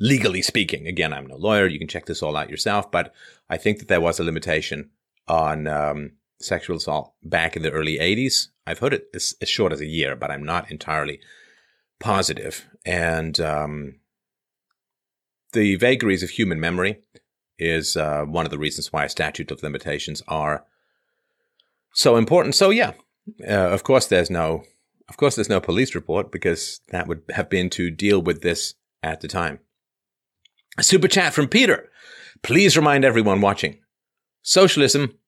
legally 0.00 0.42
speaking. 0.42 0.86
Again, 0.86 1.12
I'm 1.12 1.26
no 1.26 1.36
lawyer. 1.36 1.66
You 1.66 1.78
can 1.78 1.88
check 1.88 2.06
this 2.06 2.22
all 2.22 2.36
out 2.36 2.50
yourself, 2.50 2.90
but 2.90 3.12
I 3.48 3.56
think 3.56 3.78
that 3.78 3.88
there 3.88 4.00
was 4.00 4.18
a 4.18 4.24
limitation 4.24 4.90
on 5.26 5.66
um, 5.66 6.12
sexual 6.40 6.76
assault 6.76 7.12
back 7.22 7.56
in 7.56 7.62
the 7.62 7.70
early 7.70 7.98
80s. 7.98 8.48
I've 8.66 8.78
heard 8.78 8.94
it 8.94 9.08
as, 9.14 9.34
as 9.40 9.48
short 9.48 9.72
as 9.72 9.80
a 9.80 9.86
year, 9.86 10.14
but 10.14 10.30
I'm 10.30 10.44
not 10.44 10.70
entirely 10.70 11.20
positive. 11.98 12.66
And 12.84 13.38
um, 13.40 13.96
the 15.52 15.76
vagaries 15.76 16.22
of 16.22 16.30
human 16.30 16.60
memory 16.60 17.00
is 17.58 17.96
uh, 17.96 18.24
one 18.24 18.44
of 18.44 18.50
the 18.50 18.58
reasons 18.58 18.92
why 18.92 19.06
statute 19.08 19.50
of 19.50 19.62
limitations 19.62 20.22
are 20.28 20.64
so 21.92 22.16
important. 22.16 22.54
So 22.54 22.70
yeah, 22.70 22.92
uh, 23.46 23.52
of 23.70 23.82
course 23.82 24.06
there's 24.06 24.30
no, 24.30 24.62
of 25.08 25.16
course 25.16 25.34
there's 25.34 25.48
no 25.48 25.60
police 25.60 25.94
report 25.94 26.30
because 26.30 26.80
that 26.90 27.08
would 27.08 27.22
have 27.30 27.50
been 27.50 27.68
to 27.70 27.90
deal 27.90 28.22
with 28.22 28.42
this 28.42 28.74
at 29.02 29.20
the 29.20 29.28
time. 29.28 29.58
A 30.76 30.82
super 30.82 31.08
chat 31.08 31.34
from 31.34 31.48
Peter. 31.48 31.88
Please 32.42 32.76
remind 32.76 33.04
everyone 33.04 33.40
watching. 33.40 33.80
Socialism 34.42 35.18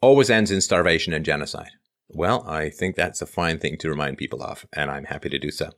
always 0.00 0.30
ends 0.30 0.50
in 0.50 0.60
starvation 0.60 1.12
and 1.12 1.24
genocide. 1.24 1.70
Well, 2.08 2.46
I 2.46 2.70
think 2.70 2.96
that's 2.96 3.22
a 3.22 3.26
fine 3.26 3.58
thing 3.58 3.78
to 3.78 3.88
remind 3.88 4.18
people 4.18 4.42
of, 4.42 4.66
and 4.72 4.90
I'm 4.90 5.04
happy 5.04 5.28
to 5.30 5.38
do 5.38 5.50
so. 5.50 5.70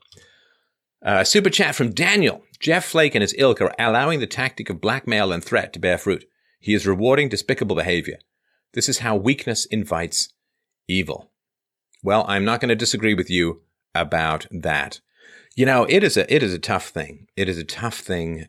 Uh, 1.05 1.23
super 1.23 1.51
chat 1.51 1.75
from 1.75 1.93
Daniel. 1.93 2.43
Jeff 2.59 2.85
Flake 2.85 3.15
and 3.15 3.23
his 3.23 3.35
ilk 3.39 3.61
are 3.61 3.75
allowing 3.79 4.21
the 4.21 4.27
tactic 4.27 4.71
of 4.71 4.81
blackmail 4.81 5.33
and 5.33 5.45
threat 5.45 5.73
to 5.73 5.79
bear 5.79 5.99
fruit. 5.99 6.25
He 6.59 6.73
is 6.73 6.87
rewarding 6.87 7.29
despicable 7.29 7.77
behavior. 7.77 8.19
This 8.73 8.89
is 8.89 9.01
how 9.01 9.15
weakness 9.15 9.67
invites 9.67 10.31
evil. 10.89 11.31
Well, 12.03 12.25
I'm 12.27 12.45
not 12.45 12.61
going 12.61 12.71
to 12.71 12.75
disagree 12.75 13.15
with 13.15 13.31
you 13.31 13.63
about 13.95 14.47
that. 14.51 15.01
You 15.57 15.67
know, 15.67 15.85
it 15.85 16.03
is 16.03 16.17
a 16.17 16.33
it 16.35 16.43
is 16.43 16.53
a 16.53 16.59
tough 16.59 16.89
thing. 16.89 17.27
It 17.37 17.49
is 17.49 17.59
a 17.59 17.65
tough 17.65 17.99
thing. 17.99 18.47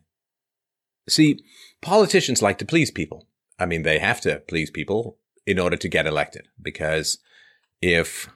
See, 1.08 1.40
politicians 1.82 2.42
like 2.42 2.58
to 2.60 2.66
please 2.66 2.92
people. 2.92 3.28
I 3.60 3.66
mean, 3.66 3.84
they 3.84 4.00
have 4.00 4.22
to 4.22 4.42
please 4.48 4.70
people 4.70 5.18
in 5.46 5.60
order 5.60 5.78
to 5.78 5.88
get 5.88 6.08
elected 6.08 6.48
because 6.62 7.20
if 7.82 8.30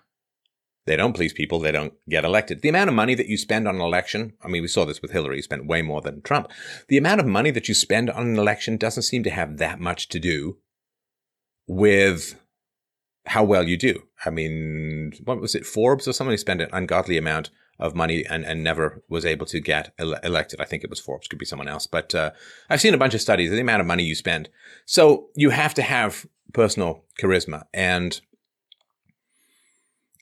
they 0.85 0.95
don't 0.95 1.13
please 1.13 1.33
people, 1.33 1.59
they 1.59 1.71
don't 1.71 1.93
get 2.07 2.25
elected. 2.25 2.61
The 2.61 2.69
amount 2.69 2.89
of 2.89 2.95
money 2.95 3.15
that 3.15 3.27
you 3.27 3.37
spend 3.37 3.67
on 3.67 3.75
an 3.75 3.81
election, 3.81 4.33
I 4.43 4.47
mean, 4.47 4.61
we 4.61 4.67
saw 4.67 4.85
this 4.85 5.01
with 5.01 5.11
Hillary, 5.11 5.41
spent 5.41 5.67
way 5.67 5.81
more 5.81 6.01
than 6.01 6.21
Trump. 6.21 6.49
The 6.87 6.97
amount 6.97 7.19
of 7.19 7.27
money 7.27 7.51
that 7.51 7.67
you 7.67 7.73
spend 7.73 8.09
on 8.09 8.27
an 8.27 8.39
election 8.39 8.77
doesn't 8.77 9.03
seem 9.03 9.23
to 9.23 9.29
have 9.29 9.57
that 9.57 9.79
much 9.79 10.07
to 10.09 10.19
do 10.19 10.57
with 11.67 12.39
how 13.25 13.43
well 13.43 13.67
you 13.67 13.77
do. 13.77 14.03
I 14.25 14.29
mean, 14.31 15.13
what 15.23 15.39
was 15.39 15.53
it, 15.53 15.65
Forbes 15.65 16.07
or 16.07 16.13
somebody 16.13 16.37
spent 16.37 16.61
an 16.61 16.69
ungodly 16.73 17.17
amount 17.17 17.51
of 17.79 17.95
money 17.95 18.25
and, 18.25 18.45
and 18.45 18.63
never 18.63 19.01
was 19.07 19.25
able 19.25 19.45
to 19.47 19.59
get 19.59 19.93
ele- 19.97 20.19
elected. 20.23 20.59
I 20.59 20.65
think 20.65 20.83
it 20.83 20.89
was 20.89 20.99
Forbes, 20.99 21.27
could 21.27 21.39
be 21.39 21.45
someone 21.45 21.67
else. 21.67 21.87
But 21.87 22.13
uh, 22.13 22.31
I've 22.69 22.81
seen 22.81 22.93
a 22.93 22.97
bunch 22.97 23.13
of 23.13 23.21
studies, 23.21 23.51
the 23.51 23.59
amount 23.59 23.81
of 23.81 23.87
money 23.87 24.03
you 24.03 24.15
spend. 24.15 24.49
So 24.85 25.29
you 25.35 25.51
have 25.51 25.73
to 25.75 25.81
have 25.81 26.25
personal 26.53 27.03
charisma. 27.19 27.63
And 27.73 28.19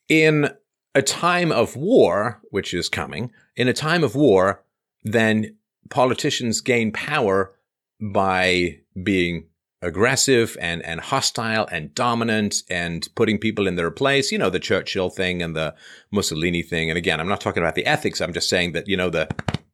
in 0.07 0.49
a 0.93 1.01
time 1.01 1.51
of 1.51 1.75
war, 1.75 2.41
which 2.51 2.73
is 2.73 2.89
coming, 2.89 3.31
in 3.55 3.67
a 3.67 3.73
time 3.73 4.03
of 4.03 4.15
war, 4.15 4.63
then 5.03 5.55
politicians 5.89 6.61
gain 6.61 6.91
power 6.91 7.53
by 7.99 8.79
being 9.01 9.47
aggressive 9.81 10.57
and, 10.59 10.83
and 10.83 10.99
hostile 10.99 11.67
and 11.71 11.93
dominant 11.93 12.63
and 12.69 13.07
putting 13.15 13.37
people 13.37 13.67
in 13.67 13.75
their 13.75 13.91
place. 13.91 14.31
You 14.31 14.37
know, 14.37 14.49
the 14.49 14.59
Churchill 14.59 15.09
thing 15.09 15.41
and 15.41 15.55
the 15.55 15.75
Mussolini 16.11 16.63
thing. 16.63 16.89
And 16.89 16.97
again, 16.97 17.19
I'm 17.19 17.27
not 17.27 17.41
talking 17.41 17.61
about 17.61 17.75
the 17.75 17.85
ethics. 17.85 18.21
I'm 18.21 18.33
just 18.33 18.49
saying 18.49 18.71
that, 18.73 18.87
you 18.87 18.97
know, 18.97 19.09
the 19.09 19.29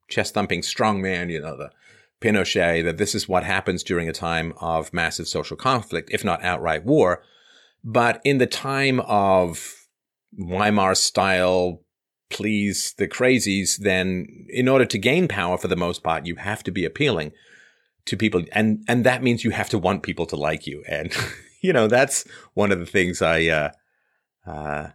chest 0.09 0.33
thumping 0.33 0.61
strongman, 0.61 1.31
you 1.31 1.41
know, 1.41 1.57
the 1.57 1.71
Pinochet, 2.21 2.83
that 2.83 2.97
this 2.97 3.15
is 3.15 3.27
what 3.27 3.43
happens 3.43 3.83
during 3.83 4.09
a 4.09 4.13
time 4.13 4.53
of 4.59 4.93
massive 4.93 5.27
social 5.27 5.57
conflict, 5.57 6.09
if 6.11 6.23
not 6.23 6.43
outright 6.43 6.85
war. 6.85 7.23
But 7.83 8.21
in 8.23 8.37
the 8.37 8.47
time 8.47 8.99
of 9.01 9.73
Weimar 10.37 10.95
style, 10.95 11.81
please 12.29 12.93
the 12.97 13.07
crazies, 13.07 13.77
then 13.77 14.27
in 14.49 14.67
order 14.67 14.85
to 14.85 14.97
gain 14.97 15.27
power 15.27 15.57
for 15.57 15.67
the 15.67 15.75
most 15.75 16.03
part, 16.03 16.25
you 16.25 16.35
have 16.37 16.63
to 16.63 16.71
be 16.71 16.85
appealing 16.85 17.31
to 18.05 18.17
people. 18.17 18.43
And, 18.51 18.83
and 18.87 19.05
that 19.05 19.23
means 19.23 19.43
you 19.43 19.51
have 19.51 19.69
to 19.69 19.79
want 19.79 20.03
people 20.03 20.25
to 20.27 20.35
like 20.35 20.67
you. 20.67 20.83
And, 20.87 21.15
you 21.61 21.73
know, 21.73 21.87
that's 21.87 22.25
one 22.53 22.71
of 22.71 22.79
the 22.79 22.85
things 22.85 23.21
I, 23.21 23.45
uh, 23.47 23.71
uh, 24.45 24.89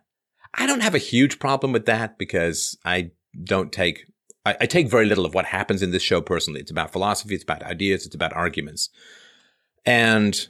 I 0.54 0.66
don't 0.66 0.82
have 0.82 0.94
a 0.94 0.98
huge 0.98 1.38
problem 1.38 1.72
with 1.72 1.86
that 1.86 2.18
because 2.18 2.76
I 2.84 3.10
don't 3.44 3.72
take 3.72 4.04
I, 4.46 4.56
I 4.62 4.66
take 4.66 4.88
very 4.88 5.04
little 5.04 5.26
of 5.26 5.34
what 5.34 5.44
happens 5.44 5.82
in 5.82 5.90
this 5.90 6.02
show 6.02 6.22
personally. 6.22 6.60
It's 6.60 6.70
about 6.70 6.90
philosophy, 6.90 7.34
it's 7.34 7.44
about 7.44 7.62
ideas, 7.62 8.06
it's 8.06 8.14
about 8.14 8.32
arguments. 8.32 8.88
And 9.84 10.48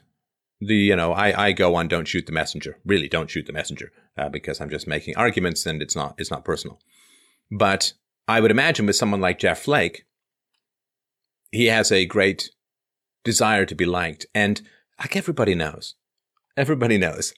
the 0.61 0.75
you 0.75 0.97
know 0.97 1.13
I, 1.13 1.47
I 1.47 1.53
go 1.53 1.75
on 1.75 1.89
don't 1.89 2.09
shoot 2.09 2.27
the 2.27 2.33
messenger 2.33 2.79
really 2.85 3.09
don't 3.09 3.31
shoot 3.31 3.47
the 3.47 3.53
messenger 3.53 3.93
uh, 4.17 4.29
because 4.29 4.61
i'm 4.61 4.71
just 4.71 4.87
making 4.87 5.17
arguments 5.17 5.67
and 5.67 5.81
it's 5.83 5.95
not 5.95 6.15
it's 6.19 6.31
not 6.31 6.45
personal 6.45 6.81
but 7.51 7.93
i 8.27 8.41
would 8.41 8.51
imagine 8.51 8.87
with 8.87 8.97
someone 8.97 9.21
like 9.21 9.39
jeff 9.39 9.61
flake 9.61 10.05
he 11.51 11.67
has 11.67 11.91
a 11.91 12.07
great 12.07 12.51
desire 13.25 13.67
to 13.67 13.75
be 13.75 13.85
liked 13.85 14.27
and 14.35 14.63
like 14.99 15.17
everybody 15.17 15.55
knows 15.55 15.95
everybody 16.57 16.99
knows 16.99 17.35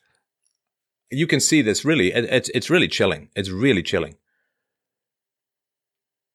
you 1.10 1.26
can 1.26 1.40
see 1.40 1.62
this 1.62 1.84
really 1.84 2.12
it's 2.12 2.48
it's 2.50 2.70
really 2.70 2.88
chilling 2.88 3.28
it's 3.34 3.50
really 3.50 3.82
chilling 3.82 4.14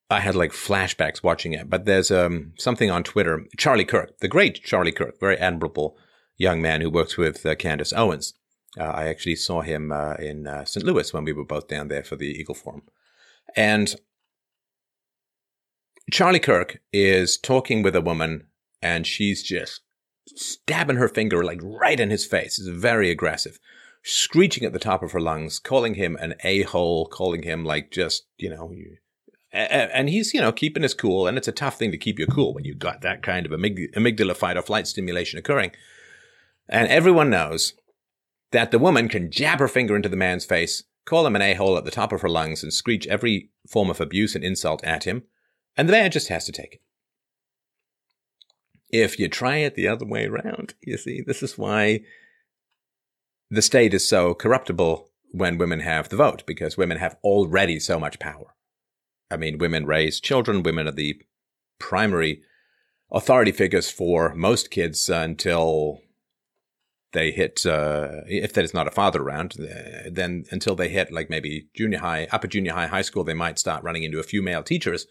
I 0.10 0.20
had 0.20 0.36
like 0.36 0.52
flashbacks 0.52 1.24
watching 1.24 1.54
it, 1.54 1.70
but 1.70 1.86
there's 1.86 2.12
um, 2.12 2.54
something 2.58 2.92
on 2.92 3.04
Twitter. 3.04 3.46
Charlie 3.58 3.86
Kirk, 3.86 4.20
the 4.20 4.28
great 4.28 4.64
Charlie 4.64 4.92
Kirk, 4.92 5.20
very 5.20 5.38
admirable 5.38 5.98
young 6.38 6.62
man 6.62 6.82
who 6.82 6.90
works 6.90 7.18
with 7.18 7.46
uh, 7.46 7.56
Candace 7.56 7.92
Owens. 7.92 8.34
Uh, 8.80 8.84
I 8.84 9.08
actually 9.08 9.36
saw 9.36 9.62
him 9.62 9.92
uh, 9.92 10.14
in 10.16 10.48
uh, 10.48 10.66
St. 10.66 10.86
Louis 10.86 11.12
when 11.12 11.24
we 11.24 11.34
were 11.34 11.46
both 11.46 11.68
down 11.68 11.88
there 11.88 12.04
for 12.04 12.16
the 12.16 12.28
Eagle 12.28 12.56
Forum. 12.56 12.84
And 13.56 13.96
Charlie 16.12 16.40
Kirk 16.40 16.80
is 16.94 17.38
talking 17.38 17.82
with 17.82 17.96
a 17.96 18.02
woman, 18.02 18.48
and 18.82 19.08
she's 19.08 19.42
just 19.42 19.82
stabbing 20.28 20.98
her 20.98 21.08
finger 21.08 21.44
like 21.44 21.60
right 21.64 22.00
in 22.00 22.10
his 22.10 22.26
face. 22.26 22.60
It's 22.60 22.68
very 22.68 23.10
aggressive, 23.10 23.60
screeching 24.04 24.66
at 24.66 24.74
the 24.74 24.80
top 24.80 25.02
of 25.02 25.12
her 25.14 25.20
lungs, 25.20 25.60
calling 25.60 25.96
him 25.96 26.16
an 26.20 26.36
a 26.44 26.64
hole, 26.64 27.08
calling 27.08 27.44
him 27.44 27.66
like 27.66 27.92
just, 27.92 28.26
you 28.38 28.50
know, 28.50 28.72
and 29.52 30.10
he's 30.10 30.34
you 30.34 30.42
know 30.42 30.52
keeping 30.52 30.84
his 30.84 30.94
cool. 30.94 31.28
And 31.28 31.38
it's 31.38 31.48
a 31.48 31.54
tough 31.54 31.78
thing 31.78 31.92
to 31.92 31.98
keep 31.98 32.20
your 32.20 32.28
cool 32.28 32.54
when 32.54 32.66
you've 32.66 32.80
got 32.80 33.02
that 33.02 33.24
kind 33.24 33.46
of 33.46 33.52
amygdala 33.52 34.36
fight 34.36 34.58
or 34.58 34.62
flight 34.62 34.88
stimulation 34.88 35.40
occurring. 35.40 35.72
And 36.68 36.88
everyone 36.88 37.30
knows 37.30 37.74
that 38.52 38.72
the 38.72 38.80
woman 38.80 39.10
can 39.10 39.32
jab 39.32 39.60
her 39.60 39.68
finger 39.68 39.96
into 39.96 40.10
the 40.10 40.16
man's 40.16 40.46
face 40.46 40.84
call 41.06 41.26
him 41.26 41.36
an 41.36 41.42
a-hole 41.42 41.78
at 41.78 41.86
the 41.86 41.92
top 41.92 42.12
of 42.12 42.22
her 42.22 42.30
lungs 42.30 42.64
and 42.64 42.74
screech 42.74 43.08
every 43.08 43.52
form 43.70 43.90
of 43.90 44.02
abuse 44.02 44.36
and 44.36 44.44
insult 44.44 44.84
at 44.84 45.04
him 45.04 45.24
and 45.78 45.88
the 45.88 45.94
man 45.94 46.12
just 46.12 46.28
has 46.30 46.46
to 46.46 46.52
take 46.52 46.76
it 46.76 46.82
if 48.90 49.20
you 49.20 49.28
try 49.28 49.58
it 49.58 49.76
the 49.76 49.88
other 49.88 50.06
way 50.06 50.26
around 50.26 50.74
you 50.82 50.98
see 50.98 51.22
this 51.22 51.42
is 51.44 51.58
why 51.58 52.02
the 53.50 53.62
state 53.62 53.94
is 53.94 54.08
so 54.08 54.34
corruptible 54.34 55.10
when 55.32 55.58
women 55.58 55.82
have 55.82 56.10
the 56.10 56.16
vote 56.16 56.44
because 56.46 56.78
women 56.78 56.98
have 56.98 57.18
already 57.24 57.80
so 57.80 58.00
much 58.00 58.20
power 58.20 58.56
I 59.32 59.38
mean, 59.38 59.58
women 59.58 59.86
raise 59.86 60.20
children. 60.20 60.64
Women 60.64 60.88
are 60.88 60.92
the 60.92 61.22
primary 61.80 62.42
authority 63.12 63.52
figures 63.52 63.90
for 63.90 64.34
most 64.36 64.72
kids 64.72 65.10
until 65.10 66.00
they 67.14 67.32
hit, 67.32 67.66
uh, 67.66 68.22
if 68.28 68.54
there's 68.54 68.74
not 68.74 68.88
a 68.88 68.92
father 68.92 69.22
around, 69.22 69.56
uh, 69.60 70.10
then 70.12 70.46
until 70.52 70.76
they 70.76 70.90
hit 70.90 71.12
like 71.12 71.30
maybe 71.30 71.70
junior 71.74 72.00
high, 72.00 72.28
upper 72.32 72.48
junior 72.48 72.74
high, 72.74 72.88
high 72.88 73.02
school, 73.02 73.24
they 73.24 73.34
might 73.34 73.58
start 73.58 73.84
running 73.84 74.04
into 74.04 74.20
a 74.20 74.24
few 74.24 74.42
male 74.42 74.64
teachers. 74.64 75.08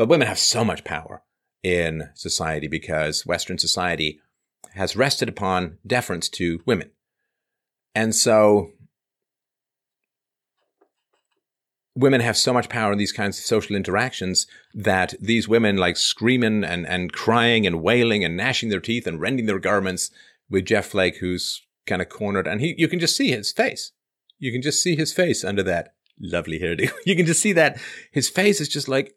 But 0.00 0.08
women 0.08 0.28
have 0.28 0.38
so 0.38 0.64
much 0.64 0.82
power 0.82 1.22
in 1.62 2.08
society 2.14 2.68
because 2.68 3.26
Western 3.26 3.58
society 3.58 4.18
has 4.72 4.96
rested 4.96 5.28
upon 5.28 5.76
deference 5.86 6.30
to 6.30 6.62
women. 6.64 6.92
And 7.94 8.14
so 8.14 8.70
women 11.94 12.22
have 12.22 12.38
so 12.38 12.54
much 12.54 12.70
power 12.70 12.92
in 12.92 12.98
these 12.98 13.12
kinds 13.12 13.38
of 13.38 13.44
social 13.44 13.76
interactions 13.76 14.46
that 14.72 15.12
these 15.20 15.48
women 15.48 15.76
like 15.76 15.98
screaming 15.98 16.64
and, 16.64 16.86
and 16.86 17.12
crying 17.12 17.66
and 17.66 17.82
wailing 17.82 18.24
and 18.24 18.38
gnashing 18.38 18.70
their 18.70 18.80
teeth 18.80 19.06
and 19.06 19.20
rending 19.20 19.44
their 19.44 19.58
garments 19.58 20.10
with 20.48 20.64
Jeff 20.64 20.86
Flake, 20.86 21.18
who's 21.18 21.60
kind 21.86 22.00
of 22.00 22.08
cornered 22.08 22.46
and 22.46 22.62
he, 22.62 22.74
you 22.78 22.88
can 22.88 23.00
just 23.00 23.18
see 23.18 23.32
his 23.32 23.52
face. 23.52 23.92
You 24.38 24.50
can 24.50 24.62
just 24.62 24.82
see 24.82 24.96
his 24.96 25.12
face 25.12 25.44
under 25.44 25.62
that 25.64 25.92
lovely 26.18 26.58
hairdo. 26.58 26.90
You 27.04 27.16
can 27.16 27.26
just 27.26 27.42
see 27.42 27.52
that 27.52 27.78
his 28.12 28.30
face 28.30 28.62
is 28.62 28.68
just 28.70 28.88
like, 28.88 29.14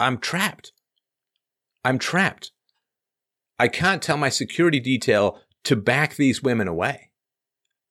I'm 0.00 0.18
trapped. 0.18 0.72
I'm 1.84 1.98
trapped. 1.98 2.52
I 3.58 3.68
can't 3.68 4.02
tell 4.02 4.16
my 4.16 4.28
security 4.28 4.80
detail 4.80 5.40
to 5.64 5.76
back 5.76 6.16
these 6.16 6.42
women 6.42 6.68
away. 6.68 7.10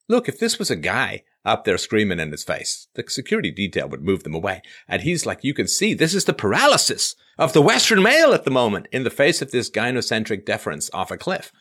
Look, 0.08 0.30
if 0.30 0.40
this 0.40 0.58
was 0.58 0.72
a 0.72 0.76
guy 0.76 1.24
up 1.48 1.64
there 1.64 1.78
screaming 1.78 2.20
in 2.20 2.30
his 2.30 2.44
face. 2.44 2.88
The 2.96 3.06
security 3.08 3.52
detail 3.52 3.88
would 3.88 4.04
move 4.04 4.24
them 4.24 4.36
away. 4.36 4.62
And 4.88 5.02
he's 5.02 5.26
like, 5.26 5.44
you 5.44 5.54
can 5.54 5.68
see 5.68 5.94
this 5.94 6.14
is 6.14 6.26
the 6.26 6.34
paralysis 6.34 7.16
of 7.38 7.54
the 7.54 7.62
Western 7.62 8.04
male 8.04 8.34
at 8.34 8.44
the 8.44 8.52
moment 8.52 8.88
in 8.92 9.04
the 9.04 9.10
face 9.10 9.42
of 9.42 9.52
this 9.52 9.72
gynocentric 9.72 10.46
deference 10.46 10.90
off 10.94 11.10
a 11.10 11.18
cliff. 11.18 11.54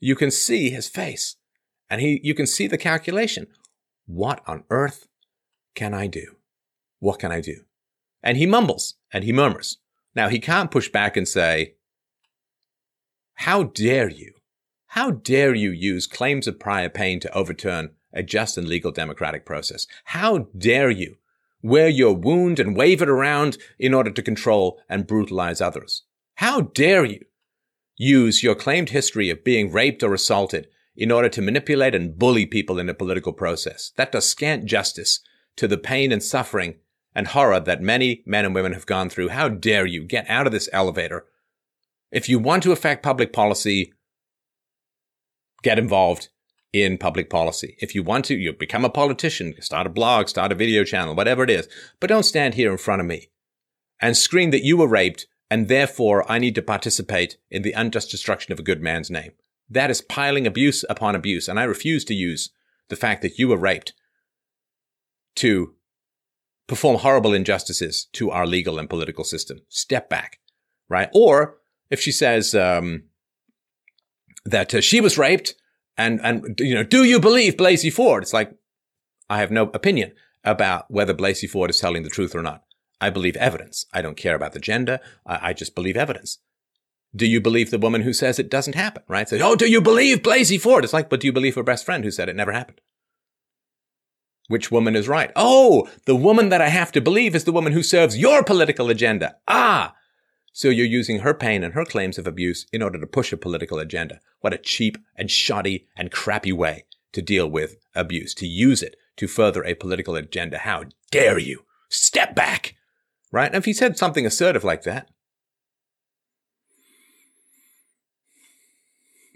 You 0.00 0.16
can 0.16 0.32
see 0.32 0.70
his 0.70 0.88
face. 0.88 1.36
And 1.88 2.00
he, 2.00 2.20
you 2.22 2.34
can 2.34 2.46
see 2.46 2.66
the 2.66 2.76
calculation. 2.76 3.46
What 4.06 4.42
on 4.46 4.64
earth 4.70 5.06
can 5.74 5.94
I 5.94 6.08
do? 6.08 6.36
What 6.98 7.20
can 7.20 7.30
I 7.30 7.40
do? 7.40 7.62
And 8.22 8.36
he 8.36 8.46
mumbles 8.46 8.96
and 9.12 9.22
he 9.22 9.32
murmurs. 9.32 9.78
Now 10.18 10.28
he 10.28 10.40
can't 10.40 10.72
push 10.72 10.88
back 10.88 11.16
and 11.16 11.28
say, 11.28 11.74
how 13.34 13.62
dare 13.62 14.08
you? 14.08 14.32
How 14.88 15.12
dare 15.12 15.54
you 15.54 15.70
use 15.70 16.08
claims 16.08 16.48
of 16.48 16.58
prior 16.58 16.88
pain 16.88 17.20
to 17.20 17.32
overturn 17.32 17.90
a 18.12 18.24
just 18.24 18.58
and 18.58 18.66
legal 18.66 18.90
democratic 18.90 19.46
process? 19.46 19.86
How 20.06 20.48
dare 20.58 20.90
you 20.90 21.18
wear 21.62 21.88
your 21.88 22.16
wound 22.16 22.58
and 22.58 22.74
wave 22.74 23.00
it 23.00 23.08
around 23.08 23.58
in 23.78 23.94
order 23.94 24.10
to 24.10 24.20
control 24.20 24.80
and 24.88 25.06
brutalize 25.06 25.60
others? 25.60 26.02
How 26.34 26.62
dare 26.62 27.04
you 27.04 27.24
use 27.96 28.42
your 28.42 28.56
claimed 28.56 28.90
history 28.90 29.30
of 29.30 29.44
being 29.44 29.70
raped 29.70 30.02
or 30.02 30.14
assaulted 30.14 30.66
in 30.96 31.12
order 31.12 31.28
to 31.28 31.40
manipulate 31.40 31.94
and 31.94 32.18
bully 32.18 32.44
people 32.44 32.80
in 32.80 32.88
a 32.88 32.94
political 32.94 33.32
process? 33.32 33.92
That 33.94 34.10
does 34.10 34.28
scant 34.28 34.64
justice 34.64 35.20
to 35.54 35.68
the 35.68 35.78
pain 35.78 36.10
and 36.10 36.24
suffering 36.24 36.74
and 37.18 37.26
horror 37.26 37.58
that 37.58 37.82
many 37.82 38.22
men 38.24 38.44
and 38.44 38.54
women 38.54 38.72
have 38.72 38.86
gone 38.86 39.10
through. 39.10 39.30
How 39.30 39.48
dare 39.48 39.84
you 39.84 40.04
get 40.04 40.24
out 40.30 40.46
of 40.46 40.52
this 40.52 40.68
elevator? 40.72 41.26
If 42.12 42.28
you 42.28 42.38
want 42.38 42.62
to 42.62 42.70
affect 42.70 43.02
public 43.02 43.32
policy, 43.32 43.92
get 45.64 45.80
involved 45.80 46.28
in 46.72 46.96
public 46.96 47.28
policy. 47.28 47.76
If 47.80 47.92
you 47.92 48.04
want 48.04 48.26
to, 48.26 48.36
you 48.36 48.52
become 48.52 48.84
a 48.84 48.88
politician, 48.88 49.60
start 49.60 49.84
a 49.84 49.90
blog, 49.90 50.28
start 50.28 50.52
a 50.52 50.54
video 50.54 50.84
channel, 50.84 51.16
whatever 51.16 51.42
it 51.42 51.50
is. 51.50 51.66
But 51.98 52.06
don't 52.06 52.22
stand 52.22 52.54
here 52.54 52.70
in 52.70 52.78
front 52.78 53.00
of 53.00 53.08
me 53.08 53.30
and 53.98 54.16
scream 54.16 54.52
that 54.52 54.62
you 54.62 54.76
were 54.76 54.86
raped 54.86 55.26
and 55.50 55.66
therefore 55.66 56.30
I 56.30 56.38
need 56.38 56.54
to 56.54 56.62
participate 56.62 57.36
in 57.50 57.62
the 57.62 57.72
unjust 57.72 58.12
destruction 58.12 58.52
of 58.52 58.60
a 58.60 58.62
good 58.62 58.80
man's 58.80 59.10
name. 59.10 59.32
That 59.68 59.90
is 59.90 60.02
piling 60.02 60.46
abuse 60.46 60.84
upon 60.88 61.16
abuse. 61.16 61.48
And 61.48 61.58
I 61.58 61.64
refuse 61.64 62.04
to 62.04 62.14
use 62.14 62.50
the 62.90 62.96
fact 62.96 63.22
that 63.22 63.40
you 63.40 63.48
were 63.48 63.56
raped 63.56 63.92
to 65.34 65.74
perform 66.68 66.98
horrible 66.98 67.32
injustices 67.32 68.06
to 68.12 68.30
our 68.30 68.46
legal 68.46 68.78
and 68.78 68.88
political 68.88 69.24
system. 69.24 69.58
Step 69.68 70.08
back, 70.08 70.38
right? 70.88 71.08
Or 71.12 71.56
if 71.90 72.00
she 72.00 72.12
says 72.12 72.54
um, 72.54 73.04
that 74.44 74.72
uh, 74.72 74.80
she 74.80 75.00
was 75.00 75.18
raped 75.18 75.54
and, 75.96 76.20
and, 76.22 76.60
you 76.60 76.74
know, 76.74 76.84
do 76.84 77.02
you 77.02 77.18
believe 77.18 77.56
Blasey 77.56 77.92
Ford? 77.92 78.22
It's 78.22 78.34
like, 78.34 78.52
I 79.28 79.38
have 79.38 79.50
no 79.50 79.64
opinion 79.74 80.12
about 80.44 80.88
whether 80.90 81.12
Blasey 81.12 81.50
Ford 81.50 81.70
is 81.70 81.80
telling 81.80 82.04
the 82.04 82.10
truth 82.10 82.34
or 82.34 82.42
not. 82.42 82.62
I 83.00 83.10
believe 83.10 83.36
evidence. 83.36 83.86
I 83.92 84.02
don't 84.02 84.16
care 84.16 84.36
about 84.36 84.52
the 84.52 84.60
gender. 84.60 85.00
I, 85.26 85.48
I 85.48 85.52
just 85.54 85.74
believe 85.74 85.96
evidence. 85.96 86.38
Do 87.16 87.26
you 87.26 87.40
believe 87.40 87.70
the 87.70 87.78
woman 87.78 88.02
who 88.02 88.12
says 88.12 88.38
it 88.38 88.50
doesn't 88.50 88.74
happen, 88.74 89.02
right? 89.08 89.28
Say, 89.28 89.40
oh, 89.40 89.56
do 89.56 89.68
you 89.68 89.80
believe 89.80 90.22
Blasey 90.22 90.60
Ford? 90.60 90.84
It's 90.84 90.92
like, 90.92 91.08
but 91.08 91.20
do 91.20 91.26
you 91.26 91.32
believe 91.32 91.54
her 91.54 91.62
best 91.62 91.86
friend 91.86 92.04
who 92.04 92.10
said 92.10 92.28
it 92.28 92.36
never 92.36 92.52
happened? 92.52 92.82
Which 94.48 94.70
woman 94.70 94.96
is 94.96 95.08
right? 95.08 95.30
Oh, 95.36 95.88
the 96.06 96.16
woman 96.16 96.48
that 96.48 96.60
I 96.60 96.68
have 96.68 96.90
to 96.92 97.00
believe 97.00 97.34
is 97.34 97.44
the 97.44 97.52
woman 97.52 97.72
who 97.72 97.82
serves 97.82 98.18
your 98.18 98.42
political 98.42 98.90
agenda. 98.90 99.36
Ah, 99.46 99.94
so 100.52 100.70
you're 100.70 100.86
using 100.86 101.20
her 101.20 101.34
pain 101.34 101.62
and 101.62 101.74
her 101.74 101.84
claims 101.84 102.18
of 102.18 102.26
abuse 102.26 102.66
in 102.72 102.82
order 102.82 102.98
to 102.98 103.06
push 103.06 103.32
a 103.32 103.36
political 103.36 103.78
agenda. 103.78 104.20
What 104.40 104.54
a 104.54 104.58
cheap 104.58 104.98
and 105.14 105.30
shoddy 105.30 105.86
and 105.96 106.10
crappy 106.10 106.50
way 106.50 106.86
to 107.12 107.22
deal 107.22 107.48
with 107.48 107.76
abuse, 107.94 108.34
to 108.34 108.46
use 108.46 108.82
it 108.82 108.96
to 109.18 109.28
further 109.28 109.64
a 109.64 109.74
political 109.74 110.16
agenda. 110.16 110.58
How 110.58 110.84
dare 111.10 111.38
you? 111.38 111.64
Step 111.88 112.34
back! 112.34 112.74
Right? 113.30 113.46
And 113.46 113.56
if 113.56 113.66
he 113.66 113.72
said 113.72 113.98
something 113.98 114.26
assertive 114.26 114.64
like 114.64 114.82
that, 114.82 115.10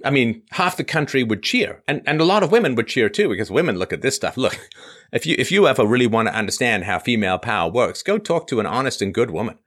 I 0.05 0.11
mean, 0.11 0.43
half 0.51 0.77
the 0.77 0.85
country 0.85 1.23
would 1.23 1.43
cheer, 1.43 1.83
and, 1.87 2.03
and 2.07 2.21
a 2.21 2.25
lot 2.25 2.43
of 2.43 2.53
women 2.53 2.75
would 2.75 2.89
cheer 2.89 3.09
too, 3.09 3.29
because 3.29 3.51
women 3.51 3.79
look 3.79 3.93
at 3.93 4.03
this 4.03 4.17
stuff. 4.17 4.37
Look, 4.37 4.59
if 5.13 5.27
you 5.27 5.37
if 5.39 5.53
you 5.53 5.67
ever 5.67 5.87
really 5.87 6.07
want 6.07 6.29
to 6.29 6.35
understand 6.35 6.85
how 6.85 6.99
female 6.99 7.39
power 7.39 7.71
works, 7.71 8.03
go 8.03 8.19
talk 8.19 8.47
to 8.49 8.61
an 8.61 8.67
honest 8.67 9.03
and 9.03 9.15
good 9.15 9.31
woman. 9.31 9.59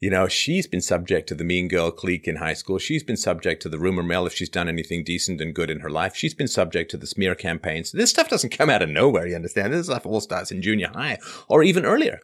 You 0.00 0.10
know, 0.10 0.28
she's 0.28 0.68
been 0.68 0.80
subject 0.80 1.28
to 1.28 1.34
the 1.34 1.42
mean 1.42 1.66
girl 1.66 1.90
clique 1.90 2.28
in 2.28 2.36
high 2.36 2.54
school. 2.54 2.78
She's 2.78 3.02
been 3.02 3.16
subject 3.16 3.62
to 3.62 3.68
the 3.68 3.80
rumor 3.80 4.04
mill 4.04 4.26
if 4.26 4.32
she's 4.32 4.48
done 4.48 4.68
anything 4.68 5.02
decent 5.02 5.40
and 5.40 5.52
good 5.52 5.70
in 5.70 5.80
her 5.80 5.90
life. 5.90 6.14
She's 6.14 6.34
been 6.34 6.46
subject 6.46 6.92
to 6.92 6.96
the 6.96 7.06
smear 7.06 7.34
campaigns. 7.34 7.90
This 7.90 8.10
stuff 8.10 8.28
doesn't 8.28 8.50
come 8.50 8.70
out 8.70 8.82
of 8.82 8.90
nowhere, 8.90 9.26
you 9.26 9.34
understand? 9.34 9.72
This 9.72 9.86
stuff 9.86 10.06
all 10.06 10.20
starts 10.20 10.52
in 10.52 10.62
junior 10.62 10.90
high 10.94 11.18
or 11.48 11.64
even 11.64 11.84
earlier. 11.84 12.20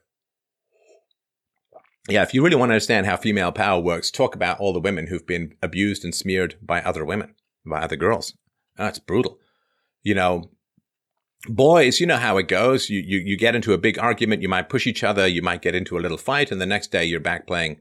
Yeah, 2.08 2.22
if 2.22 2.34
you 2.34 2.44
really 2.44 2.56
want 2.56 2.70
to 2.70 2.74
understand 2.74 3.06
how 3.06 3.16
female 3.16 3.50
power 3.50 3.80
works, 3.80 4.10
talk 4.10 4.34
about 4.34 4.60
all 4.60 4.74
the 4.74 4.80
women 4.80 5.06
who've 5.06 5.26
been 5.26 5.54
abused 5.62 6.04
and 6.04 6.14
smeared 6.14 6.56
by 6.60 6.82
other 6.82 7.04
women, 7.04 7.34
by 7.64 7.80
other 7.80 7.96
girls. 7.96 8.34
That's 8.76 8.98
brutal. 8.98 9.38
You 10.02 10.14
know, 10.14 10.50
boys, 11.48 12.00
you 12.00 12.06
know 12.06 12.18
how 12.18 12.36
it 12.36 12.48
goes. 12.48 12.90
You, 12.90 13.00
you, 13.00 13.18
you 13.20 13.38
get 13.38 13.54
into 13.54 13.72
a 13.72 13.78
big 13.78 13.98
argument. 13.98 14.42
You 14.42 14.50
might 14.50 14.68
push 14.68 14.86
each 14.86 15.02
other. 15.02 15.26
You 15.26 15.40
might 15.40 15.62
get 15.62 15.74
into 15.74 15.96
a 15.96 16.00
little 16.00 16.18
fight. 16.18 16.50
And 16.50 16.60
the 16.60 16.66
next 16.66 16.90
day 16.90 17.04
you're 17.06 17.20
back 17.20 17.46
playing 17.46 17.80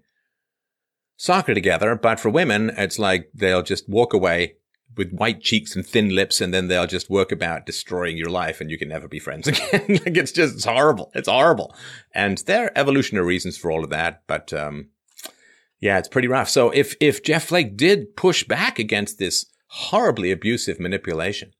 soccer 1.18 1.54
together. 1.54 1.96
But 1.96 2.20
for 2.20 2.30
women, 2.30 2.72
it's 2.78 3.00
like 3.00 3.30
they'll 3.34 3.64
just 3.64 3.90
walk 3.90 4.14
away 4.14 4.56
with 4.98 5.12
white 5.12 5.42
cheeks 5.42 5.76
and 5.76 5.86
thin 5.86 6.16
lips. 6.16 6.42
And 6.42 6.54
then 6.54 6.68
they'll 6.68 6.88
just 6.88 7.10
work 7.10 7.32
about 7.32 7.66
destroying 7.66 8.18
your 8.18 8.30
life 8.30 8.62
and 8.62 8.70
you 8.70 8.78
can 8.78 8.90
never 8.90 9.08
be 9.08 9.20
friends 9.20 9.48
again. 9.48 9.86
like 9.88 10.18
it's 10.18 10.32
just, 10.32 10.56
it's 10.56 10.66
horrible. 10.66 11.12
It's 11.14 11.30
horrible. 11.30 11.76
And 12.14 12.38
there 12.40 12.66
are 12.66 12.72
evolutionary 12.76 13.26
reasons 13.26 13.58
for 13.58 13.72
all 13.72 13.84
of 13.84 13.90
that. 13.90 14.24
But, 14.28 14.54
um, 14.54 14.90
yeah, 15.80 15.98
it's 15.98 16.08
pretty 16.08 16.28
rough. 16.28 16.50
So 16.50 16.70
if, 16.70 16.96
if 17.00 17.24
Jeff 17.24 17.46
Flake 17.46 17.76
did 17.76 18.16
push 18.16 18.44
back 18.44 18.80
against 18.80 19.20
this 19.20 19.46
horribly 19.68 20.32
abusive 20.32 20.80
manipulation, 20.80 21.52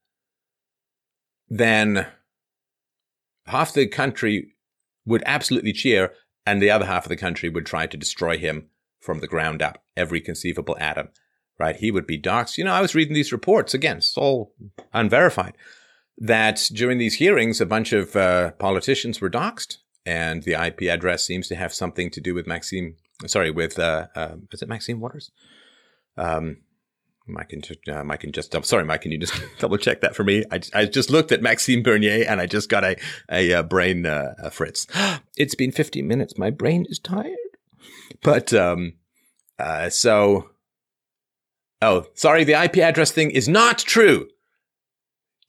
then 1.50 2.08
half 3.48 3.74
the 3.74 3.88
country 3.88 4.54
would 5.06 5.24
absolutely 5.26 5.74
cheer 5.74 6.14
and 6.46 6.62
the 6.62 6.72
other 6.72 6.86
half 6.86 7.06
of 7.06 7.10
the 7.10 7.18
country 7.18 7.50
would 7.50 7.66
try 7.66 7.88
to 7.88 7.98
destroy 7.98 8.38
him 8.38 8.70
from 9.00 9.20
the 9.20 9.28
ground 9.28 9.62
up, 9.62 9.84
every 9.98 10.22
conceivable 10.22 10.78
atom, 10.80 11.10
right? 11.60 11.76
He 11.76 11.92
would 11.92 12.08
be 12.08 12.20
doxxed. 12.20 12.58
You 12.58 12.64
know, 12.64 12.74
I 12.74 12.82
was 12.82 12.96
reading 12.96 13.14
these 13.14 13.32
reports 13.32 13.74
again, 13.74 13.98
it's 13.98 14.18
all 14.18 14.54
unverified, 14.94 15.56
that 16.18 16.70
during 16.74 16.98
these 16.98 17.16
hearings, 17.16 17.62
a 17.62 17.66
bunch 17.66 17.94
of 17.94 18.16
uh, 18.16 18.52
politicians 18.52 19.22
were 19.22 19.30
doxxed 19.30 19.78
and 20.06 20.44
the 20.44 20.54
IP 20.54 20.84
address 20.84 21.26
seems 21.26 21.48
to 21.48 21.56
have 21.56 21.74
something 21.74 22.10
to 22.12 22.22
do 22.22 22.34
with 22.34 22.48
Maxime. 22.48 22.96
sorry, 23.26 23.52
with, 23.52 23.80
uh, 23.80 24.08
uh, 24.16 24.36
is 24.52 24.62
it 24.62 24.70
Maxine 24.70 25.00
Waters? 25.00 25.32
Um, 26.18 26.58
Mike 27.26 27.50
can 27.50 27.62
just, 27.62 27.80
uh, 27.88 28.04
Mike 28.04 28.20
can 28.20 28.34
just 28.34 28.52
double, 28.52 28.66
sorry, 28.66 28.84
Mike, 28.84 29.02
can 29.02 29.12
you 29.12 29.18
just 29.18 29.42
double 29.60 29.78
check 29.78 30.02
that 30.02 30.16
for 30.16 30.24
me? 30.24 30.44
I, 30.52 30.60
I 30.74 30.86
just 30.86 31.10
looked 31.10 31.32
at 31.32 31.42
Maxime 31.42 31.82
Bernier 31.82 32.26
and 32.28 32.42
I 32.42 32.48
just 32.48 32.70
got 32.70 32.84
a, 32.84 32.98
a, 33.32 33.52
a 33.52 33.64
brain, 33.64 34.06
uh, 34.06 34.34
a 34.40 34.52
fritz. 34.52 34.88
it's 35.38 35.56
been 35.56 35.72
15 35.72 36.06
minutes. 36.06 36.38
My 36.38 36.50
brain 36.50 36.86
is 36.90 37.00
tired. 37.00 37.38
But, 38.22 38.54
um, 38.54 38.94
uh, 39.58 39.90
so, 39.90 40.50
oh, 41.84 42.06
sorry, 42.14 42.44
the 42.44 42.62
IP 42.62 42.78
address 42.78 43.12
thing 43.12 43.32
is 43.32 43.48
not 43.48 43.78
true. 43.78 44.30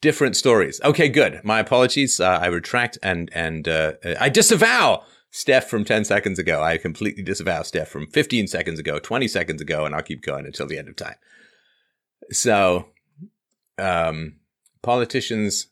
Different 0.01 0.35
stories. 0.35 0.79
Okay, 0.83 1.09
good. 1.09 1.41
My 1.43 1.59
apologies. 1.59 2.19
Uh, 2.19 2.39
I 2.41 2.47
retract 2.47 2.97
and, 3.01 3.29
and, 3.33 3.67
uh, 3.67 3.93
I 4.19 4.29
disavow 4.29 5.03
Steph 5.31 5.69
from 5.69 5.83
10 5.83 6.05
seconds 6.05 6.37
ago. 6.37 6.61
I 6.61 6.77
completely 6.77 7.23
disavow 7.23 7.63
Steph 7.63 7.89
from 7.89 8.07
15 8.07 8.47
seconds 8.47 8.79
ago, 8.79 8.99
20 8.99 9.27
seconds 9.27 9.61
ago, 9.61 9.85
and 9.85 9.95
I'll 9.95 10.03
keep 10.03 10.21
going 10.21 10.45
until 10.45 10.67
the 10.67 10.77
end 10.77 10.89
of 10.89 10.95
time. 10.95 11.15
So, 12.31 12.87
um, 13.77 14.37
politicians 14.81 15.67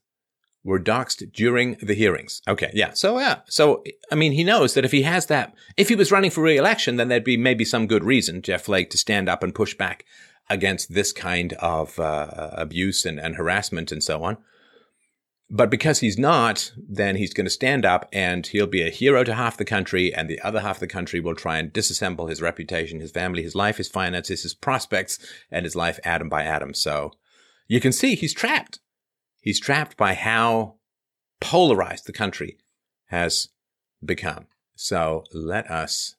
were 0.64 0.80
doxxed 0.80 1.32
during 1.34 1.78
the 1.82 1.94
hearings. 1.94 2.42
Okay, 2.48 2.72
yeah. 2.74 2.92
So, 2.94 3.20
yeah. 3.20 3.40
So, 3.46 3.84
I 4.12 4.16
mean, 4.16 4.32
he 4.32 4.44
knows 4.44 4.74
that 4.74 4.86
if 4.86 4.92
he 4.92 5.04
has 5.04 5.26
that, 5.28 5.54
if 5.78 5.90
he 5.90 5.96
was 5.96 6.12
running 6.12 6.32
for 6.32 6.42
re-election, 6.42 6.96
then 6.96 7.10
there'd 7.10 7.24
be 7.24 7.38
maybe 7.38 7.66
some 7.66 7.88
good 7.88 8.04
reason, 8.04 8.42
Jeff 8.42 8.64
Flake, 8.64 8.90
to 8.92 8.98
stand 8.98 9.28
up 9.28 9.44
and 9.44 9.54
push 9.54 9.74
back 9.74 10.06
against 10.50 10.94
this 10.94 11.12
kind 11.12 11.54
of 11.54 12.00
uh, 12.00 12.52
abuse 12.54 13.06
and, 13.06 13.20
and 13.20 13.36
harassment 13.36 13.92
and 13.92 14.04
so 14.04 14.24
on. 14.24 14.38
But 15.50 15.70
because 15.70 16.00
he's 16.00 16.18
not, 16.18 16.72
then 16.78 17.16
he's 17.16 17.34
going 17.34 17.46
to 17.46 17.52
stand 17.52 17.86
up 17.86 18.10
and 18.12 18.48
he'll 18.48 18.66
be 18.66 18.82
a 18.82 18.90
hero 18.90 19.24
to 19.24 19.36
half 19.36 19.58
the 19.58 19.66
country, 19.66 20.14
and 20.14 20.28
the 20.28 20.40
other 20.42 20.62
half 20.62 20.78
of 20.78 20.80
the 20.80 20.88
country 20.88 21.20
will 21.20 21.36
try 21.36 21.60
and 21.60 21.72
disassemble 21.72 22.30
his 22.30 22.42
reputation, 22.42 23.00
his 23.00 23.12
family, 23.12 23.44
his 23.44 23.54
life, 23.54 23.78
his 23.78 23.88
finances, 23.88 24.42
his 24.44 24.56
prospects, 24.56 25.20
and 25.52 25.66
his 25.66 25.76
life 25.76 26.00
atom 26.04 26.28
by 26.28 26.44
atom. 26.44 26.74
So 26.74 27.12
you 27.68 27.80
can 27.80 27.92
see 27.92 28.16
he's 28.16 28.34
trapped. 28.34 28.80
He's 29.42 29.60
trapped 29.60 29.96
by 29.96 30.16
how 30.16 30.76
polarized 31.40 32.08
the 32.08 32.14
country 32.14 32.58
has 33.08 33.50
become. 34.04 34.48
So 34.76 35.26
let 35.34 35.70
us 35.70 36.16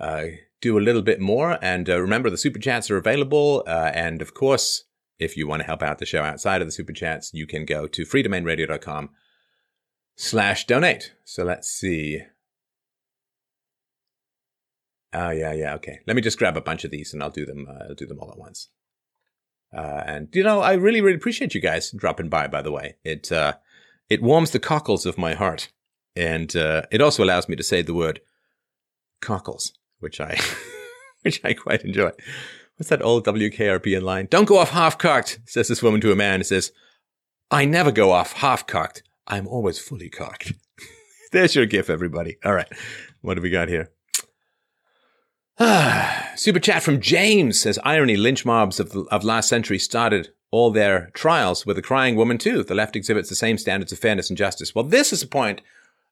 uh, 0.00 0.24
do 0.64 0.78
a 0.78 0.80
little 0.80 1.02
bit 1.02 1.20
more. 1.20 1.58
And 1.62 1.88
uh, 1.88 2.00
remember, 2.00 2.30
the 2.30 2.38
super 2.38 2.58
chats 2.58 2.90
are 2.90 2.96
available. 2.96 3.62
Uh, 3.66 3.90
and 3.94 4.22
of 4.22 4.32
course, 4.32 4.84
if 5.18 5.36
you 5.36 5.46
want 5.46 5.60
to 5.60 5.66
help 5.66 5.82
out 5.82 5.98
the 5.98 6.06
show 6.06 6.22
outside 6.22 6.62
of 6.62 6.66
the 6.66 6.72
super 6.72 6.92
chats, 6.92 7.32
you 7.34 7.46
can 7.46 7.66
go 7.66 7.86
to 7.86 8.02
freedomainradio.com 8.02 9.10
slash 10.16 10.66
donate. 10.66 11.12
So 11.24 11.44
let's 11.44 11.68
see. 11.68 12.22
Oh, 15.12 15.30
yeah, 15.30 15.52
yeah, 15.52 15.74
okay. 15.74 16.00
Let 16.06 16.16
me 16.16 16.22
just 16.22 16.38
grab 16.38 16.56
a 16.56 16.62
bunch 16.62 16.84
of 16.84 16.90
these 16.90 17.12
and 17.12 17.22
I'll 17.22 17.30
do 17.30 17.44
them, 17.44 17.68
uh, 17.68 17.84
I'll 17.90 17.94
do 17.94 18.06
them 18.06 18.18
all 18.18 18.32
at 18.32 18.38
once. 18.38 18.70
Uh, 19.76 20.02
and 20.06 20.28
you 20.32 20.42
know, 20.42 20.60
I 20.60 20.74
really, 20.74 21.00
really 21.00 21.16
appreciate 21.16 21.54
you 21.54 21.60
guys 21.60 21.90
dropping 21.90 22.28
by. 22.28 22.46
By 22.46 22.62
the 22.62 22.70
way, 22.70 22.94
it 23.04 23.32
uh, 23.32 23.54
it 24.08 24.22
warms 24.22 24.52
the 24.52 24.60
cockles 24.60 25.04
of 25.04 25.18
my 25.18 25.34
heart, 25.34 25.72
and 26.14 26.54
uh, 26.54 26.82
it 26.92 27.00
also 27.00 27.24
allows 27.24 27.48
me 27.48 27.56
to 27.56 27.62
say 27.64 27.82
the 27.82 27.94
word 27.94 28.20
cockles, 29.20 29.72
which 30.04 30.20
I 30.20 30.38
which 31.22 31.40
I 31.42 31.54
quite 31.54 31.82
enjoy. 31.82 32.12
What's 32.76 32.90
that 32.90 33.02
old 33.02 33.24
WKRP 33.26 33.96
in 33.96 34.04
line? 34.04 34.28
Don't 34.30 34.44
go 34.44 34.58
off 34.58 34.70
half 34.70 34.98
cocked, 34.98 35.40
says 35.46 35.68
this 35.68 35.82
woman 35.82 36.00
to 36.02 36.12
a 36.12 36.16
man. 36.16 36.40
It 36.40 36.46
says, 36.46 36.70
I 37.50 37.64
never 37.64 37.90
go 37.90 38.12
off 38.12 38.34
half 38.34 38.66
cocked. 38.66 39.02
I'm 39.26 39.46
always 39.46 39.78
fully 39.78 40.08
cocked. 40.08 40.52
There's 41.32 41.54
your 41.54 41.66
gif, 41.66 41.88
everybody. 41.88 42.36
All 42.44 42.54
right. 42.54 42.70
What 43.20 43.34
do 43.34 43.42
we 43.42 43.50
got 43.50 43.68
here? 43.68 43.90
Super 46.36 46.58
chat 46.58 46.82
from 46.82 47.00
James 47.00 47.60
says 47.60 47.78
irony 47.84 48.16
lynch 48.16 48.44
mobs 48.44 48.80
of, 48.80 48.94
of 49.10 49.24
last 49.24 49.48
century 49.48 49.78
started 49.78 50.30
all 50.50 50.70
their 50.70 51.10
trials 51.14 51.64
with 51.64 51.78
a 51.78 51.82
crying 51.82 52.16
woman 52.16 52.38
too. 52.38 52.64
The 52.64 52.74
left 52.74 52.96
exhibits 52.96 53.28
the 53.28 53.36
same 53.36 53.56
standards 53.56 53.92
of 53.92 53.98
fairness 53.98 54.30
and 54.30 54.36
justice. 54.36 54.74
Well, 54.74 54.84
this 54.84 55.12
is 55.12 55.22
a 55.22 55.28
point 55.28 55.60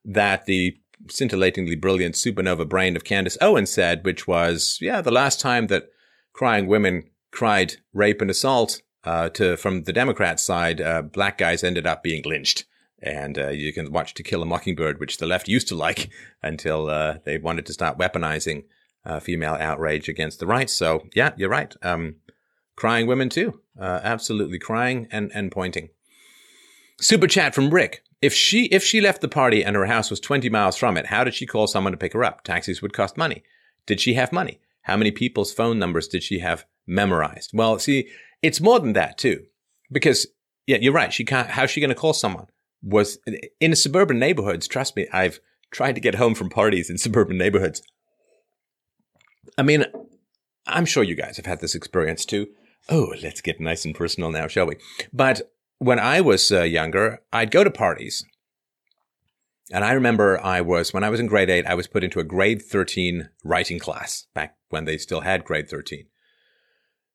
that 0.05 0.47
the 0.47 0.76
scintillatingly 1.09 1.77
brilliant 1.77 2.15
supernova 2.15 2.69
brain 2.69 2.97
of 2.97 3.05
Candace 3.05 3.39
Owen 3.41 3.67
said, 3.67 4.05
which 4.05 4.27
was, 4.27 4.79
yeah, 4.81 5.01
the 5.01 5.11
last 5.11 5.41
time 5.41 5.67
that 5.69 5.89
crying 6.33 6.67
women 6.67 7.11
cried 7.31 7.75
rape 7.93 8.21
and 8.21 8.31
assault 8.31 8.83
uh, 9.05 9.29
to 9.31 9.57
from 9.57 9.85
the 9.85 9.93
Democrat 9.93 10.39
side, 10.39 10.81
uh, 10.81 11.03
black 11.03 11.39
guys 11.39 11.65
ended 11.65 11.87
up 11.87 12.03
being 12.03 12.23
lynched. 12.25 12.65
And 13.03 13.37
uh, 13.37 13.49
you 13.49 13.73
can 13.73 13.91
watch 13.91 14.15
To 14.15 14.23
Kill 14.23 14.43
a 14.43 14.47
Mockingbird, 14.47 15.01
which 15.01 15.19
the 15.19 15.27
left 15.27 15.49
used 15.49 15.69
to 15.69 15.75
like 15.75 16.11
until 16.43 16.89
uh, 16.89 17.19
they 17.25 17.39
wanted 17.39 17.67
to 17.67 17.73
start 17.73 17.99
weaponizing 17.99 18.65
uh, 19.05 19.19
female 19.19 19.55
outrage 19.55 20.09
against 20.09 20.39
the 20.39 20.47
right. 20.47 20.71
So 20.71 21.07
yeah, 21.15 21.33
you're 21.37 21.49
right. 21.49 21.75
Um, 21.83 22.17
crying 22.77 23.07
women 23.07 23.29
too, 23.29 23.61
uh, 23.81 24.01
absolutely 24.03 24.59
crying 24.59 25.09
and 25.11 25.33
and 25.35 25.51
pointing. 25.51 25.91
Super 27.01 27.27
chat 27.27 27.55
from 27.55 27.71
Rick. 27.71 28.05
If 28.23 28.33
she 28.33 28.66
if 28.66 28.85
she 28.85 29.01
left 29.01 29.20
the 29.20 29.29
party 29.29 29.64
and 29.64 29.77
her 29.77 29.87
house 29.87 30.09
was 30.09 30.20
20 30.20 30.49
miles 30.49 30.77
from 30.77 30.97
it, 30.97 31.07
how 31.07 31.25
did 31.25 31.35
she 31.35 31.45
call 31.45 31.66
someone 31.66 31.93
to 31.93 31.99
pick 31.99 32.12
her 32.12 32.25
up? 32.25 32.45
Taxis 32.45 32.81
would 32.81 32.93
cost 32.93 33.16
money. 33.16 33.43
Did 33.85 34.01
she 34.01 34.14
have 34.14 34.33
money? 34.33 34.61
How 34.83 34.97
many 34.97 35.11
people's 35.11 35.53
phone 35.53 35.79
numbers 35.79 36.09
did 36.09 36.23
she 36.23 36.39
have 36.39 36.64
memorized? 36.87 37.51
Well, 37.53 37.79
see, 37.79 38.09
it's 38.41 38.61
more 38.61 38.81
than 38.81 38.93
that 38.95 39.18
too, 39.18 39.45
because 39.91 40.29
yeah, 40.66 40.79
you're 40.81 40.93
right. 40.93 41.12
She 41.12 41.25
can't. 41.25 41.51
How's 41.51 41.70
she 41.70 41.81
going 41.81 41.91
to 41.91 41.95
call 41.95 42.12
someone? 42.12 42.47
Was 42.83 43.18
in 43.61 43.75
suburban 43.77 44.18
neighborhoods. 44.18 44.66
Trust 44.66 44.97
me, 44.97 45.07
I've 45.12 45.41
tried 45.70 45.95
to 45.95 46.01
get 46.01 46.16
home 46.16 46.35
from 46.35 46.49
parties 46.49 46.91
in 46.91 46.99
suburban 46.99 47.39
neighborhoods. 47.39 47.83
I 49.59 49.62
mean, 49.62 49.85
I'm 50.66 50.85
sure 50.85 51.03
you 51.03 51.14
guys 51.14 51.37
have 51.37 51.47
had 51.47 51.61
this 51.61 51.75
experience 51.75 52.25
too. 52.25 52.49
Oh, 52.89 53.14
let's 53.23 53.41
get 53.41 53.61
nice 53.61 53.85
and 53.85 53.95
personal 53.95 54.31
now, 54.31 54.49
shall 54.49 54.66
we? 54.66 54.77
But 55.12 55.43
when 55.83 55.99
I 55.99 56.20
was 56.20 56.51
uh, 56.53 56.62
younger, 56.62 57.22
I'd 57.33 57.51
go 57.51 57.64
to 57.64 57.70
parties. 57.70 58.24
And 59.72 59.85
I 59.85 59.93
remember 59.93 60.41
I 60.45 60.61
was, 60.61 60.93
when 60.93 61.03
I 61.03 61.11
was 61.11 61.18
in 61.18 61.26
grade 61.26 61.51
eight, 61.51 61.66
I 61.66 61.74
was 61.74 61.87
put 61.87 62.05
into 62.05 62.20
a 62.20 62.24
grade 62.24 62.62
13 62.62 63.30
writing 63.45 63.78
class 63.78 64.26
back 64.35 64.57
when 64.68 64.85
they 64.85 64.99
still 64.99 65.22
had 65.22 65.45
grade 65.45 65.68
13. 65.68 66.07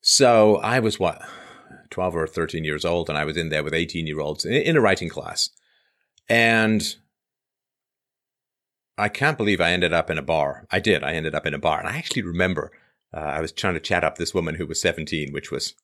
So 0.02 0.58
I 0.58 0.80
was 0.80 1.00
what, 1.00 1.22
12 1.92 2.16
or 2.16 2.28
13 2.28 2.64
years 2.64 2.84
old, 2.84 3.10
and 3.10 3.18
I 3.18 3.26
was 3.26 3.38
in 3.38 3.50
there 3.50 3.64
with 3.64 3.74
18 3.74 4.08
year 4.08 4.20
olds 4.20 4.44
in 4.46 4.76
a 4.76 4.82
writing 4.82 5.10
class. 5.10 5.50
And 6.28 6.96
I 8.98 9.10
can't 9.10 9.38
believe 9.38 9.62
I 9.62 9.72
ended 9.72 9.94
up 9.94 10.10
in 10.10 10.18
a 10.18 10.24
bar. 10.24 10.66
I 10.72 10.80
did. 10.80 11.04
I 11.04 11.14
ended 11.14 11.36
up 11.36 11.46
in 11.46 11.54
a 11.54 11.60
bar. 11.60 11.80
And 11.80 11.88
I 11.88 11.98
actually 11.98 12.24
remember 12.24 12.72
uh, 13.14 13.20
I 13.20 13.40
was 13.40 13.52
trying 13.52 13.76
to 13.76 13.80
chat 13.80 14.04
up 14.04 14.18
this 14.18 14.34
woman 14.34 14.56
who 14.56 14.66
was 14.66 14.82
17, 14.82 15.32
which 15.32 15.52
was 15.52 15.76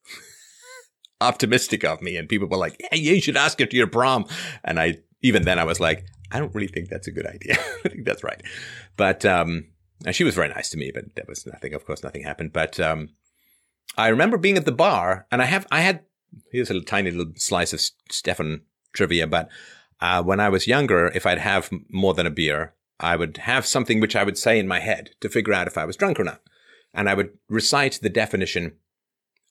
optimistic 1.24 1.84
of 1.84 2.02
me. 2.02 2.18
And 2.18 2.30
people 2.30 2.48
were 2.48 2.58
like, 2.58 2.80
yeah, 2.80 2.98
you 2.98 3.22
should 3.22 3.38
ask 3.38 3.60
her 3.60 3.66
to 3.66 3.78
your 3.78 3.88
prom. 3.88 4.26
And 4.64 4.80
I, 4.80 4.98
even 5.22 5.44
then 5.44 5.60
I 5.60 5.64
was 5.64 5.80
like, 5.80 6.06
I 6.32 6.40
don't 6.40 6.54
really 6.54 6.68
think 6.68 6.90
that's 6.90 7.08
a 7.08 7.12
good 7.12 7.26
idea. 7.26 7.56
I 7.86 7.90
think 7.90 8.06
that's 8.06 8.24
right. 8.24 8.42
But, 8.98 9.26
um, 9.26 9.68
and 10.06 10.16
she 10.16 10.24
was 10.24 10.36
very 10.36 10.50
nice 10.50 10.70
to 10.72 10.78
me, 10.78 10.92
but 10.94 11.16
there 11.16 11.26
was 11.28 11.46
nothing, 11.46 11.74
of 11.74 11.86
course, 11.86 12.04
nothing 12.04 12.24
happened. 12.24 12.54
But, 12.54 12.80
um, 12.80 13.10
I 13.98 14.08
remember 14.08 14.38
being 14.38 14.58
at 14.58 14.66
the 14.66 14.72
bar 14.72 15.28
and 15.32 15.42
I 15.42 15.46
have, 15.46 15.68
I 15.72 15.82
had, 15.82 16.02
here's 16.52 16.70
a 16.70 16.74
little, 16.74 16.86
tiny 16.86 17.12
little 17.12 17.34
slice 17.36 17.74
of 17.74 17.82
Stefan 18.10 18.62
trivia, 18.94 19.28
but, 19.28 19.50
uh, 20.02 20.22
when 20.22 20.40
I 20.40 20.50
was 20.50 20.68
younger, 20.68 21.08
if 21.16 21.26
I'd 21.26 21.38
have 21.40 21.70
more 21.90 22.14
than 22.14 22.26
a 22.26 22.32
beer, 22.32 22.74
I 23.00 23.16
would 23.16 23.38
have 23.38 23.66
something 23.66 24.00
which 24.00 24.16
I 24.16 24.24
would 24.24 24.38
say 24.38 24.60
in 24.60 24.68
my 24.68 24.80
head 24.80 25.12
to 25.22 25.30
figure 25.30 25.54
out 25.54 25.68
if 25.68 25.78
I 25.78 25.86
was 25.86 25.96
drunk 25.96 26.20
or 26.20 26.24
not. 26.24 26.42
And 26.94 27.10
I 27.10 27.14
would 27.14 27.38
recite 27.50 28.00
the 28.02 28.10
definition 28.10 28.74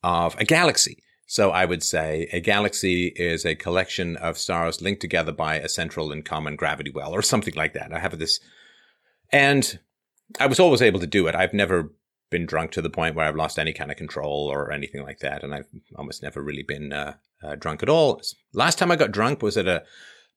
of 0.02 0.36
a 0.38 0.44
galaxy. 0.44 1.02
So 1.32 1.50
I 1.50 1.64
would 1.64 1.82
say 1.82 2.28
a 2.30 2.40
galaxy 2.40 3.06
is 3.06 3.46
a 3.46 3.54
collection 3.54 4.18
of 4.18 4.36
stars 4.36 4.82
linked 4.82 5.00
together 5.00 5.32
by 5.32 5.54
a 5.54 5.66
central 5.66 6.12
and 6.12 6.22
common 6.22 6.56
gravity 6.56 6.90
well, 6.90 7.14
or 7.14 7.22
something 7.22 7.54
like 7.54 7.72
that. 7.72 7.90
I 7.90 8.00
have 8.00 8.18
this, 8.18 8.38
and 9.30 9.78
I 10.38 10.46
was 10.46 10.60
always 10.60 10.82
able 10.82 11.00
to 11.00 11.06
do 11.06 11.26
it. 11.28 11.34
I've 11.34 11.54
never 11.54 11.94
been 12.30 12.44
drunk 12.44 12.72
to 12.72 12.82
the 12.82 12.90
point 12.90 13.14
where 13.14 13.26
I've 13.26 13.34
lost 13.34 13.58
any 13.58 13.72
kind 13.72 13.90
of 13.90 13.96
control 13.96 14.52
or 14.52 14.70
anything 14.70 15.04
like 15.04 15.20
that, 15.20 15.42
and 15.42 15.54
I've 15.54 15.68
almost 15.96 16.22
never 16.22 16.42
really 16.42 16.64
been 16.64 16.92
uh, 16.92 17.14
uh, 17.42 17.54
drunk 17.54 17.82
at 17.82 17.88
all. 17.88 18.20
Last 18.52 18.78
time 18.78 18.90
I 18.90 18.96
got 18.96 19.10
drunk 19.10 19.40
was 19.40 19.56
at 19.56 19.66
a 19.66 19.84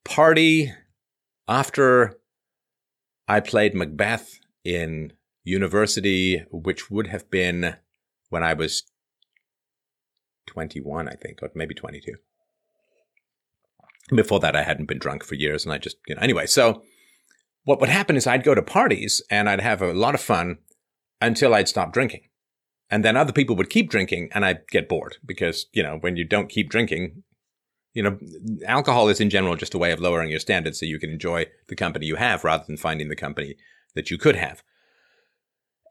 party 0.06 0.72
after 1.46 2.16
I 3.28 3.42
played 3.42 3.76
Macbeth 3.76 4.40
in 4.64 5.12
university, 5.44 6.46
which 6.52 6.90
would 6.90 7.08
have 7.08 7.30
been 7.30 7.76
when 8.30 8.44
I 8.44 8.54
was 8.54 8.84
21, 10.48 11.08
I 11.08 11.14
think, 11.14 11.42
or 11.42 11.50
maybe 11.56 11.74
22. 11.74 12.16
Before 14.16 14.40
that, 14.40 14.56
I 14.56 14.64
hadn't 14.64 14.86
been 14.86 15.00
drunk 15.00 15.24
for 15.24 15.36
years, 15.36 15.66
and 15.66 15.74
I 15.74 15.78
just, 15.78 15.98
you 16.08 16.16
know, 16.16 16.22
anyway. 16.22 16.46
So, 16.46 16.84
what 17.64 17.80
would 17.80 17.90
happen 17.90 18.16
is 18.16 18.28
I'd 18.28 18.44
go 18.44 18.54
to 18.54 18.62
parties 18.62 19.24
and 19.30 19.50
I'd 19.50 19.62
have 19.62 19.82
a 19.82 19.94
lot 19.94 20.14
of 20.14 20.22
fun 20.22 20.60
until 21.20 21.54
I'd 21.54 21.68
stop 21.68 21.92
drinking. 21.92 22.22
And 22.90 23.04
then 23.04 23.18
other 23.18 23.34
people 23.34 23.56
would 23.56 23.72
keep 23.72 23.90
drinking 23.90 24.30
and 24.34 24.46
I'd 24.46 24.68
get 24.70 24.88
bored 24.88 25.18
because, 25.26 25.66
you 25.74 25.82
know, 25.82 25.98
when 26.02 26.16
you 26.16 26.24
don't 26.24 26.50
keep 26.50 26.70
drinking, 26.70 27.24
you 27.94 28.04
know, 28.04 28.20
alcohol 28.68 29.10
is 29.10 29.20
in 29.20 29.32
general 29.32 29.56
just 29.56 29.74
a 29.74 29.80
way 29.80 29.92
of 29.92 30.00
lowering 30.00 30.30
your 30.30 30.40
standards 30.40 30.80
so 30.80 30.86
you 30.86 31.00
can 31.00 31.10
enjoy 31.10 31.48
the 31.68 31.76
company 31.76 32.06
you 32.06 32.18
have 32.18 32.44
rather 32.44 32.64
than 32.68 32.78
finding 32.78 33.10
the 33.10 33.16
company 33.16 33.56
that 33.96 34.12
you 34.12 34.18
could 34.20 34.36
have. 34.36 34.62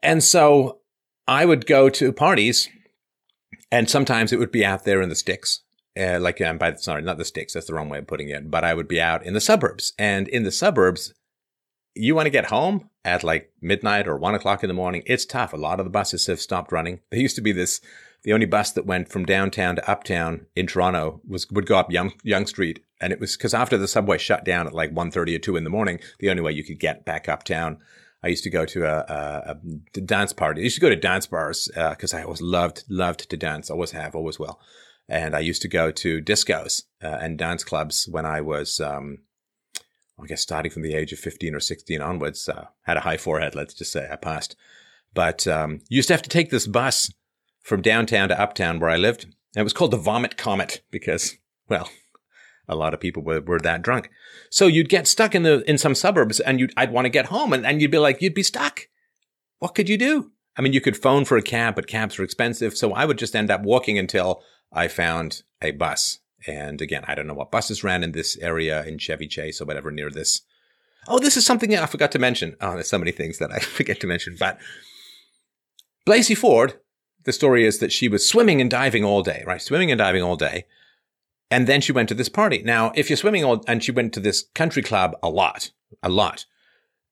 And 0.01 0.23
so 0.23 0.79
I 1.27 1.45
would 1.45 1.65
go 1.65 1.89
to 1.89 2.13
parties 2.13 2.69
and 3.75 3.89
sometimes 3.89 4.31
it 4.31 4.39
would 4.39 4.53
be 4.53 4.63
out 4.63 4.85
there 4.85 5.01
in 5.01 5.09
the 5.09 5.15
sticks. 5.15 5.59
Uh, 5.99 6.17
like 6.17 6.39
um, 6.39 6.57
by 6.57 6.73
sorry, 6.75 7.01
not 7.01 7.17
the 7.17 7.25
sticks. 7.25 7.53
That's 7.53 7.67
the 7.67 7.73
wrong 7.73 7.89
way 7.89 7.97
of 7.97 8.07
putting 8.07 8.29
it. 8.29 8.49
But 8.49 8.63
I 8.63 8.73
would 8.73 8.87
be 8.87 9.01
out 9.01 9.25
in 9.25 9.33
the 9.33 9.41
suburbs, 9.41 9.93
and 9.99 10.29
in 10.29 10.43
the 10.43 10.51
suburbs, 10.51 11.13
you 11.93 12.15
want 12.15 12.25
to 12.25 12.31
get 12.31 12.45
home 12.45 12.89
at 13.03 13.23
like 13.23 13.51
midnight 13.61 14.07
or 14.07 14.17
one 14.17 14.33
o'clock 14.33 14.63
in 14.63 14.69
the 14.69 14.73
morning. 14.73 15.03
It's 15.05 15.25
tough. 15.25 15.51
A 15.51 15.57
lot 15.57 15.79
of 15.79 15.85
the 15.85 15.89
buses 15.89 16.27
have 16.27 16.39
stopped 16.39 16.71
running. 16.71 17.01
There 17.11 17.19
used 17.19 17.35
to 17.35 17.41
be 17.41 17.51
this. 17.51 17.81
The 18.23 18.33
only 18.33 18.45
bus 18.45 18.71
that 18.71 18.85
went 18.85 19.09
from 19.09 19.25
downtown 19.25 19.75
to 19.75 19.89
uptown 19.89 20.47
in 20.55 20.67
Toronto 20.67 21.21
was 21.27 21.49
would 21.51 21.67
go 21.67 21.77
up 21.77 21.91
Young, 21.91 22.13
Yonge 22.23 22.47
Street, 22.47 22.81
and 23.01 23.11
it 23.11 23.19
was 23.19 23.35
because 23.35 23.53
after 23.53 23.77
the 23.77 23.89
subway 23.89 24.17
shut 24.17 24.45
down 24.45 24.67
at 24.67 24.73
like 24.73 24.93
1.30 24.93 25.35
or 25.35 25.39
two 25.39 25.57
in 25.57 25.65
the 25.65 25.69
morning, 25.69 25.99
the 26.19 26.29
only 26.29 26.41
way 26.41 26.53
you 26.53 26.63
could 26.63 26.79
get 26.79 27.03
back 27.03 27.27
uptown 27.27 27.79
I 28.25 28.29
used 28.29 28.43
to 28.43 28.49
go 28.49 28.65
to 28.65 28.85
a, 28.85 28.97
a, 29.07 29.55
a 29.95 30.01
dance 30.01 30.33
party. 30.33 30.61
I 30.61 30.63
used 30.63 30.77
to 30.77 30.81
go 30.81 30.89
to 30.89 30.95
dance 30.95 31.27
bars 31.27 31.69
because 31.73 32.13
uh, 32.13 32.17
I 32.17 32.23
always 32.23 32.41
loved 32.41 32.83
loved 32.89 33.29
to 33.29 33.37
dance. 33.37 33.69
Always 33.69 33.91
have, 33.91 34.15
always 34.15 34.39
will. 34.39 34.59
And 35.07 35.35
I 35.35 35.39
used 35.39 35.61
to 35.61 35.67
go 35.67 35.91
to 35.91 36.21
discos 36.21 36.83
uh, 37.03 37.19
and 37.21 37.37
dance 37.37 37.63
clubs 37.63 38.07
when 38.09 38.25
I 38.25 38.41
was, 38.41 38.79
um, 38.79 39.19
I 40.19 40.25
guess, 40.25 40.41
starting 40.41 40.71
from 40.71 40.81
the 40.81 40.95
age 40.95 41.13
of 41.13 41.19
fifteen 41.19 41.53
or 41.53 41.59
sixteen 41.59 42.01
onwards. 42.01 42.49
Uh, 42.49 42.65
had 42.81 42.97
a 42.97 43.01
high 43.01 43.17
forehead, 43.17 43.53
let's 43.53 43.75
just 43.75 43.91
say. 43.91 44.09
I 44.11 44.15
passed, 44.15 44.55
but 45.13 45.45
um, 45.45 45.81
used 45.87 46.07
to 46.07 46.15
have 46.15 46.23
to 46.23 46.29
take 46.29 46.49
this 46.49 46.65
bus 46.65 47.13
from 47.61 47.83
downtown 47.83 48.29
to 48.29 48.41
uptown 48.41 48.79
where 48.79 48.89
I 48.89 48.97
lived. 48.97 49.25
And 49.25 49.61
it 49.61 49.63
was 49.63 49.73
called 49.73 49.91
the 49.91 49.97
Vomit 49.97 50.35
Comet 50.35 50.81
because, 50.89 51.35
well, 51.69 51.89
a 52.67 52.75
lot 52.75 52.93
of 52.93 52.99
people 52.99 53.23
were, 53.23 53.41
were 53.41 53.59
that 53.59 53.81
drunk. 53.81 54.09
So 54.49 54.67
you'd 54.67 54.89
get 54.89 55.07
stuck 55.07 55.35
in 55.35 55.43
the 55.43 55.69
in 55.69 55.77
some 55.77 55.95
suburbs 55.95 56.39
and 56.39 56.59
you'd 56.59 56.73
I'd 56.77 56.91
want 56.91 57.05
to 57.05 57.09
get 57.09 57.27
home 57.27 57.53
and, 57.53 57.65
and 57.65 57.81
you'd 57.81 57.91
be 57.91 57.97
like, 57.97 58.21
you'd 58.21 58.33
be 58.33 58.43
stuck. 58.43 58.87
What 59.59 59.75
could 59.75 59.89
you 59.89 59.97
do? 59.97 60.31
I 60.57 60.61
mean, 60.61 60.73
you 60.73 60.81
could 60.81 60.97
phone 60.97 61.25
for 61.25 61.37
a 61.37 61.41
cab, 61.41 61.75
but 61.75 61.87
cabs 61.87 62.17
are 62.17 62.23
expensive. 62.23 62.77
So 62.77 62.93
I 62.93 63.05
would 63.05 63.17
just 63.17 63.35
end 63.35 63.51
up 63.51 63.63
walking 63.63 63.97
until 63.97 64.41
I 64.71 64.87
found 64.87 65.43
a 65.61 65.71
bus. 65.71 66.19
And 66.47 66.81
again, 66.81 67.03
I 67.07 67.15
don't 67.15 67.27
know 67.27 67.33
what 67.33 67.51
buses 67.51 67.83
ran 67.83 68.03
in 68.03 68.11
this 68.11 68.37
area 68.37 68.83
in 68.85 68.97
Chevy 68.97 69.27
Chase 69.27 69.59
or 69.59 69.65
whatever 69.65 69.91
near 69.91 70.09
this. 70.09 70.41
Oh, 71.07 71.19
this 71.19 71.37
is 71.37 71.45
something 71.45 71.75
I 71.75 71.85
forgot 71.85 72.11
to 72.13 72.19
mention. 72.19 72.55
Oh, 72.61 72.73
there's 72.73 72.87
so 72.87 72.99
many 72.99 73.11
things 73.11 73.37
that 73.39 73.51
I 73.51 73.59
forget 73.59 73.99
to 74.01 74.07
mention. 74.07 74.35
But 74.39 74.59
Blasey 76.07 76.37
Ford, 76.37 76.79
the 77.25 77.33
story 77.33 77.65
is 77.65 77.79
that 77.79 77.91
she 77.91 78.07
was 78.07 78.27
swimming 78.27 78.61
and 78.61 78.69
diving 78.69 79.03
all 79.03 79.23
day, 79.23 79.43
right? 79.45 79.61
Swimming 79.61 79.91
and 79.91 79.97
diving 79.97 80.23
all 80.23 80.35
day. 80.35 80.65
And 81.51 81.67
then 81.67 81.81
she 81.81 81.91
went 81.91 82.09
to 82.09 82.15
this 82.15 82.29
party. 82.29 82.61
Now, 82.63 82.91
if 82.95 83.09
you're 83.09 83.17
swimming 83.17 83.43
all, 83.43 83.63
and 83.67 83.83
she 83.83 83.91
went 83.91 84.13
to 84.13 84.19
this 84.19 84.45
country 84.55 84.81
club 84.81 85.15
a 85.21 85.29
lot, 85.29 85.71
a 86.01 86.09
lot. 86.09 86.45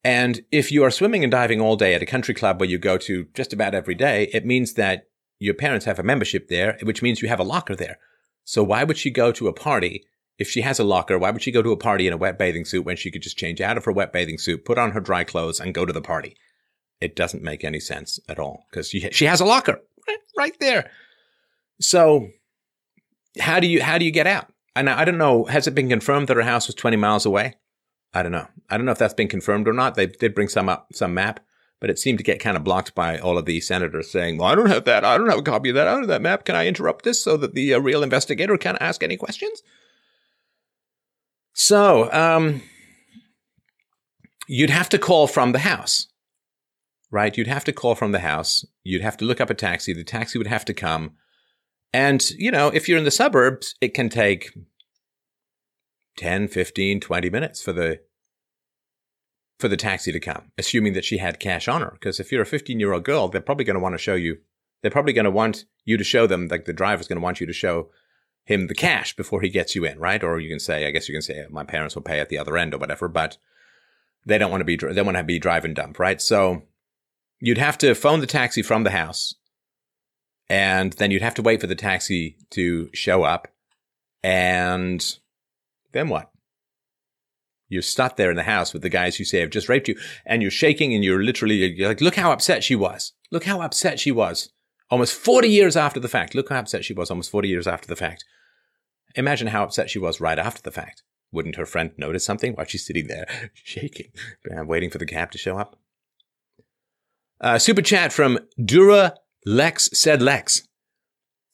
And 0.03 0.41
if 0.51 0.71
you 0.71 0.83
are 0.83 0.91
swimming 0.91 1.23
and 1.23 1.31
diving 1.31 1.61
all 1.61 1.75
day 1.75 1.93
at 1.93 2.01
a 2.01 2.07
country 2.07 2.33
club 2.33 2.59
where 2.59 2.69
you 2.69 2.77
go 2.77 2.97
to 2.97 3.27
just 3.33 3.53
about 3.53 3.73
every 3.73 3.95
day, 3.95 4.29
it 4.33 4.45
means 4.45 4.73
that 4.73 5.07
your 5.39 5.53
parents 5.53 5.85
have 5.85 5.99
a 5.99 6.03
membership 6.03 6.47
there, 6.47 6.77
which 6.83 7.01
means 7.01 7.21
you 7.21 7.29
have 7.29 7.39
a 7.39 7.43
locker 7.43 7.75
there. 7.75 7.99
So 8.43 8.63
why 8.63 8.83
would 8.83 8.97
she 8.97 9.11
go 9.11 9.31
to 9.31 9.47
a 9.47 9.53
party 9.53 10.05
if 10.37 10.49
she 10.49 10.61
has 10.61 10.79
a 10.79 10.83
locker? 10.83 11.17
Why 11.17 11.31
would 11.31 11.41
she 11.41 11.51
go 11.51 11.61
to 11.61 11.71
a 11.71 11.77
party 11.77 12.07
in 12.07 12.13
a 12.13 12.17
wet 12.17 12.37
bathing 12.37 12.65
suit 12.65 12.85
when 12.85 12.97
she 12.97 13.11
could 13.11 13.21
just 13.21 13.37
change 13.37 13.61
out 13.61 13.77
of 13.77 13.85
her 13.85 13.91
wet 13.91 14.11
bathing 14.11 14.37
suit, 14.37 14.65
put 14.65 14.77
on 14.77 14.91
her 14.91 14.99
dry 14.99 15.23
clothes, 15.23 15.59
and 15.59 15.73
go 15.73 15.85
to 15.85 15.93
the 15.93 16.01
party? 16.01 16.35
It 16.99 17.15
doesn't 17.15 17.43
make 17.43 17.63
any 17.63 17.79
sense 17.79 18.19
at 18.27 18.39
all 18.39 18.65
because 18.69 18.89
she 18.89 19.09
she 19.11 19.25
has 19.25 19.41
a 19.41 19.45
locker 19.45 19.79
right, 20.07 20.17
right 20.37 20.59
there. 20.59 20.89
So 21.81 22.29
how 23.39 23.59
do 23.59 23.67
you 23.67 23.81
how 23.81 23.97
do 23.97 24.05
you 24.05 24.11
get 24.11 24.27
out? 24.27 24.51
And 24.75 24.89
I 24.89 25.05
don't 25.05 25.17
know. 25.17 25.45
Has 25.45 25.67
it 25.67 25.75
been 25.75 25.89
confirmed 25.89 26.27
that 26.27 26.37
her 26.37 26.43
house 26.43 26.67
was 26.67 26.75
20 26.75 26.97
miles 26.97 27.25
away? 27.25 27.55
I 28.13 28.23
don't 28.23 28.31
know. 28.31 28.47
I 28.69 28.77
don't 28.77 28.85
know 28.85 28.91
if 28.91 28.97
that's 28.97 29.13
been 29.13 29.27
confirmed 29.27 29.67
or 29.67 29.73
not. 29.73 29.95
They 29.95 30.07
did 30.07 30.35
bring 30.35 30.47
some 30.47 30.69
up, 30.69 30.87
some 30.93 31.13
map, 31.13 31.39
but 31.79 31.89
it 31.89 31.99
seemed 31.99 32.17
to 32.19 32.23
get 32.23 32.39
kind 32.39 32.55
of 32.55 32.63
blocked 32.63 32.93
by 32.95 33.17
all 33.17 33.37
of 33.37 33.45
the 33.45 33.59
senators 33.59 34.11
saying, 34.11 34.37
well, 34.37 34.47
I 34.47 34.55
don't 34.55 34.69
have 34.69 34.85
that. 34.85 35.03
I 35.03 35.17
don't 35.17 35.29
have 35.29 35.39
a 35.39 35.43
copy 35.43 35.69
of 35.69 35.75
that. 35.75 35.87
I 35.87 35.91
don't 35.91 36.01
have 36.01 36.09
that 36.09 36.21
map. 36.21 36.45
Can 36.45 36.55
I 36.55 36.67
interrupt 36.67 37.05
this 37.05 37.23
so 37.23 37.37
that 37.37 37.53
the 37.53 37.73
uh, 37.73 37.79
real 37.79 38.03
investigator 38.03 38.57
can 38.57 38.77
ask 38.79 39.03
any 39.03 39.17
questions? 39.17 39.61
So, 41.53 42.11
um, 42.11 42.61
you'd 44.47 44.71
have 44.71 44.89
to 44.89 44.97
call 44.97 45.27
from 45.27 45.51
the 45.51 45.59
house, 45.59 46.07
right? 47.11 47.35
You'd 47.35 47.47
have 47.47 47.63
to 47.65 47.73
call 47.73 47.95
from 47.95 48.11
the 48.11 48.19
house. 48.19 48.65
You'd 48.83 49.03
have 49.03 49.17
to 49.17 49.25
look 49.25 49.39
up 49.39 49.49
a 49.49 49.55
taxi. 49.55 49.93
The 49.93 50.03
taxi 50.03 50.37
would 50.37 50.47
have 50.47 50.65
to 50.65 50.73
come. 50.73 51.13
And, 51.93 52.27
you 52.31 52.49
know, 52.49 52.69
if 52.69 52.89
you're 52.89 52.97
in 52.97 53.03
the 53.03 53.11
suburbs, 53.11 53.75
it 53.79 53.93
can 53.93 54.09
take 54.09 54.51
10, 56.17 56.47
15, 56.47 56.99
20 56.99 57.29
minutes 57.29 57.61
for 57.61 57.73
the 57.73 57.99
for 59.59 59.67
the 59.67 59.77
taxi 59.77 60.11
to 60.11 60.19
come, 60.19 60.51
assuming 60.57 60.93
that 60.93 61.05
she 61.05 61.19
had 61.19 61.39
cash 61.39 61.67
on 61.67 61.81
her. 61.81 61.91
Because 61.93 62.19
if 62.19 62.31
you're 62.31 62.41
a 62.41 62.45
15 62.45 62.79
year 62.79 62.91
old 62.91 63.05
girl, 63.05 63.29
they're 63.29 63.39
probably 63.39 63.63
going 63.63 63.75
to 63.75 63.79
want 63.79 63.93
to 63.93 63.99
show 63.99 64.15
you, 64.15 64.37
they're 64.81 64.91
probably 64.91 65.13
going 65.13 65.23
to 65.25 65.31
want 65.31 65.65
you 65.85 65.95
to 65.95 66.03
show 66.03 66.27
them, 66.27 66.47
like 66.49 66.65
the 66.65 66.73
driver's 66.73 67.07
going 67.07 67.17
to 67.17 67.23
want 67.23 67.39
you 67.39 67.47
to 67.47 67.53
show 67.53 67.89
him 68.45 68.67
the 68.67 68.75
cash 68.75 69.15
before 69.15 69.41
he 69.41 69.49
gets 69.49 69.75
you 69.75 69.85
in, 69.85 69.97
right? 69.99 70.21
Or 70.21 70.39
you 70.39 70.49
can 70.49 70.59
say, 70.59 70.85
I 70.85 70.91
guess 70.91 71.07
you 71.07 71.15
can 71.15 71.21
say, 71.21 71.39
uh, 71.39 71.47
my 71.49 71.63
parents 71.63 71.95
will 71.95 72.01
pay 72.01 72.19
at 72.19 72.29
the 72.29 72.37
other 72.37 72.57
end 72.57 72.73
or 72.73 72.77
whatever, 72.77 73.07
but 73.07 73.37
they 74.25 74.37
don't 74.37 74.51
want 74.51 74.61
to 74.61 74.65
be, 74.65 74.75
they 74.75 75.01
want 75.01 75.15
to 75.15 75.23
be 75.23 75.39
drive 75.39 75.63
and 75.63 75.75
dump, 75.75 75.97
right? 75.97 76.21
So 76.21 76.63
you'd 77.39 77.57
have 77.57 77.77
to 77.77 77.95
phone 77.95 78.19
the 78.19 78.27
taxi 78.27 78.61
from 78.61 78.83
the 78.83 78.91
house 78.91 79.35
and 80.53 80.93
then 80.93 81.09
you'd 81.09 81.23
have 81.23 81.33
to 81.33 81.41
wait 81.41 81.59
for 81.59 81.65
the 81.65 81.73
taxi 81.73 82.37
to 82.51 82.87
show 82.93 83.23
up. 83.23 83.47
And 84.21 85.03
then 85.93 86.09
what? 86.09 86.29
You're 87.69 87.81
stuck 87.81 88.17
there 88.17 88.29
in 88.29 88.37
the 88.37 88.43
house 88.43 88.71
with 88.71 88.83
the 88.83 88.89
guys 88.89 89.15
who 89.15 89.23
say 89.23 89.39
have 89.39 89.49
just 89.49 89.67
raped 89.67 89.87
you, 89.87 89.97
and 90.27 90.43
you're 90.43 90.51
shaking, 90.51 90.93
and 90.93 91.03
you're 91.03 91.23
literally 91.23 91.73
you're 91.73 91.87
like, 91.87 92.01
look 92.01 92.17
how 92.17 92.31
upset 92.31 92.63
she 92.63 92.75
was. 92.75 93.13
Look 93.31 93.45
how 93.45 93.61
upset 93.61 93.99
she 93.99 94.11
was. 94.11 94.49
Almost 94.91 95.15
40 95.15 95.47
years 95.47 95.75
after 95.75 95.99
the 95.99 96.07
fact. 96.07 96.35
Look 96.35 96.49
how 96.49 96.59
upset 96.59 96.85
she 96.85 96.93
was 96.93 97.09
almost 97.09 97.31
40 97.31 97.49
years 97.49 97.65
after 97.65 97.87
the 97.87 97.95
fact. 97.95 98.23
Imagine 99.15 99.47
how 99.47 99.63
upset 99.63 99.89
she 99.89 99.97
was 99.97 100.21
right 100.21 100.37
after 100.37 100.61
the 100.61 100.69
fact. 100.69 101.01
Wouldn't 101.31 101.55
her 101.55 101.65
friend 101.65 101.93
notice 101.97 102.23
something 102.23 102.53
while 102.53 102.67
she's 102.67 102.85
sitting 102.85 103.07
there 103.07 103.25
shaking, 103.55 104.11
waiting 104.45 104.91
for 104.91 104.99
the 104.99 105.07
cab 105.07 105.31
to 105.31 105.39
show 105.39 105.57
up? 105.57 105.79
Uh, 107.41 107.57
super 107.57 107.81
chat 107.81 108.13
from 108.13 108.37
Dura 108.63 109.15
Lex 109.45 109.89
Sed 109.93 110.21
Lex. 110.21 110.67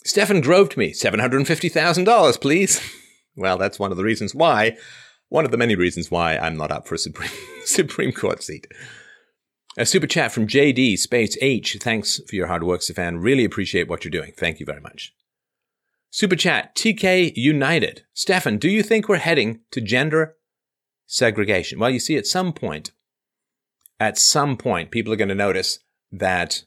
Stefan 0.06 0.42
groved 0.42 0.78
me 0.78 0.92
$750,000, 0.92 2.42
please. 2.42 2.82
well, 3.36 3.58
that's 3.58 3.80
one 3.80 3.92
of 3.92 3.98
the 3.98 4.04
reasons 4.04 4.34
why 4.34 4.78
one 5.30 5.46
of 5.46 5.52
the 5.52 5.58
many 5.58 5.76
reasons 5.76 6.12
why 6.12 6.38
I'm 6.38 6.58
not 6.58 6.72
up 6.72 6.88
for 6.88 6.96
a 6.96 7.00
Supreme, 7.00 7.32
Supreme 7.66 8.12
Court 8.12 8.44
seat. 8.44 8.68
A 9.78 9.86
super 9.86 10.08
chat 10.08 10.32
from 10.32 10.48
JD 10.48 10.98
Space 10.98 11.38
H. 11.42 11.78
Thanks 11.80 12.20
for 12.28 12.36
your 12.36 12.48
hard 12.48 12.64
work, 12.64 12.82
Stefan. 12.82 13.20
Really 13.20 13.46
appreciate 13.46 13.88
what 13.88 14.04
you're 14.04 14.12
doing. 14.12 14.34
Thank 14.36 14.60
you 14.60 14.66
very 14.66 14.82
much. 14.82 15.14
Super 16.10 16.36
chat 16.36 16.76
TK 16.76 17.34
United. 17.36 18.04
Stefan, 18.14 18.58
do 18.58 18.68
you 18.68 18.82
think 18.82 19.08
we're 19.08 19.18
heading 19.18 19.62
to 19.72 19.80
gender 19.80 20.36
segregation? 21.06 21.80
Well, 21.80 21.92
you 21.92 22.00
see, 22.00 22.18
at 22.18 22.26
some 22.26 22.52
point, 22.52 22.92
at 24.00 24.18
some 24.18 24.58
point, 24.58 24.90
people 24.90 25.14
are 25.14 25.18
going 25.18 25.30
to 25.30 25.36
notice 25.36 25.80
that 26.12 26.64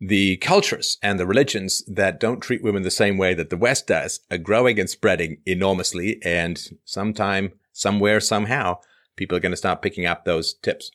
the 0.00 0.38
cultures 0.38 0.96
and 1.02 1.20
the 1.20 1.26
religions 1.26 1.84
that 1.86 2.18
don't 2.18 2.40
treat 2.40 2.62
women 2.62 2.82
the 2.82 2.90
same 2.90 3.18
way 3.18 3.34
that 3.34 3.50
the 3.50 3.56
West 3.56 3.86
does 3.86 4.20
are 4.30 4.38
growing 4.38 4.80
and 4.80 4.88
spreading 4.88 5.38
enormously. 5.44 6.18
And 6.24 6.60
sometime, 6.84 7.52
somewhere, 7.72 8.20
somehow, 8.20 8.78
people 9.16 9.36
are 9.36 9.40
going 9.40 9.52
to 9.52 9.56
start 9.58 9.82
picking 9.82 10.06
up 10.06 10.24
those 10.24 10.54
tips. 10.54 10.90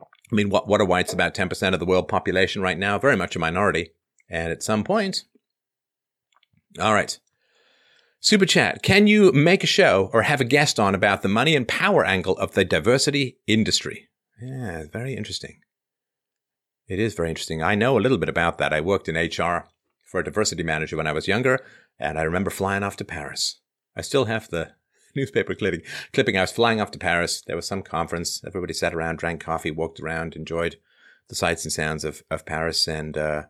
I 0.00 0.34
mean, 0.34 0.50
what, 0.50 0.66
what 0.66 0.80
are 0.80 0.84
whites 0.84 1.12
about 1.12 1.34
10% 1.34 1.72
of 1.72 1.80
the 1.80 1.86
world 1.86 2.08
population 2.08 2.60
right 2.60 2.78
now? 2.78 2.98
Very 2.98 3.16
much 3.16 3.36
a 3.36 3.38
minority. 3.38 3.90
And 4.28 4.52
at 4.52 4.62
some 4.62 4.84
point, 4.84 5.24
all 6.78 6.92
right. 6.92 7.18
Super 8.20 8.46
chat. 8.46 8.82
Can 8.82 9.06
you 9.06 9.30
make 9.32 9.62
a 9.62 9.68
show 9.68 10.10
or 10.12 10.22
have 10.22 10.40
a 10.40 10.44
guest 10.44 10.80
on 10.80 10.94
about 10.94 11.22
the 11.22 11.28
money 11.28 11.54
and 11.54 11.68
power 11.68 12.04
angle 12.04 12.36
of 12.38 12.52
the 12.52 12.64
diversity 12.64 13.38
industry? 13.46 14.08
Yeah, 14.42 14.84
very 14.92 15.14
interesting. 15.14 15.60
It 16.88 16.98
is 16.98 17.14
very 17.14 17.28
interesting. 17.28 17.62
I 17.62 17.74
know 17.74 17.98
a 17.98 18.00
little 18.00 18.18
bit 18.18 18.30
about 18.30 18.58
that. 18.58 18.72
I 18.72 18.80
worked 18.80 19.08
in 19.08 19.16
HR 19.16 19.68
for 20.04 20.20
a 20.20 20.24
diversity 20.24 20.62
manager 20.62 20.96
when 20.96 21.06
I 21.06 21.12
was 21.12 21.28
younger, 21.28 21.60
and 21.98 22.18
I 22.18 22.22
remember 22.22 22.50
flying 22.50 22.82
off 22.82 22.96
to 22.96 23.04
Paris. 23.04 23.60
I 23.94 24.00
still 24.00 24.24
have 24.24 24.48
the 24.48 24.72
newspaper 25.14 25.54
clipping. 25.54 25.82
Clipping. 26.14 26.38
I 26.38 26.42
was 26.42 26.52
flying 26.52 26.80
off 26.80 26.90
to 26.92 26.98
Paris. 26.98 27.42
There 27.42 27.56
was 27.56 27.66
some 27.66 27.82
conference. 27.82 28.42
Everybody 28.46 28.72
sat 28.72 28.94
around, 28.94 29.18
drank 29.18 29.42
coffee, 29.42 29.70
walked 29.70 30.00
around, 30.00 30.34
enjoyed 30.34 30.76
the 31.28 31.34
sights 31.34 31.64
and 31.64 31.72
sounds 31.72 32.04
of 32.04 32.22
of 32.30 32.46
Paris. 32.46 32.88
And 32.88 33.18
uh, 33.18 33.42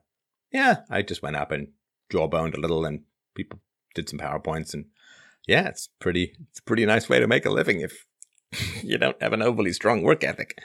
yeah, 0.52 0.78
I 0.90 1.02
just 1.02 1.22
went 1.22 1.36
up 1.36 1.52
and 1.52 1.68
jawboned 2.10 2.56
a 2.56 2.60
little, 2.60 2.84
and 2.84 3.02
people 3.36 3.60
did 3.94 4.08
some 4.08 4.18
powerpoints. 4.18 4.74
And 4.74 4.86
yeah, 5.46 5.68
it's 5.68 5.88
pretty. 6.00 6.34
It's 6.50 6.58
a 6.58 6.64
pretty 6.64 6.86
nice 6.86 7.08
way 7.08 7.20
to 7.20 7.28
make 7.28 7.46
a 7.46 7.50
living 7.50 7.82
if 7.82 8.04
you 8.82 8.98
don't 8.98 9.22
have 9.22 9.32
an 9.32 9.42
overly 9.42 9.72
strong 9.72 10.02
work 10.02 10.24
ethic. 10.24 10.60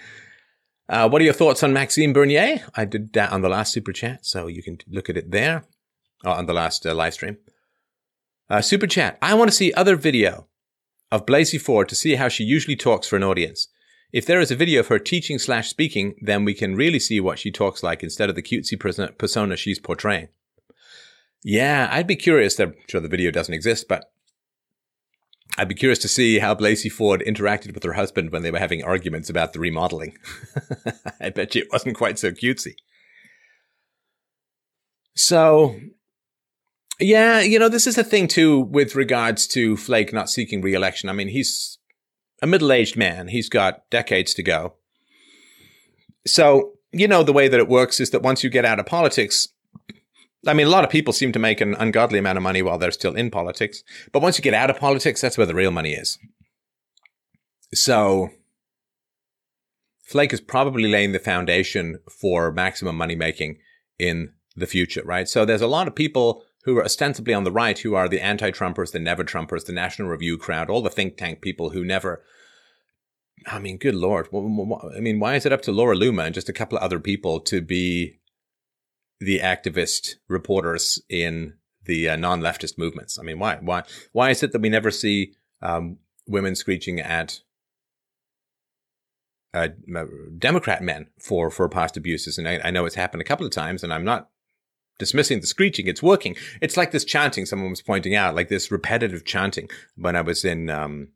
Uh, 0.89 1.07
what 1.07 1.21
are 1.21 1.25
your 1.25 1.33
thoughts 1.33 1.63
on 1.63 1.73
Maxime 1.73 2.13
Bernier? 2.13 2.61
I 2.75 2.85
did 2.85 3.13
that 3.13 3.31
on 3.31 3.41
the 3.41 3.49
last 3.49 3.71
super 3.71 3.93
chat, 3.93 4.25
so 4.25 4.47
you 4.47 4.61
can 4.61 4.79
look 4.87 5.09
at 5.09 5.17
it 5.17 5.31
there 5.31 5.63
on 6.25 6.45
the 6.45 6.53
last 6.53 6.85
uh, 6.85 6.93
live 6.93 7.13
stream. 7.13 7.37
Uh, 8.49 8.61
super 8.61 8.87
chat. 8.87 9.17
I 9.21 9.33
want 9.33 9.49
to 9.49 9.55
see 9.55 9.73
other 9.73 9.95
video 9.95 10.47
of 11.11 11.25
Blasey 11.25 11.59
Ford 11.59 11.87
to 11.89 11.95
see 11.95 12.15
how 12.15 12.27
she 12.27 12.43
usually 12.43 12.75
talks 12.75 13.07
for 13.07 13.15
an 13.15 13.23
audience. 13.23 13.69
If 14.11 14.25
there 14.25 14.39
is 14.39 14.51
a 14.51 14.55
video 14.55 14.81
of 14.81 14.87
her 14.87 14.99
teaching 14.99 15.39
slash 15.39 15.69
speaking, 15.69 16.15
then 16.21 16.45
we 16.45 16.53
can 16.53 16.75
really 16.75 16.99
see 16.99 17.19
what 17.19 17.39
she 17.39 17.51
talks 17.51 17.81
like 17.81 18.03
instead 18.03 18.29
of 18.29 18.35
the 18.35 18.43
cutesy 18.43 18.79
persona 19.17 19.57
she's 19.57 19.79
portraying. 19.79 20.27
Yeah, 21.43 21.89
I'd 21.91 22.07
be 22.07 22.15
curious. 22.15 22.59
I'm 22.59 22.75
sure 22.87 23.01
the 23.01 23.07
video 23.07 23.31
doesn't 23.31 23.53
exist, 23.53 23.87
but 23.87 24.12
I'd 25.57 25.67
be 25.67 25.75
curious 25.75 25.99
to 25.99 26.07
see 26.07 26.39
how 26.39 26.55
Blasey 26.55 26.91
Ford 26.91 27.23
interacted 27.25 27.73
with 27.73 27.83
her 27.83 27.93
husband 27.93 28.31
when 28.31 28.41
they 28.41 28.51
were 28.51 28.59
having 28.59 28.83
arguments 28.83 29.29
about 29.29 29.53
the 29.53 29.59
remodeling. 29.59 30.17
I 31.21 31.29
bet 31.29 31.53
you 31.53 31.61
it 31.61 31.71
wasn't 31.71 31.95
quite 31.95 32.17
so 32.17 32.31
cutesy. 32.31 32.73
So, 35.15 35.79
yeah, 36.99 37.41
you 37.41 37.59
know, 37.59 37.69
this 37.69 37.85
is 37.85 37.99
a 37.99 38.03
thing 38.03 38.27
too 38.27 38.59
with 38.59 38.95
regards 38.95 39.45
to 39.47 39.77
Flake 39.77 40.11
not 40.11 40.29
seeking 40.29 40.61
re-election. 40.61 41.07
I 41.07 41.13
mean, 41.13 41.27
he's 41.27 41.77
a 42.41 42.47
middle-aged 42.47 42.97
man. 42.97 43.27
He's 43.27 43.49
got 43.49 43.89
decades 43.91 44.33
to 44.33 44.43
go. 44.43 44.73
So, 46.25 46.73
you 46.91 47.07
know, 47.07 47.21
the 47.21 47.33
way 47.33 47.47
that 47.47 47.59
it 47.59 47.67
works 47.67 47.99
is 47.99 48.09
that 48.09 48.23
once 48.23 48.43
you 48.43 48.49
get 48.49 48.65
out 48.65 48.79
of 48.79 48.87
politics, 48.87 49.47
I 50.45 50.53
mean, 50.53 50.67
a 50.67 50.71
lot 50.71 50.83
of 50.83 50.89
people 50.89 51.13
seem 51.13 51.31
to 51.31 51.39
make 51.39 51.61
an 51.61 51.75
ungodly 51.75 52.19
amount 52.19 52.37
of 52.37 52.43
money 52.43 52.61
while 52.61 52.77
they're 52.77 52.91
still 52.91 53.15
in 53.15 53.31
politics. 53.31 53.83
But 54.11 54.21
once 54.21 54.37
you 54.37 54.41
get 54.41 54.53
out 54.53 54.69
of 54.69 54.77
politics, 54.77 55.21
that's 55.21 55.37
where 55.37 55.47
the 55.47 55.55
real 55.55 55.71
money 55.71 55.93
is. 55.93 56.17
So, 57.73 58.29
Flake 60.05 60.33
is 60.33 60.41
probably 60.41 60.91
laying 60.91 61.13
the 61.13 61.19
foundation 61.19 61.99
for 62.19 62.51
maximum 62.51 62.95
money 62.95 63.15
making 63.15 63.57
in 63.97 64.33
the 64.55 64.67
future, 64.67 65.01
right? 65.05 65.27
So 65.27 65.45
there's 65.45 65.61
a 65.61 65.67
lot 65.67 65.87
of 65.87 65.95
people 65.95 66.43
who 66.65 66.77
are 66.77 66.85
ostensibly 66.85 67.33
on 67.33 67.43
the 67.43 67.51
right 67.51 67.77
who 67.79 67.95
are 67.95 68.07
the 68.07 68.21
anti-Trumpers, 68.21 68.91
the 68.91 68.99
never 68.99 69.23
Trumpers, 69.23 69.65
the 69.65 69.73
National 69.73 70.09
Review 70.09 70.37
crowd, 70.37 70.69
all 70.69 70.81
the 70.81 70.89
think 70.89 71.17
tank 71.17 71.41
people 71.41 71.71
who 71.71 71.83
never. 71.83 72.23
I 73.47 73.59
mean, 73.59 73.77
good 73.77 73.95
lord. 73.95 74.29
I 74.33 74.99
mean, 74.99 75.19
why 75.19 75.35
is 75.35 75.45
it 75.45 75.51
up 75.51 75.61
to 75.63 75.71
Laura 75.71 75.95
Loomer 75.95 76.25
and 76.25 76.35
just 76.35 76.49
a 76.49 76.53
couple 76.53 76.77
of 76.77 76.83
other 76.83 76.99
people 76.99 77.39
to 77.41 77.61
be 77.61 78.19
the 79.19 79.39
activist 79.39 80.15
reporters 80.27 81.01
in 81.09 81.53
the 81.85 82.09
uh, 82.09 82.15
non-leftist 82.15 82.77
movements. 82.77 83.19
I 83.19 83.23
mean, 83.23 83.39
why? 83.39 83.57
Why? 83.61 83.83
Why 84.11 84.29
is 84.29 84.43
it 84.43 84.51
that 84.51 84.61
we 84.61 84.69
never 84.69 84.91
see 84.91 85.33
um, 85.61 85.97
women 86.27 86.55
screeching 86.55 86.99
at 86.99 87.41
uh, 89.53 89.69
Democrat 90.37 90.81
men 90.81 91.07
for 91.19 91.49
for 91.49 91.67
past 91.69 91.97
abuses? 91.97 92.37
And 92.37 92.47
I, 92.47 92.59
I, 92.63 92.71
know 92.71 92.85
it's 92.85 92.95
happened 92.95 93.21
a 93.21 93.25
couple 93.25 93.45
of 93.45 93.51
times, 93.51 93.83
and 93.83 93.93
I'm 93.93 94.05
not 94.05 94.29
dismissing 94.99 95.41
the 95.41 95.47
screeching. 95.47 95.87
It's 95.87 96.03
working. 96.03 96.35
It's 96.61 96.77
like 96.77 96.91
this 96.91 97.05
chanting. 97.05 97.45
Someone 97.45 97.69
was 97.69 97.81
pointing 97.81 98.15
out, 98.15 98.35
like 98.35 98.49
this 98.49 98.71
repetitive 98.71 99.25
chanting. 99.25 99.69
When 99.95 100.15
I 100.15 100.21
was 100.21 100.45
in 100.45 100.69
um, 100.69 101.09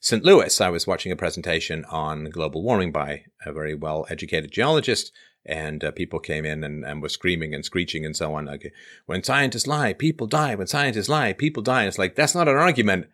St. 0.00 0.24
Louis, 0.24 0.60
I 0.60 0.68
was 0.68 0.86
watching 0.86 1.10
a 1.10 1.16
presentation 1.16 1.84
on 1.86 2.30
global 2.30 2.62
warming 2.62 2.92
by 2.92 3.24
a 3.44 3.52
very 3.52 3.74
well 3.74 4.06
educated 4.08 4.52
geologist 4.52 5.12
and 5.46 5.82
uh, 5.82 5.90
people 5.90 6.18
came 6.18 6.44
in 6.44 6.62
and, 6.62 6.84
and 6.84 7.02
were 7.02 7.08
screaming 7.08 7.54
and 7.54 7.64
screeching 7.64 8.04
and 8.04 8.16
so 8.16 8.34
on. 8.34 8.46
Like, 8.46 8.72
when 9.06 9.22
scientists 9.22 9.66
lie, 9.66 9.92
people 9.92 10.26
die. 10.26 10.54
When 10.54 10.66
scientists 10.66 11.08
lie, 11.08 11.32
people 11.32 11.62
die. 11.62 11.86
It's 11.86 11.98
like, 11.98 12.14
that's 12.14 12.34
not 12.34 12.48
an 12.48 12.56
argument, 12.56 13.06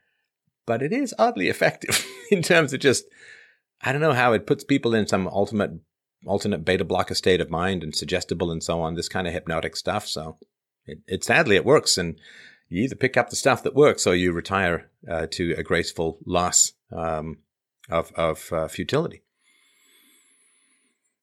but 0.66 0.82
it 0.82 0.92
is 0.92 1.14
oddly 1.18 1.48
effective 1.48 2.04
in 2.30 2.42
terms 2.42 2.72
of 2.72 2.80
just, 2.80 3.04
I 3.82 3.92
don't 3.92 4.00
know 4.00 4.12
how 4.12 4.32
it 4.32 4.46
puts 4.46 4.64
people 4.64 4.94
in 4.94 5.06
some 5.06 5.28
ultimate, 5.28 5.72
alternate 6.26 6.64
beta 6.64 6.84
blocker 6.84 7.14
state 7.14 7.40
of 7.40 7.50
mind 7.50 7.82
and 7.82 7.94
suggestible 7.94 8.50
and 8.50 8.62
so 8.62 8.80
on, 8.80 8.94
this 8.94 9.08
kind 9.08 9.26
of 9.26 9.32
hypnotic 9.32 9.76
stuff. 9.76 10.06
So 10.06 10.38
it, 10.86 10.98
it 11.06 11.24
sadly, 11.24 11.56
it 11.56 11.64
works. 11.64 11.96
And 11.96 12.18
you 12.68 12.82
either 12.82 12.96
pick 12.96 13.16
up 13.16 13.30
the 13.30 13.36
stuff 13.36 13.62
that 13.62 13.74
works 13.74 14.06
or 14.06 14.14
you 14.16 14.32
retire 14.32 14.90
uh, 15.08 15.26
to 15.32 15.54
a 15.56 15.62
graceful 15.62 16.18
loss 16.26 16.72
um, 16.90 17.38
of, 17.88 18.10
of 18.16 18.52
uh, 18.52 18.68
futility. 18.68 19.22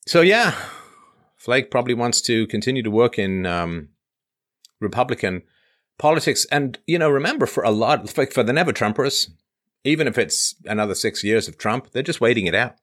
So 0.05 0.21
yeah, 0.21 0.55
Flake 1.41 1.71
probably 1.71 1.95
wants 1.95 2.21
to 2.21 2.45
continue 2.45 2.83
to 2.83 2.91
work 2.91 3.17
in 3.17 3.47
um, 3.47 3.89
Republican 4.79 5.41
politics. 5.97 6.45
And, 6.51 6.77
you 6.85 6.99
know, 6.99 7.09
remember 7.09 7.47
for 7.47 7.63
a 7.63 7.71
lot, 7.71 8.07
for 8.07 8.43
the 8.43 8.53
never 8.53 8.71
Trumpers, 8.71 9.27
even 9.83 10.07
if 10.07 10.19
it's 10.19 10.53
another 10.65 10.93
six 10.93 11.23
years 11.23 11.47
of 11.47 11.57
Trump, 11.57 11.91
they're 11.91 12.03
just 12.03 12.21
waiting 12.21 12.45
it 12.45 12.53
out, 12.53 12.75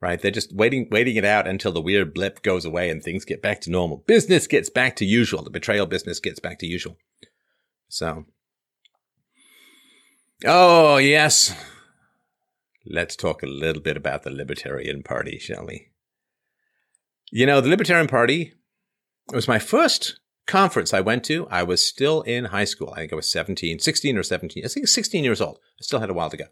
right? 0.00 0.18
They're 0.18 0.30
just 0.30 0.54
waiting, 0.56 0.88
waiting 0.90 1.16
it 1.16 1.26
out 1.26 1.46
until 1.46 1.70
the 1.70 1.82
weird 1.82 2.14
blip 2.14 2.40
goes 2.40 2.64
away 2.64 2.88
and 2.88 3.02
things 3.02 3.26
get 3.26 3.42
back 3.42 3.60
to 3.62 3.70
normal. 3.70 3.98
Business 4.06 4.46
gets 4.46 4.70
back 4.70 4.96
to 4.96 5.04
usual. 5.04 5.42
The 5.42 5.50
betrayal 5.50 5.84
business 5.84 6.18
gets 6.18 6.40
back 6.40 6.58
to 6.60 6.66
usual. 6.66 6.96
So, 7.90 8.24
oh, 10.46 10.96
yes. 10.96 11.54
Let's 12.86 13.16
talk 13.16 13.42
a 13.42 13.46
little 13.46 13.82
bit 13.82 13.98
about 13.98 14.22
the 14.22 14.30
Libertarian 14.30 15.02
Party, 15.02 15.38
shall 15.38 15.66
we? 15.66 15.87
You 17.30 17.46
know, 17.46 17.60
the 17.60 17.68
Libertarian 17.68 18.08
Party 18.08 18.54
it 19.30 19.36
was 19.36 19.48
my 19.48 19.58
first 19.58 20.20
conference 20.46 20.94
I 20.94 21.00
went 21.00 21.24
to. 21.24 21.46
I 21.50 21.62
was 21.62 21.84
still 21.84 22.22
in 22.22 22.46
high 22.46 22.64
school. 22.64 22.92
I 22.94 23.00
think 23.00 23.12
I 23.12 23.16
was 23.16 23.30
17, 23.30 23.78
16 23.78 24.16
or 24.16 24.22
17. 24.22 24.64
I 24.64 24.68
think 24.68 24.88
16 24.88 25.22
years 25.22 25.40
old. 25.40 25.58
I 25.78 25.82
still 25.82 26.00
had 26.00 26.10
a 26.10 26.14
while 26.14 26.30
to 26.30 26.36
go. 26.36 26.46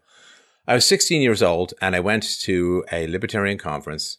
I 0.67 0.75
was 0.75 0.85
16 0.85 1.21
years 1.21 1.41
old 1.41 1.73
and 1.81 1.95
I 1.95 1.99
went 1.99 2.23
to 2.41 2.85
a 2.91 3.07
libertarian 3.07 3.57
conference 3.57 4.17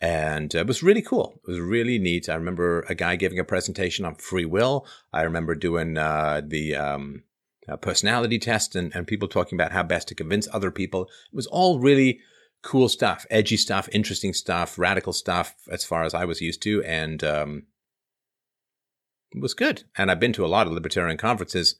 and 0.00 0.54
it 0.54 0.66
was 0.66 0.82
really 0.82 1.02
cool. 1.02 1.40
It 1.46 1.50
was 1.50 1.60
really 1.60 1.98
neat. 1.98 2.28
I 2.28 2.34
remember 2.34 2.84
a 2.88 2.94
guy 2.94 3.16
giving 3.16 3.38
a 3.38 3.44
presentation 3.44 4.04
on 4.04 4.16
free 4.16 4.44
will. 4.44 4.86
I 5.12 5.22
remember 5.22 5.54
doing 5.54 5.96
uh, 5.96 6.42
the 6.44 6.74
um, 6.74 7.22
uh, 7.68 7.76
personality 7.76 8.38
test 8.38 8.74
and, 8.74 8.94
and 8.96 9.06
people 9.06 9.28
talking 9.28 9.56
about 9.56 9.72
how 9.72 9.82
best 9.82 10.08
to 10.08 10.14
convince 10.14 10.48
other 10.52 10.70
people. 10.70 11.04
It 11.32 11.36
was 11.36 11.46
all 11.46 11.78
really 11.78 12.20
cool 12.64 12.88
stuff, 12.88 13.26
edgy 13.30 13.56
stuff, 13.56 13.88
interesting 13.92 14.32
stuff, 14.32 14.78
radical 14.78 15.12
stuff, 15.12 15.54
as 15.70 15.84
far 15.84 16.02
as 16.02 16.14
I 16.14 16.24
was 16.24 16.40
used 16.40 16.62
to, 16.62 16.82
and 16.82 17.22
um, 17.22 17.64
it 19.32 19.40
was 19.40 19.54
good. 19.54 19.84
And 19.96 20.10
I've 20.10 20.18
been 20.18 20.32
to 20.32 20.44
a 20.44 20.48
lot 20.48 20.66
of 20.66 20.72
libertarian 20.72 21.18
conferences, 21.18 21.76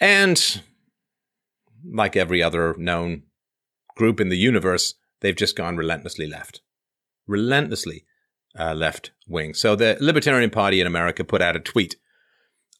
and 0.00 0.62
like 1.84 2.16
every 2.16 2.42
other 2.42 2.74
known 2.78 3.24
group 3.96 4.20
in 4.20 4.28
the 4.28 4.38
universe, 4.38 4.94
they've 5.20 5.36
just 5.36 5.56
gone 5.56 5.76
relentlessly 5.76 6.26
left, 6.26 6.62
relentlessly 7.26 8.04
uh, 8.58 8.74
left 8.74 9.10
wing. 9.26 9.52
So 9.52 9.74
the 9.74 9.96
Libertarian 10.00 10.50
Party 10.50 10.80
in 10.80 10.86
America 10.86 11.24
put 11.24 11.42
out 11.42 11.56
a 11.56 11.60
tweet. 11.60 11.96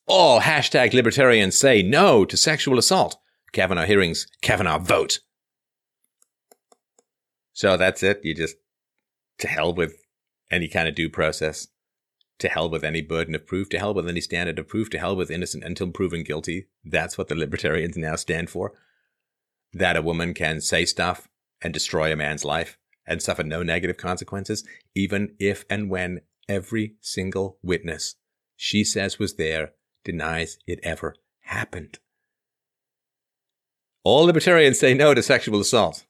All 0.07 0.41
hashtag 0.41 0.93
libertarians 0.93 1.59
say 1.59 1.83
no 1.83 2.25
to 2.25 2.37
sexual 2.37 2.79
assault. 2.79 3.17
Kavanaugh 3.53 3.87
hearings, 3.87 4.27
Kavanaugh 4.41 4.79
vote. 4.79 5.21
So 7.53 7.77
that's 7.77 8.03
it. 8.03 8.21
You 8.23 8.35
just 8.35 8.57
to 9.39 9.49
hell 9.49 9.75
with 9.75 10.05
any 10.51 10.69
kind 10.69 10.89
of 10.89 10.95
due 10.95 11.09
process, 11.09 11.69
to 12.39 12.49
hell 12.49 12.69
with 12.69 12.85
any 12.85 13.01
burden 13.01 13.35
of 13.35 13.47
proof, 13.47 13.69
to 13.71 13.79
hell 13.79 13.95
with 13.95 14.09
any 14.09 14.21
standard 14.21 14.59
of 14.59 14.69
proof, 14.69 14.91
to 14.91 14.99
hell 14.99 15.17
with 15.17 15.31
innocent 15.31 15.65
until 15.65 15.91
proven 15.91 16.23
guilty. 16.23 16.67
That's 16.85 17.17
what 17.17 17.29
the 17.29 17.35
libertarians 17.37 17.97
now 17.97 18.17
stand 18.17 18.51
for. 18.51 18.73
That 19.73 19.97
a 19.97 20.03
woman 20.03 20.35
can 20.35 20.61
say 20.61 20.85
stuff 20.85 21.29
and 21.63 21.73
destroy 21.73 22.13
a 22.13 22.17
man's 22.17 22.45
life 22.45 22.79
and 23.07 23.23
suffer 23.23 23.43
no 23.43 23.63
negative 23.63 23.97
consequences, 23.97 24.65
even 24.95 25.35
if 25.39 25.65
and 25.69 25.91
when 25.91 26.21
every 26.49 26.95
single 27.01 27.59
witness 27.63 28.17
she 28.57 28.85
says 28.85 29.19
was 29.19 29.35
there 29.35 29.73
denies 30.05 30.59
it 30.67 30.79
ever 30.83 31.17
happened. 31.41 31.99
All 34.05 34.25
libertarians 34.25 34.79
say 34.79 34.95
no 34.95 35.15
to 35.15 35.23
sexual 35.23 35.61
assault. 35.61 36.05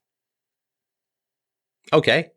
Okay. 1.93 2.31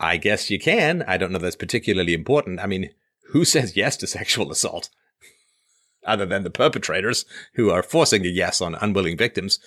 I 0.00 0.16
guess 0.16 0.50
you 0.50 0.58
can. 0.58 1.02
I 1.06 1.16
don't 1.16 1.32
know 1.32 1.38
that's 1.38 1.56
particularly 1.56 2.14
important. 2.14 2.60
I 2.60 2.66
mean, 2.66 2.90
who 3.30 3.44
says 3.44 3.76
yes 3.76 3.96
to 3.98 4.06
sexual 4.06 4.50
assault? 4.50 4.90
Other 6.06 6.26
than 6.26 6.42
the 6.42 6.50
perpetrators 6.50 7.24
who 7.54 7.70
are 7.70 7.82
forcing 7.82 8.24
a 8.24 8.28
yes 8.28 8.60
on 8.60 8.74
unwilling 8.74 9.16
victims. 9.16 9.58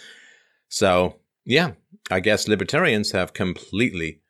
So, 0.69 1.17
yeah, 1.45 1.71
I 2.11 2.19
guess 2.19 2.47
libertarians 2.47 3.11
have 3.11 3.33
completely 3.33 4.21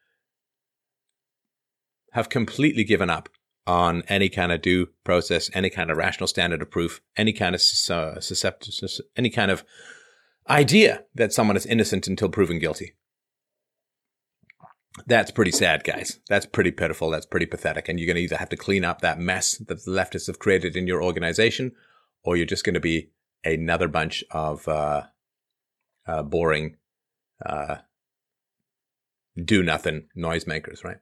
have 2.14 2.30
completely 2.30 2.84
given 2.84 3.10
up 3.10 3.30
on 3.68 4.02
any 4.08 4.30
kind 4.30 4.52
of 4.52 4.62
due 4.62 4.88
process, 5.04 5.52
any 5.54 5.70
kind 5.70 5.92
of 5.92 5.98
rational 5.98 6.28
standard 6.28 6.62
of 6.62 6.72
proof, 6.72 7.02
any 7.18 7.34
kind 7.34 7.54
of 7.54 7.62
uh, 7.90 8.20
any 9.18 9.30
kind 9.30 9.52
of 9.52 9.64
idea 10.50 11.04
that 11.14 11.34
someone 11.34 11.58
is 11.58 11.66
innocent 11.66 12.08
until 12.08 12.30
proven 12.30 12.60
guilty. 12.60 12.94
That's 15.06 15.32
pretty 15.32 15.52
sad, 15.52 15.84
guys. 15.84 16.20
That's 16.28 16.46
pretty 16.46 16.72
pitiful. 16.72 17.10
That's 17.10 17.26
pretty 17.26 17.46
pathetic. 17.46 17.88
And 17.88 18.00
you're 18.00 18.08
going 18.08 18.16
to 18.16 18.24
either 18.24 18.38
have 18.38 18.50
to 18.50 18.58
clean 18.58 18.84
up 18.84 19.02
that 19.02 19.20
mess 19.20 19.58
that 19.58 19.86
the 19.86 19.92
leftists 19.92 20.28
have 20.28 20.40
created 20.40 20.76
in 20.76 20.88
your 20.88 21.04
organization, 21.04 21.74
or 22.24 22.36
you're 22.36 22.46
just 22.46 22.64
going 22.64 22.74
to 22.74 22.80
be 22.80 23.12
another 23.44 23.88
bunch 23.88 24.24
of 24.32 24.68
uh, 24.68 25.04
uh, 26.08 26.24
boring, 26.24 26.78
uh, 27.46 27.78
do 29.44 29.62
nothing 29.62 30.08
noisemakers, 30.18 30.84
right? 30.84 30.98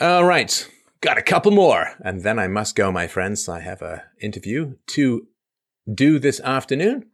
All 0.00 0.24
right. 0.24 0.68
Got 1.00 1.18
a 1.18 1.22
couple 1.22 1.50
more. 1.50 1.94
And 2.04 2.22
then 2.22 2.38
I 2.38 2.46
must 2.46 2.76
go, 2.76 2.92
my 2.92 3.08
friends. 3.08 3.48
I 3.48 3.60
have 3.60 3.82
a 3.82 4.04
interview 4.20 4.76
to 4.88 5.26
do 5.92 6.20
this 6.20 6.40
afternoon. 6.40 7.06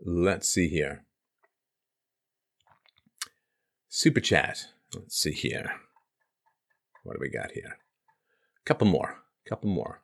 Let's 0.00 0.48
see 0.48 0.68
here. 0.68 1.04
Super 3.94 4.20
chat. 4.20 4.68
Let's 4.94 5.18
see 5.18 5.32
here. 5.32 5.70
What 7.04 7.12
do 7.12 7.18
we 7.20 7.28
got 7.28 7.52
here? 7.52 7.76
A 7.76 8.64
Couple 8.64 8.86
more. 8.86 9.18
A 9.44 9.48
Couple 9.50 9.68
more. 9.68 10.00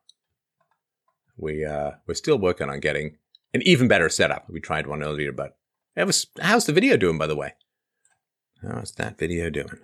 We 1.38 1.64
uh 1.64 1.92
we're 2.06 2.12
still 2.12 2.36
working 2.38 2.68
on 2.68 2.80
getting 2.80 3.16
an 3.54 3.62
even 3.62 3.88
better 3.88 4.10
setup. 4.10 4.44
We 4.50 4.60
tried 4.60 4.86
one 4.86 5.02
earlier, 5.02 5.32
but 5.32 5.56
it 5.96 6.06
was 6.06 6.26
how's 6.38 6.66
the 6.66 6.74
video 6.74 6.98
doing 6.98 7.16
by 7.16 7.26
the 7.26 7.34
way? 7.34 7.54
How's 8.60 8.92
that 8.92 9.16
video 9.16 9.48
doing? 9.48 9.80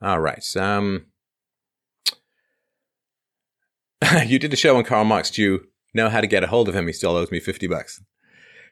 All 0.00 0.20
right. 0.20 0.44
Um 0.56 1.06
you 4.24 4.38
did 4.38 4.52
a 4.52 4.56
show 4.56 4.76
on 4.76 4.84
Karl 4.84 5.04
Marx. 5.04 5.32
Do 5.32 5.42
you 5.42 5.66
know 5.94 6.10
how 6.10 6.20
to 6.20 6.28
get 6.28 6.44
a 6.44 6.46
hold 6.46 6.68
of 6.68 6.76
him? 6.76 6.86
He 6.86 6.92
still 6.92 7.16
owes 7.16 7.32
me 7.32 7.40
50 7.40 7.66
bucks. 7.66 8.00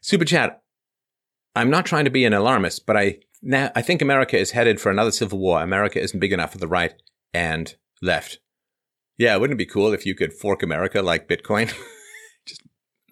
Super 0.00 0.24
chat. 0.24 0.62
I'm 1.56 1.70
not 1.70 1.86
trying 1.86 2.04
to 2.04 2.10
be 2.10 2.24
an 2.24 2.32
alarmist, 2.32 2.86
but 2.86 2.96
I 2.96 3.18
now, 3.42 3.72
I 3.74 3.82
think 3.82 4.00
America 4.00 4.38
is 4.38 4.52
headed 4.52 4.80
for 4.80 4.90
another 4.90 5.10
civil 5.10 5.38
war. 5.38 5.62
America 5.62 6.00
isn't 6.00 6.20
big 6.20 6.32
enough 6.32 6.52
for 6.52 6.58
the 6.58 6.68
right 6.68 6.94
and 7.34 7.74
left. 8.00 8.38
Yeah, 9.18 9.36
wouldn't 9.36 9.56
it 9.56 9.64
be 9.64 9.70
cool 9.70 9.92
if 9.92 10.06
you 10.06 10.14
could 10.14 10.32
fork 10.32 10.62
America 10.62 11.02
like 11.02 11.28
Bitcoin? 11.28 11.66
Just 12.46 12.62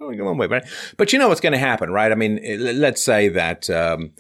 only 0.00 0.16
go 0.16 0.24
one 0.24 0.38
way, 0.38 0.46
right? 0.46 0.64
But 0.96 1.12
you 1.12 1.18
know 1.18 1.28
what's 1.28 1.40
going 1.40 1.52
to 1.52 1.58
happen, 1.58 1.90
right? 1.90 2.12
I 2.12 2.14
mean, 2.14 2.40
let's 2.58 3.02
say 3.02 3.28
that 3.28 3.68
um, 3.68 4.12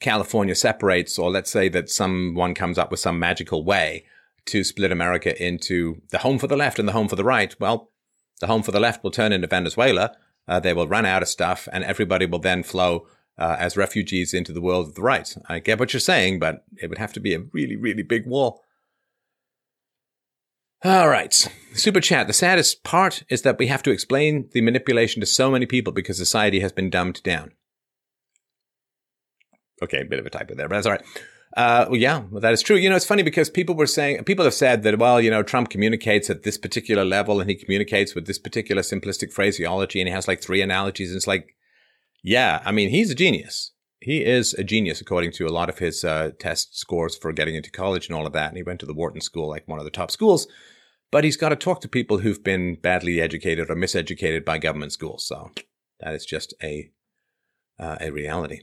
California 0.00 0.54
separates, 0.54 1.18
or 1.18 1.30
let's 1.30 1.50
say 1.50 1.68
that 1.68 1.90
someone 1.90 2.54
comes 2.54 2.78
up 2.78 2.90
with 2.90 3.00
some 3.00 3.18
magical 3.18 3.64
way 3.64 4.04
to 4.46 4.64
split 4.64 4.90
America 4.90 5.40
into 5.42 6.02
the 6.10 6.18
home 6.18 6.38
for 6.38 6.48
the 6.48 6.56
left 6.56 6.78
and 6.78 6.88
the 6.88 6.92
home 6.92 7.08
for 7.08 7.16
the 7.16 7.24
right. 7.24 7.54
Well, 7.60 7.90
the 8.40 8.46
home 8.46 8.62
for 8.62 8.72
the 8.72 8.80
left 8.80 9.04
will 9.04 9.12
turn 9.12 9.32
into 9.32 9.46
Venezuela. 9.46 10.16
Uh, 10.48 10.58
they 10.58 10.72
will 10.72 10.88
run 10.88 11.06
out 11.06 11.22
of 11.22 11.28
stuff, 11.28 11.68
and 11.72 11.84
everybody 11.84 12.26
will 12.26 12.40
then 12.40 12.62
flow 12.62 13.06
uh, 13.38 13.56
as 13.58 13.76
refugees 13.76 14.34
into 14.34 14.52
the 14.52 14.60
world 14.60 14.88
of 14.88 14.94
the 14.94 15.02
right. 15.02 15.34
I 15.48 15.58
get 15.58 15.78
what 15.78 15.92
you're 15.92 16.00
saying, 16.00 16.38
but 16.38 16.64
it 16.80 16.88
would 16.88 16.98
have 16.98 17.12
to 17.14 17.20
be 17.20 17.34
a 17.34 17.40
really, 17.52 17.76
really 17.76 18.02
big 18.02 18.26
wall. 18.26 18.62
All 20.84 21.08
right. 21.08 21.32
Super 21.74 22.00
chat. 22.00 22.26
The 22.26 22.32
saddest 22.32 22.82
part 22.82 23.22
is 23.28 23.42
that 23.42 23.58
we 23.58 23.68
have 23.68 23.84
to 23.84 23.90
explain 23.90 24.48
the 24.52 24.60
manipulation 24.60 25.20
to 25.20 25.26
so 25.26 25.50
many 25.50 25.64
people 25.64 25.92
because 25.92 26.16
society 26.16 26.60
has 26.60 26.72
been 26.72 26.90
dumbed 26.90 27.22
down. 27.22 27.52
Okay, 29.80 30.02
a 30.02 30.04
bit 30.04 30.18
of 30.18 30.26
a 30.26 30.30
typo 30.30 30.54
there, 30.54 30.68
but 30.68 30.76
that's 30.76 30.86
all 30.86 30.92
right. 30.92 31.04
Uh, 31.56 31.86
well, 31.88 32.00
yeah, 32.00 32.22
well, 32.30 32.40
that 32.40 32.52
is 32.52 32.62
true. 32.62 32.76
You 32.76 32.88
know, 32.88 32.96
it's 32.96 33.04
funny 33.04 33.22
because 33.22 33.50
people 33.50 33.74
were 33.74 33.86
saying, 33.86 34.24
people 34.24 34.44
have 34.44 34.54
said 34.54 34.82
that, 34.84 34.98
well, 34.98 35.20
you 35.20 35.30
know, 35.30 35.42
Trump 35.42 35.70
communicates 35.70 36.30
at 36.30 36.44
this 36.44 36.56
particular 36.56 37.04
level 37.04 37.40
and 37.40 37.50
he 37.50 37.56
communicates 37.56 38.14
with 38.14 38.26
this 38.26 38.38
particular 38.38 38.82
simplistic 38.82 39.32
phraseology 39.32 40.00
and 40.00 40.08
he 40.08 40.14
has 40.14 40.26
like 40.26 40.40
three 40.40 40.62
analogies. 40.62 41.10
And 41.10 41.16
it's 41.16 41.26
like, 41.26 41.54
yeah, 42.22 42.62
I 42.64 42.72
mean, 42.72 42.90
he's 42.90 43.10
a 43.10 43.14
genius. 43.14 43.72
he 44.00 44.24
is 44.24 44.54
a 44.54 44.64
genius 44.64 45.00
according 45.00 45.32
to 45.32 45.46
a 45.46 45.50
lot 45.50 45.68
of 45.68 45.78
his 45.78 46.04
uh, 46.04 46.30
test 46.38 46.76
scores 46.78 47.16
for 47.16 47.32
getting 47.32 47.54
into 47.54 47.70
college 47.70 48.08
and 48.08 48.16
all 48.16 48.26
of 48.26 48.32
that. 48.32 48.48
And 48.48 48.56
he 48.56 48.62
went 48.62 48.80
to 48.80 48.86
the 48.86 48.94
Wharton 48.94 49.20
School, 49.20 49.48
like 49.48 49.66
one 49.68 49.78
of 49.78 49.84
the 49.84 49.90
top 49.90 50.10
schools. 50.10 50.46
But 51.10 51.24
he's 51.24 51.36
got 51.36 51.50
to 51.50 51.56
talk 51.56 51.80
to 51.82 51.88
people 51.88 52.18
who've 52.18 52.42
been 52.42 52.76
badly 52.76 53.20
educated 53.20 53.70
or 53.70 53.76
miseducated 53.76 54.44
by 54.44 54.58
government 54.58 54.92
schools. 54.92 55.26
So 55.26 55.50
that 56.00 56.14
is 56.14 56.24
just 56.24 56.54
a 56.62 56.90
uh, 57.78 57.96
a 58.00 58.10
reality. 58.10 58.62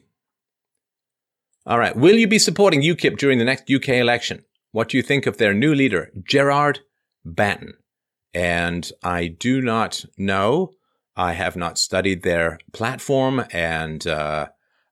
All 1.66 1.78
right. 1.78 1.96
Will 1.96 2.18
you 2.18 2.28
be 2.28 2.40
supporting 2.40 2.82
UKIP 2.82 3.18
during 3.18 3.38
the 3.38 3.46
next 3.46 3.70
UK 3.70 3.90
election? 3.90 4.44
What 4.72 4.90
do 4.90 4.98
you 4.98 5.04
think 5.04 5.26
of 5.26 5.38
their 5.38 5.54
new 5.54 5.76
leader, 5.76 6.12
Gerard 6.24 6.80
Batten? 7.24 7.74
And 8.34 8.92
I 9.04 9.28
do 9.28 9.62
not 9.62 10.06
know. 10.18 10.72
I 11.20 11.34
have 11.34 11.58
not 11.58 11.78
studied 11.78 12.24
their 12.24 12.60
platform, 12.72 13.44
and 13.52 14.08
uh, 14.08 14.48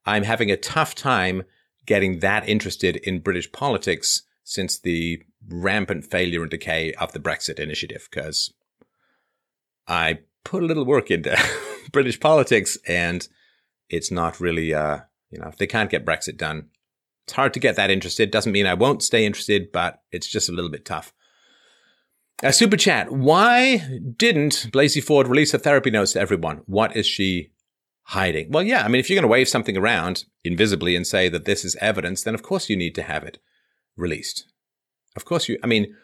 I'm 0.06 0.24
having 0.24 0.52
a 0.52 0.58
tough 0.58 0.94
time 0.94 1.44
getting 1.86 2.20
that 2.20 2.50
interested 2.50 2.98
in 2.98 3.22
British 3.22 3.50
politics 3.54 4.24
since 4.44 4.78
the 4.78 5.24
rampant 5.48 6.04
failure 6.04 6.42
and 6.42 6.52
decay 6.52 6.92
of 6.96 7.14
the 7.14 7.22
Brexit 7.22 7.60
initiative. 7.60 8.10
Because 8.12 8.54
I 9.88 10.20
put 10.44 10.64
a 10.64 10.66
little 10.66 10.86
work 10.86 11.10
into 11.10 11.34
British 11.94 12.20
politics, 12.20 12.78
and 12.86 13.26
it's 13.90 14.12
not 14.12 14.42
really, 14.42 14.74
uh, 14.74 15.00
you 15.32 15.40
know, 15.40 15.48
if 15.48 15.58
they 15.58 15.66
can't 15.66 15.90
get 15.90 16.06
Brexit 16.06 16.36
done, 16.36 16.68
it's 17.24 17.36
hard 17.36 17.54
to 17.54 17.62
get 17.62 17.78
that 17.78 17.90
interested. 17.90 18.32
Doesn't 18.32 18.52
mean 18.52 18.68
I 18.68 18.74
won't 18.74 19.02
stay 19.02 19.26
interested, 19.26 19.72
but 19.72 20.02
it's 20.12 20.28
just 20.28 20.50
a 20.50 20.54
little 20.54 20.72
bit 20.72 20.84
tough. 20.84 21.14
A 22.44 22.54
super 22.54 22.78
chat. 22.78 23.12
Why 23.12 23.78
didn't 24.16 24.70
Blasey 24.72 25.04
Ford 25.04 25.28
release 25.28 25.54
her 25.54 25.58
therapy 25.58 25.90
notes 25.90 26.14
to 26.14 26.20
everyone? 26.20 26.62
What 26.68 26.96
is 26.96 27.08
she 27.08 27.50
hiding? 28.04 28.52
Well, 28.52 28.62
yeah, 28.62 28.84
I 28.84 28.88
mean, 28.88 29.00
if 29.00 29.10
you're 29.10 29.16
going 29.16 29.24
to 29.24 29.28
wave 29.28 29.50
something 29.50 29.76
around 29.76 30.26
invisibly 30.44 30.96
and 30.96 31.06
say 31.06 31.30
that 31.30 31.46
this 31.46 31.66
is 31.66 31.76
evidence, 31.78 32.22
then 32.22 32.36
of 32.36 32.44
course 32.44 32.70
you 32.70 32.78
need 32.78 32.94
to 32.96 33.02
have 33.02 33.24
it 33.24 33.40
released. 33.96 34.46
Of 35.16 35.26
course 35.26 35.50
you, 35.50 35.58
I 35.64 35.68
mean, 35.68 35.96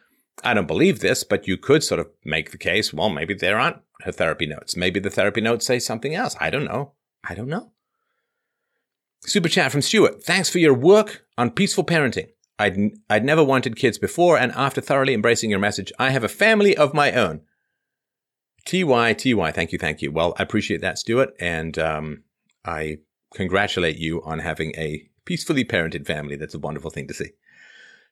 I 0.43 0.55
don't 0.55 0.67
believe 0.67 0.99
this, 0.99 1.23
but 1.23 1.47
you 1.47 1.55
could 1.55 1.83
sort 1.83 1.99
of 1.99 2.09
make 2.25 2.49
the 2.49 2.57
case, 2.57 2.91
well, 2.91 3.09
maybe 3.09 3.35
there 3.35 3.59
aren't 3.59 3.81
her 4.01 4.11
therapy 4.11 4.47
notes. 4.47 4.75
Maybe 4.75 4.99
the 4.99 5.11
therapy 5.11 5.39
notes 5.39 5.67
say 5.67 5.77
something 5.77 6.15
else. 6.15 6.35
I 6.39 6.49
don't 6.49 6.65
know. 6.65 6.93
I 7.23 7.35
don't 7.35 7.47
know. 7.47 7.71
Super 9.21 9.49
chat 9.49 9.71
from 9.71 9.83
Stuart. 9.83 10.23
Thanks 10.23 10.49
for 10.49 10.57
your 10.57 10.73
work 10.73 11.25
on 11.37 11.51
peaceful 11.51 11.85
parenting. 11.85 12.29
I'd, 12.59 12.77
I'd 13.09 13.25
never 13.25 13.43
wanted 13.43 13.75
kids 13.75 13.97
before, 13.97 14.37
and 14.37 14.51
after 14.53 14.81
thoroughly 14.81 15.13
embracing 15.13 15.49
your 15.49 15.59
message, 15.59 15.91
I 15.97 16.11
have 16.11 16.23
a 16.23 16.29
family 16.29 16.77
of 16.77 16.93
my 16.93 17.11
own. 17.11 17.41
TY, 18.65 19.13
TY, 19.13 19.51
thank 19.51 19.71
you, 19.71 19.79
thank 19.79 20.01
you. 20.01 20.11
Well, 20.11 20.33
I 20.37 20.43
appreciate 20.43 20.81
that, 20.81 20.97
Stuart, 20.97 21.33
and 21.39 21.77
um, 21.77 22.23
I 22.63 22.99
congratulate 23.33 23.97
you 23.97 24.21
on 24.23 24.39
having 24.39 24.73
a 24.77 25.09
peacefully 25.25 25.65
parented 25.65 26.05
family. 26.05 26.35
That's 26.35 26.53
a 26.53 26.59
wonderful 26.59 26.91
thing 26.91 27.07
to 27.07 27.13
see. 27.13 27.31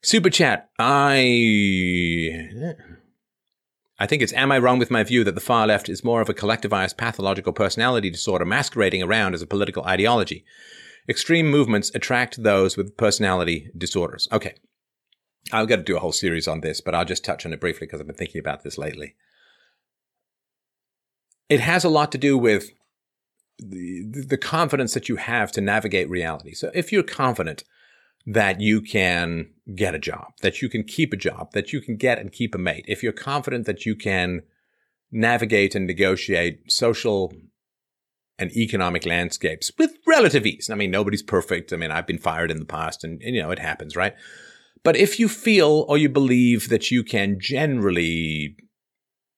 Super 0.01 0.29
chat. 0.29 0.69
I. 0.79 2.49
I 3.99 4.07
think 4.07 4.23
it's 4.23 4.33
Am 4.33 4.51
I 4.51 4.57
wrong 4.57 4.79
with 4.79 4.89
my 4.89 5.03
view 5.03 5.23
that 5.23 5.35
the 5.35 5.41
far 5.41 5.67
left 5.67 5.87
is 5.87 6.03
more 6.03 6.21
of 6.21 6.29
a 6.29 6.33
collectivized 6.33 6.97
pathological 6.97 7.53
personality 7.53 8.09
disorder 8.09 8.45
masquerading 8.45 9.03
around 9.03 9.35
as 9.35 9.43
a 9.43 9.47
political 9.47 9.83
ideology? 9.83 10.43
Extreme 11.09 11.49
movements 11.49 11.91
attract 11.93 12.43
those 12.43 12.77
with 12.77 12.97
personality 12.97 13.71
disorders. 13.77 14.27
Okay. 14.31 14.55
I've 15.51 15.67
got 15.67 15.77
to 15.77 15.83
do 15.83 15.97
a 15.97 15.99
whole 15.99 16.11
series 16.11 16.47
on 16.47 16.61
this, 16.61 16.81
but 16.81 16.93
I'll 16.93 17.05
just 17.05 17.25
touch 17.25 17.45
on 17.45 17.53
it 17.53 17.59
briefly 17.59 17.87
because 17.87 17.99
I've 17.99 18.07
been 18.07 18.15
thinking 18.15 18.39
about 18.39 18.63
this 18.63 18.77
lately. 18.77 19.15
It 21.49 21.59
has 21.59 21.83
a 21.83 21.89
lot 21.89 22.11
to 22.11 22.17
do 22.17 22.37
with 22.37 22.69
the, 23.57 24.25
the 24.27 24.37
confidence 24.37 24.93
that 24.93 25.09
you 25.09 25.17
have 25.17 25.51
to 25.53 25.61
navigate 25.61 26.09
reality. 26.09 26.53
So 26.53 26.71
if 26.73 26.91
you're 26.91 27.03
confident 27.03 27.63
that 28.25 28.61
you 28.61 28.81
can 28.81 29.49
get 29.75 29.95
a 29.95 29.99
job, 29.99 30.33
that 30.41 30.61
you 30.61 30.69
can 30.69 30.83
keep 30.83 31.11
a 31.11 31.17
job, 31.17 31.51
that 31.53 31.73
you 31.73 31.81
can 31.81 31.97
get 31.97 32.19
and 32.19 32.31
keep 32.31 32.53
a 32.53 32.59
mate, 32.59 32.85
if 32.87 33.01
you're 33.01 33.11
confident 33.11 33.65
that 33.65 33.85
you 33.85 33.95
can 33.95 34.43
navigate 35.11 35.75
and 35.75 35.87
negotiate 35.87 36.71
social 36.71 37.33
and 38.41 38.51
economic 38.57 39.05
landscapes 39.05 39.71
with 39.77 39.95
relative 40.07 40.45
ease. 40.45 40.69
I 40.69 40.75
mean, 40.75 40.89
nobody's 40.89 41.21
perfect. 41.21 41.71
I 41.71 41.77
mean, 41.77 41.91
I've 41.91 42.07
been 42.07 42.17
fired 42.17 42.49
in 42.49 42.57
the 42.59 42.65
past 42.65 43.03
and, 43.03 43.21
and, 43.21 43.35
you 43.35 43.41
know, 43.41 43.51
it 43.51 43.59
happens, 43.59 43.95
right? 43.95 44.15
But 44.83 44.95
if 44.97 45.19
you 45.19 45.29
feel 45.29 45.85
or 45.87 45.97
you 45.97 46.09
believe 46.09 46.69
that 46.69 46.89
you 46.89 47.03
can 47.03 47.39
generally 47.39 48.55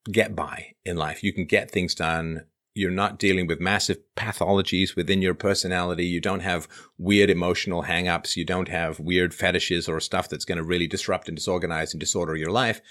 get 0.09 0.35
by 0.35 0.73
in 0.85 0.95
life, 0.95 1.21
you 1.21 1.33
can 1.33 1.45
get 1.45 1.69
things 1.69 1.93
done. 1.93 2.45
You're 2.75 2.91
not 2.91 3.19
dealing 3.19 3.45
with 3.45 3.59
massive 3.59 3.97
pathologies 4.15 4.95
within 4.95 5.21
your 5.21 5.35
personality. 5.35 6.05
You 6.05 6.21
don't 6.21 6.39
have 6.39 6.67
weird 6.97 7.29
emotional 7.29 7.83
hangups. 7.83 8.35
You 8.37 8.45
don't 8.45 8.69
have 8.69 8.99
weird 8.99 9.33
fetishes 9.33 9.87
or 9.87 9.99
stuff 9.99 10.29
that's 10.29 10.45
going 10.45 10.57
to 10.57 10.63
really 10.63 10.87
disrupt 10.87 11.27
and 11.27 11.35
disorganize 11.35 11.93
and 11.93 11.99
disorder 11.99 12.35
your 12.35 12.51
life. 12.51 12.81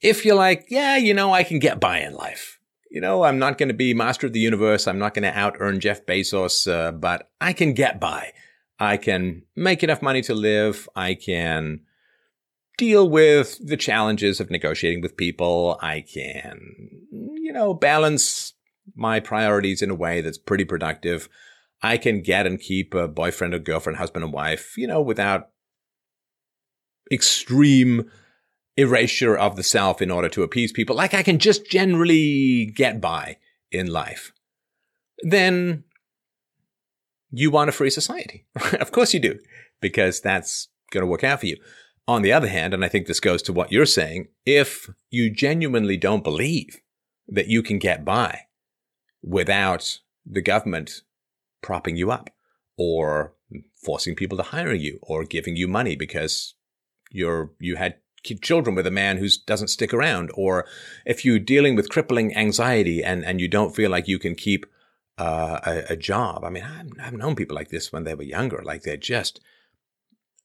If 0.00 0.24
you're 0.24 0.34
like, 0.34 0.66
yeah, 0.70 0.96
you 0.96 1.12
know, 1.12 1.32
I 1.32 1.44
can 1.44 1.58
get 1.58 1.78
by 1.78 2.00
in 2.00 2.14
life 2.14 2.57
you 2.90 3.00
know, 3.00 3.24
I'm 3.24 3.38
not 3.38 3.58
going 3.58 3.68
to 3.68 3.74
be 3.74 3.94
master 3.94 4.26
of 4.26 4.32
the 4.32 4.40
universe. 4.40 4.86
I'm 4.86 4.98
not 4.98 5.14
going 5.14 5.22
to 5.24 5.38
out 5.38 5.56
earn 5.58 5.80
Jeff 5.80 6.06
Bezos, 6.06 6.70
uh, 6.70 6.92
but 6.92 7.30
I 7.40 7.52
can 7.52 7.72
get 7.74 8.00
by. 8.00 8.32
I 8.78 8.96
can 8.96 9.42
make 9.56 9.82
enough 9.82 10.02
money 10.02 10.22
to 10.22 10.34
live. 10.34 10.88
I 10.94 11.14
can 11.14 11.80
deal 12.76 13.08
with 13.08 13.58
the 13.66 13.76
challenges 13.76 14.40
of 14.40 14.50
negotiating 14.50 15.02
with 15.02 15.16
people. 15.16 15.78
I 15.82 16.02
can, 16.02 16.60
you 17.10 17.52
know, 17.52 17.74
balance 17.74 18.54
my 18.94 19.20
priorities 19.20 19.82
in 19.82 19.90
a 19.90 19.94
way 19.94 20.20
that's 20.20 20.38
pretty 20.38 20.64
productive. 20.64 21.28
I 21.82 21.98
can 21.98 22.22
get 22.22 22.46
and 22.46 22.58
keep 22.58 22.94
a 22.94 23.08
boyfriend 23.08 23.54
or 23.54 23.58
girlfriend, 23.58 23.98
husband 23.98 24.24
and 24.24 24.32
wife, 24.32 24.74
you 24.76 24.86
know, 24.86 25.00
without 25.00 25.50
extreme 27.10 28.10
erasure 28.78 29.36
of 29.36 29.56
the 29.56 29.62
self 29.62 30.00
in 30.00 30.10
order 30.10 30.28
to 30.28 30.44
appease 30.44 30.72
people, 30.72 30.94
like 30.94 31.12
I 31.12 31.24
can 31.24 31.38
just 31.38 31.68
generally 31.68 32.66
get 32.66 33.00
by 33.00 33.36
in 33.72 33.88
life, 33.88 34.32
then 35.22 35.84
you 37.30 37.50
want 37.50 37.68
a 37.68 37.72
free 37.72 37.90
society. 37.90 38.46
of 38.80 38.92
course 38.92 39.12
you 39.12 39.20
do, 39.20 39.38
because 39.80 40.20
that's 40.20 40.68
going 40.92 41.02
to 41.02 41.10
work 41.10 41.24
out 41.24 41.40
for 41.40 41.46
you. 41.46 41.56
On 42.06 42.22
the 42.22 42.32
other 42.32 42.48
hand, 42.48 42.72
and 42.72 42.84
I 42.84 42.88
think 42.88 43.06
this 43.06 43.20
goes 43.20 43.42
to 43.42 43.52
what 43.52 43.72
you're 43.72 43.84
saying, 43.84 44.28
if 44.46 44.88
you 45.10 45.28
genuinely 45.28 45.98
don't 45.98 46.24
believe 46.24 46.80
that 47.26 47.48
you 47.48 47.62
can 47.62 47.78
get 47.78 48.04
by 48.04 48.42
without 49.22 49.98
the 50.24 50.40
government 50.40 51.02
propping 51.62 51.96
you 51.96 52.10
up 52.10 52.30
or 52.78 53.34
forcing 53.84 54.14
people 54.14 54.38
to 54.38 54.44
hire 54.44 54.72
you 54.72 54.98
or 55.02 55.24
giving 55.24 55.56
you 55.56 55.66
money 55.66 55.96
because 55.96 56.54
you're 57.10 57.50
you 57.58 57.76
had 57.76 57.96
children 58.36 58.76
with 58.76 58.86
a 58.86 58.90
man 58.90 59.16
who 59.16 59.28
doesn't 59.46 59.68
stick 59.68 59.92
around, 59.92 60.30
or 60.34 60.66
if 61.04 61.24
you're 61.24 61.38
dealing 61.38 61.74
with 61.74 61.88
crippling 61.90 62.36
anxiety 62.36 63.02
and, 63.02 63.24
and 63.24 63.40
you 63.40 63.48
don't 63.48 63.74
feel 63.74 63.90
like 63.90 64.08
you 64.08 64.18
can 64.18 64.34
keep 64.34 64.66
uh, 65.18 65.60
a, 65.64 65.92
a, 65.92 65.96
job. 65.96 66.44
I 66.44 66.50
mean, 66.50 66.62
I've, 66.62 66.92
I've 67.02 67.12
known 67.12 67.34
people 67.34 67.56
like 67.56 67.70
this 67.70 67.92
when 67.92 68.04
they 68.04 68.14
were 68.14 68.22
younger, 68.22 68.62
like 68.64 68.82
they're 68.82 68.96
just 68.96 69.40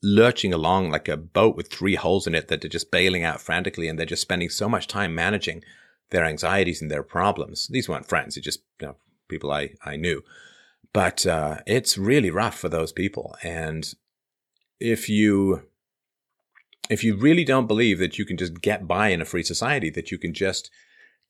lurching 0.02 0.54
along 0.54 0.92
like 0.92 1.08
a 1.08 1.16
boat 1.16 1.56
with 1.56 1.72
three 1.72 1.96
holes 1.96 2.28
in 2.28 2.36
it 2.36 2.50
that 2.50 2.62
they're 2.62 2.70
just 2.70 2.92
bailing 2.92 3.24
out 3.24 3.42
frantically, 3.42 3.88
and 3.88 3.98
they're 3.98 4.06
just 4.06 4.22
spending 4.22 4.50
so 4.50 4.68
much 4.68 4.88
time 4.88 5.14
managing 5.14 5.64
their 6.10 6.26
anxieties 6.26 6.82
and 6.82 6.90
their 6.90 7.04
problems. 7.04 7.68
These 7.68 7.88
weren't 7.88 8.10
friends; 8.10 8.36
they're 8.36 8.42
just 8.42 8.62
you 8.82 8.88
know, 8.88 8.96
people 9.28 9.52
I 9.52 9.76
I 9.86 9.96
knew. 9.96 10.24
But 10.92 11.26
uh, 11.26 11.60
it's 11.66 11.98
really 11.98 12.30
rough 12.30 12.58
for 12.58 12.70
those 12.70 12.92
people, 12.92 13.36
and 13.44 13.94
if 14.80 15.08
you 15.08 15.64
if 16.90 17.04
you 17.04 17.16
really 17.16 17.44
don't 17.44 17.68
believe 17.68 18.00
that 18.00 18.18
you 18.18 18.26
can 18.26 18.38
just 18.38 18.62
get 18.62 18.88
by 18.88 19.10
in 19.10 19.22
a 19.22 19.26
free 19.26 19.44
society, 19.44 19.90
that 19.92 20.12
you 20.12 20.18
can 20.18 20.34
just 20.34 20.70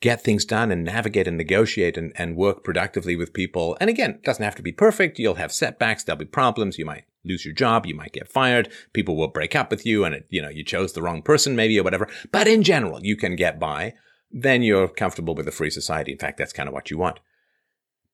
get 0.01 0.21
things 0.21 0.43
done 0.43 0.71
and 0.71 0.83
navigate 0.83 1.27
and 1.27 1.37
negotiate 1.37 1.97
and, 1.97 2.11
and 2.17 2.35
work 2.35 2.63
productively 2.63 3.15
with 3.15 3.33
people. 3.33 3.77
And 3.79 3.89
again, 3.89 4.11
it 4.11 4.23
doesn't 4.23 4.43
have 4.43 4.55
to 4.55 4.61
be 4.61 4.73
perfect. 4.73 5.17
You'll 5.17 5.35
have 5.35 5.53
setbacks. 5.53 6.03
There'll 6.03 6.19
be 6.19 6.25
problems. 6.25 6.77
You 6.77 6.85
might 6.85 7.05
lose 7.23 7.45
your 7.45 7.53
job. 7.53 7.85
You 7.85 7.95
might 7.95 8.11
get 8.11 8.27
fired. 8.27 8.69
People 8.91 9.15
will 9.15 9.29
break 9.29 9.55
up 9.55 9.71
with 9.71 9.85
you 9.85 10.03
and 10.03 10.13
it, 10.13 10.27
you 10.29 10.41
know, 10.41 10.49
you 10.49 10.63
chose 10.63 10.91
the 10.91 11.01
wrong 11.01 11.21
person 11.21 11.55
maybe 11.55 11.79
or 11.79 11.83
whatever. 11.83 12.09
But 12.31 12.47
in 12.47 12.63
general, 12.63 12.99
you 13.01 13.15
can 13.15 13.35
get 13.35 13.59
by. 13.59 13.93
Then 14.29 14.63
you're 14.63 14.87
comfortable 14.87 15.35
with 15.35 15.47
a 15.47 15.51
free 15.51 15.69
society. 15.69 16.11
In 16.11 16.17
fact, 16.17 16.37
that's 16.37 16.53
kind 16.53 16.67
of 16.67 16.73
what 16.73 16.91
you 16.91 16.97
want. 16.97 17.19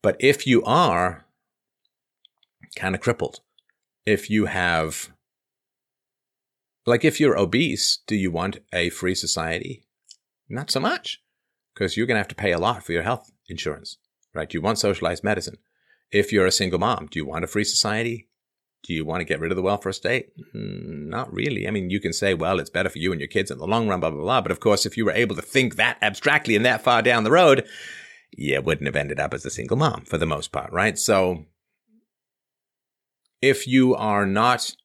But 0.01 0.15
if 0.19 0.45
you 0.45 0.63
are 0.65 1.25
kind 2.75 2.93
of 2.93 3.01
crippled, 3.01 3.39
if 4.05 4.29
you 4.29 4.45
have 4.45 5.09
like 6.89 7.05
if 7.05 7.19
you're 7.19 7.37
obese, 7.37 7.99
do 8.07 8.15
you 8.15 8.31
want 8.31 8.59
a 8.73 8.89
free 8.89 9.15
society? 9.15 9.85
Not 10.49 10.71
so 10.71 10.79
much, 10.79 11.21
because 11.73 11.95
you're 11.95 12.07
going 12.07 12.15
to 12.15 12.21
have 12.21 12.27
to 12.29 12.35
pay 12.35 12.51
a 12.51 12.59
lot 12.59 12.83
for 12.83 12.91
your 12.91 13.03
health 13.03 13.31
insurance, 13.47 13.97
right? 14.33 14.53
You 14.53 14.61
want 14.61 14.79
socialized 14.79 15.23
medicine. 15.23 15.57
If 16.11 16.33
you're 16.33 16.47
a 16.47 16.51
single 16.51 16.79
mom, 16.79 17.07
do 17.11 17.19
you 17.19 17.25
want 17.25 17.43
a 17.43 17.47
free 17.47 17.63
society? 17.63 18.29
Do 18.83 18.93
you 18.93 19.05
want 19.05 19.21
to 19.21 19.25
get 19.25 19.39
rid 19.39 19.51
of 19.51 19.57
the 19.57 19.61
welfare 19.61 19.91
state? 19.91 20.29
Mm, 20.55 21.07
not 21.07 21.31
really. 21.33 21.67
I 21.67 21.71
mean, 21.71 21.89
you 21.89 21.99
can 21.99 22.13
say, 22.13 22.33
well, 22.33 22.59
it's 22.59 22.69
better 22.69 22.89
for 22.89 22.97
you 22.97 23.11
and 23.11 23.19
your 23.19 23.27
kids 23.27 23.51
in 23.51 23.57
the 23.57 23.67
long 23.67 23.87
run, 23.87 23.99
blah, 23.99 24.09
blah, 24.09 24.21
blah. 24.21 24.41
But 24.41 24.51
of 24.51 24.59
course, 24.59 24.85
if 24.85 24.97
you 24.97 25.05
were 25.05 25.11
able 25.11 25.35
to 25.35 25.41
think 25.41 25.75
that 25.75 25.97
abstractly 26.01 26.55
and 26.55 26.65
that 26.65 26.81
far 26.81 27.01
down 27.01 27.23
the 27.23 27.31
road, 27.31 27.67
you 28.31 28.61
wouldn't 28.61 28.87
have 28.87 28.95
ended 28.95 29.19
up 29.19 29.33
as 29.33 29.45
a 29.45 29.49
single 29.49 29.77
mom 29.77 30.05
for 30.05 30.17
the 30.17 30.25
most 30.25 30.51
part, 30.51 30.71
right? 30.71 30.97
So 30.97 31.45
if 33.41 33.67
you 33.67 33.95
are 33.95 34.25
not, 34.25 34.75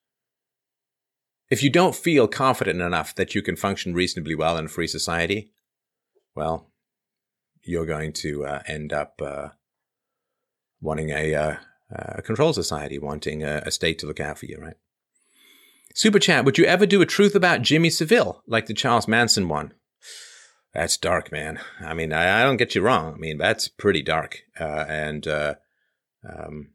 if 1.55 1.63
you 1.63 1.71
don't 1.71 1.95
feel 1.95 2.27
confident 2.27 2.81
enough 2.81 3.15
that 3.15 3.33
you 3.33 3.41
can 3.41 3.55
function 3.55 3.95
reasonably 3.95 4.35
well 4.35 4.57
in 4.57 4.65
a 4.65 4.69
free 4.69 4.89
society, 4.89 5.53
well, 6.35 6.73
you're 7.63 7.87
going 7.87 8.13
to 8.13 8.45
uh, 8.45 8.61
end 8.67 8.93
up 8.93 9.23
uh, 9.25 9.51
wanting 10.81 11.11
a, 11.11 11.33
uh, 11.33 11.57
a 11.93 12.23
control 12.23 12.53
society, 12.53 12.99
wanting 12.99 13.45
a, 13.45 13.63
a 13.65 13.71
state 13.71 14.01
to 14.01 14.07
look 14.07 14.19
out 14.19 14.37
for 14.37 14.47
you, 14.47 14.59
right? 14.61 14.75
Super 15.95 16.19
chat, 16.19 16.45
would 16.45 16.59
you 16.59 16.65
ever 16.65 16.87
do 16.87 17.01
a 17.01 17.07
truth 17.07 17.37
about 17.37 17.63
Jimmy 17.63 17.89
Savile, 17.89 18.43
like 18.49 18.67
the 18.67 18.75
Charles 18.75 19.07
Manson 19.07 19.49
one? 19.49 19.75
That's 20.73 20.97
dark, 20.97 21.31
man. 21.31 21.61
I 21.81 21.95
mean, 21.95 22.13
I, 22.13 22.41
I 22.41 22.43
don't 22.43 22.57
get 22.57 22.75
you 22.75 22.83
wrong. 22.83 23.15
I 23.15 23.17
mean, 23.17 23.39
that's 23.39 23.69
pretty 23.69 24.03
dark. 24.03 24.41
Uh, 24.59 24.87
and 24.89 25.25
uh, 25.29 25.55
um, 26.29 26.71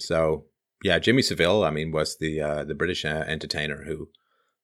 so, 0.00 0.46
yeah, 0.82 0.98
Jimmy 0.98 1.22
Savile, 1.22 1.64
I 1.64 1.70
mean, 1.70 1.92
was 1.92 2.16
the 2.16 2.40
uh, 2.40 2.64
the 2.64 2.74
British 2.74 3.04
uh, 3.04 3.24
entertainer 3.26 3.84
who, 3.84 4.08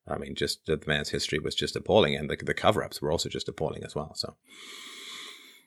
I 0.07 0.19
mean, 0.19 0.35
just 0.35 0.67
the 0.67 0.81
man's 0.87 1.11
history 1.11 1.39
was 1.39 1.55
just 1.55 1.77
appalling, 1.77 2.15
and 2.15 2.31
the, 2.31 2.37
the 2.37 2.55
cover 2.55 2.83
ups 2.83 3.01
were 3.01 3.13
also 3.13 3.29
just 3.29 3.49
appalling 3.49 3.85
as 3.85 3.95
well. 3.95 4.15
So, 4.15 4.37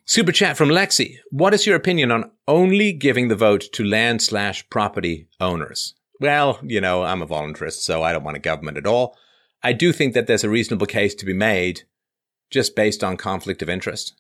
super 0.06 0.32
chat 0.32 0.58
from 0.58 0.70
Lexi: 0.70 1.18
What 1.32 1.54
is 1.54 1.68
your 1.68 1.76
opinion 1.76 2.12
on 2.12 2.32
only 2.48 2.94
giving 2.94 3.28
the 3.28 3.36
vote 3.36 3.66
to 3.74 3.84
land 3.84 4.22
slash 4.22 4.70
property 4.70 5.28
owners? 5.40 5.94
well, 6.20 6.60
you 6.62 6.82
know, 6.82 7.04
I'm 7.04 7.22
a 7.22 7.28
voluntarist, 7.28 7.82
so 7.82 8.04
I 8.04 8.12
don't 8.12 8.24
want 8.24 8.38
a 8.38 8.42
government 8.42 8.78
at 8.78 8.86
all. 8.86 9.18
I 9.64 9.74
do 9.74 9.92
think 9.92 10.14
that 10.14 10.28
there's 10.28 10.44
a 10.44 10.50
reasonable 10.50 10.86
case 10.86 11.16
to 11.16 11.26
be 11.26 11.34
made 11.34 11.84
just 12.50 12.76
based 12.76 13.04
on 13.04 13.18
conflict 13.18 13.62
of 13.62 13.70
interest. 13.70 14.16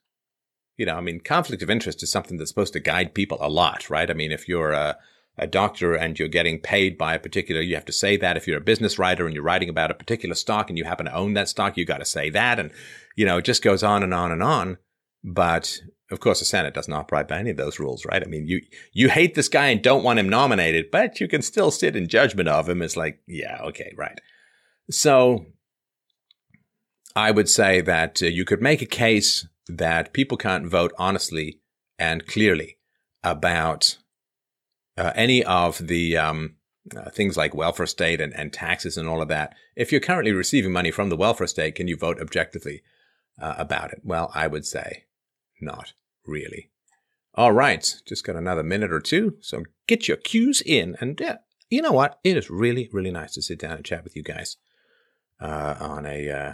You 0.78 0.86
know, 0.86 0.96
I 0.96 1.02
mean, 1.02 1.20
conflict 1.20 1.62
of 1.62 1.70
interest 1.70 2.02
is 2.04 2.12
something 2.12 2.38
that's 2.38 2.50
supposed 2.50 2.74
to 2.74 2.80
guide 2.80 3.14
people 3.14 3.38
a 3.42 3.50
lot, 3.50 3.90
right? 3.90 4.10
I 4.10 4.14
mean, 4.14 4.32
if 4.32 4.48
you're 4.48 4.72
a, 4.72 4.98
a 5.40 5.48
doctor 5.48 5.94
and 5.94 6.18
you're 6.20 6.28
getting 6.28 6.60
paid 6.60 6.98
by 6.98 7.16
a 7.16 7.20
particular, 7.20 7.62
you 7.62 7.76
have 7.76 7.86
to 7.86 7.94
say 7.94 8.18
that. 8.18 8.38
If 8.38 8.48
you're 8.48 8.58
a 8.58 8.62
business 8.62 9.00
writer 9.00 9.26
and 9.26 9.34
you're 9.34 9.44
writing 9.44 9.70
about 9.70 9.92
a 9.92 9.96
particular 9.96 10.36
stock 10.36 10.70
and 10.70 10.78
you 10.78 10.84
happen 10.84 11.06
to 11.06 11.16
own 11.16 11.34
that 11.34 11.50
stock, 11.50 11.78
you 11.78 11.86
got 11.86 11.98
to 12.00 12.06
say 12.06 12.30
that. 12.30 12.60
And, 12.60 12.72
you 13.16 13.26
know, 13.26 13.38
it 13.38 13.46
just 13.46 13.64
goes 13.64 13.84
on 13.84 14.04
and 14.04 14.14
on 14.14 14.32
and 14.32 14.44
on. 14.44 14.78
But 15.24 15.80
of 16.12 16.20
course, 16.20 16.40
the 16.40 16.46
Senate 16.46 16.74
doesn't 16.74 16.94
operate 16.94 17.28
by 17.28 17.40
any 17.40 17.52
of 17.52 17.58
those 17.58 17.80
rules, 17.80 18.06
right? 18.06 18.24
I 18.24 18.26
mean, 18.28 18.48
you 18.48 18.62
you 18.94 19.10
hate 19.10 19.36
this 19.36 19.48
guy 19.48 19.68
and 19.68 19.82
don't 19.82 20.04
want 20.04 20.20
him 20.20 20.30
nominated, 20.30 20.92
but 20.92 21.20
you 21.20 21.28
can 21.28 21.42
still 21.42 21.72
sit 21.72 21.96
in 21.96 22.08
judgment 22.08 22.50
of 22.50 22.68
him. 22.68 22.82
It's 22.82 22.98
like, 22.98 23.22
yeah, 23.28 23.60
okay, 23.66 23.94
right. 23.96 24.20
So, 24.90 25.46
I 27.16 27.32
would 27.32 27.50
say 27.50 27.82
that 27.82 28.24
uh, 28.24 28.28
you 28.28 28.44
could 28.44 28.62
make 28.62 28.82
a 28.82 28.88
case 28.88 29.48
that 29.68 30.14
people 30.14 30.38
can't 30.38 30.66
vote 30.66 30.94
honestly 30.98 31.60
and 32.00 32.26
clearly 32.26 32.78
about 33.24 33.98
uh, 35.00 35.14
any 35.16 35.43
of 35.45 35.88
the 35.88 36.18
um, 36.18 36.56
uh, 36.95 37.10
things 37.10 37.38
like 37.38 37.54
welfare 37.56 37.86
state 37.86 38.20
and, 38.20 38.34
and 38.34 38.52
taxes 38.52 38.97
and 38.97 39.08
all 39.08 39.22
of 39.22 39.30
that. 39.30 39.56
If 39.76 39.91
you're 39.91 40.02
currently 40.02 40.34
receiving 40.34 40.74
money 40.74 40.91
from 40.91 41.10
the 41.10 41.16
welfare 41.16 41.47
state, 41.47 41.76
can 41.76 41.88
you 41.88 41.95
vote 41.95 42.20
objectively 42.20 42.82
uh, 43.41 43.56
about 43.58 43.93
it? 43.93 44.02
Well, 44.04 44.32
I 44.36 44.47
would 44.47 44.66
say 44.66 45.06
not 45.62 45.93
really. 46.26 46.72
All 47.36 47.54
right, 47.54 47.95
just 48.06 48.26
got 48.26 48.36
another 48.36 48.64
minute 48.64 48.91
or 48.91 49.00
two, 49.00 49.38
so 49.39 49.64
get 49.88 50.08
your 50.08 50.18
cues 50.18 50.62
in. 50.66 50.97
And 51.00 51.18
yeah, 51.22 51.38
you 51.70 51.82
know 51.82 51.93
what? 51.93 52.20
It 52.24 52.36
is 52.36 52.50
really, 52.50 52.89
really 52.91 53.12
nice 53.12 53.34
to 53.36 53.41
sit 53.41 53.60
down 53.60 53.78
and 53.78 53.86
chat 53.86 54.04
with 54.04 54.16
you 54.16 54.24
guys 54.24 54.58
uh, 55.39 55.76
on 55.80 56.06
a 56.06 56.30
uh, 56.30 56.54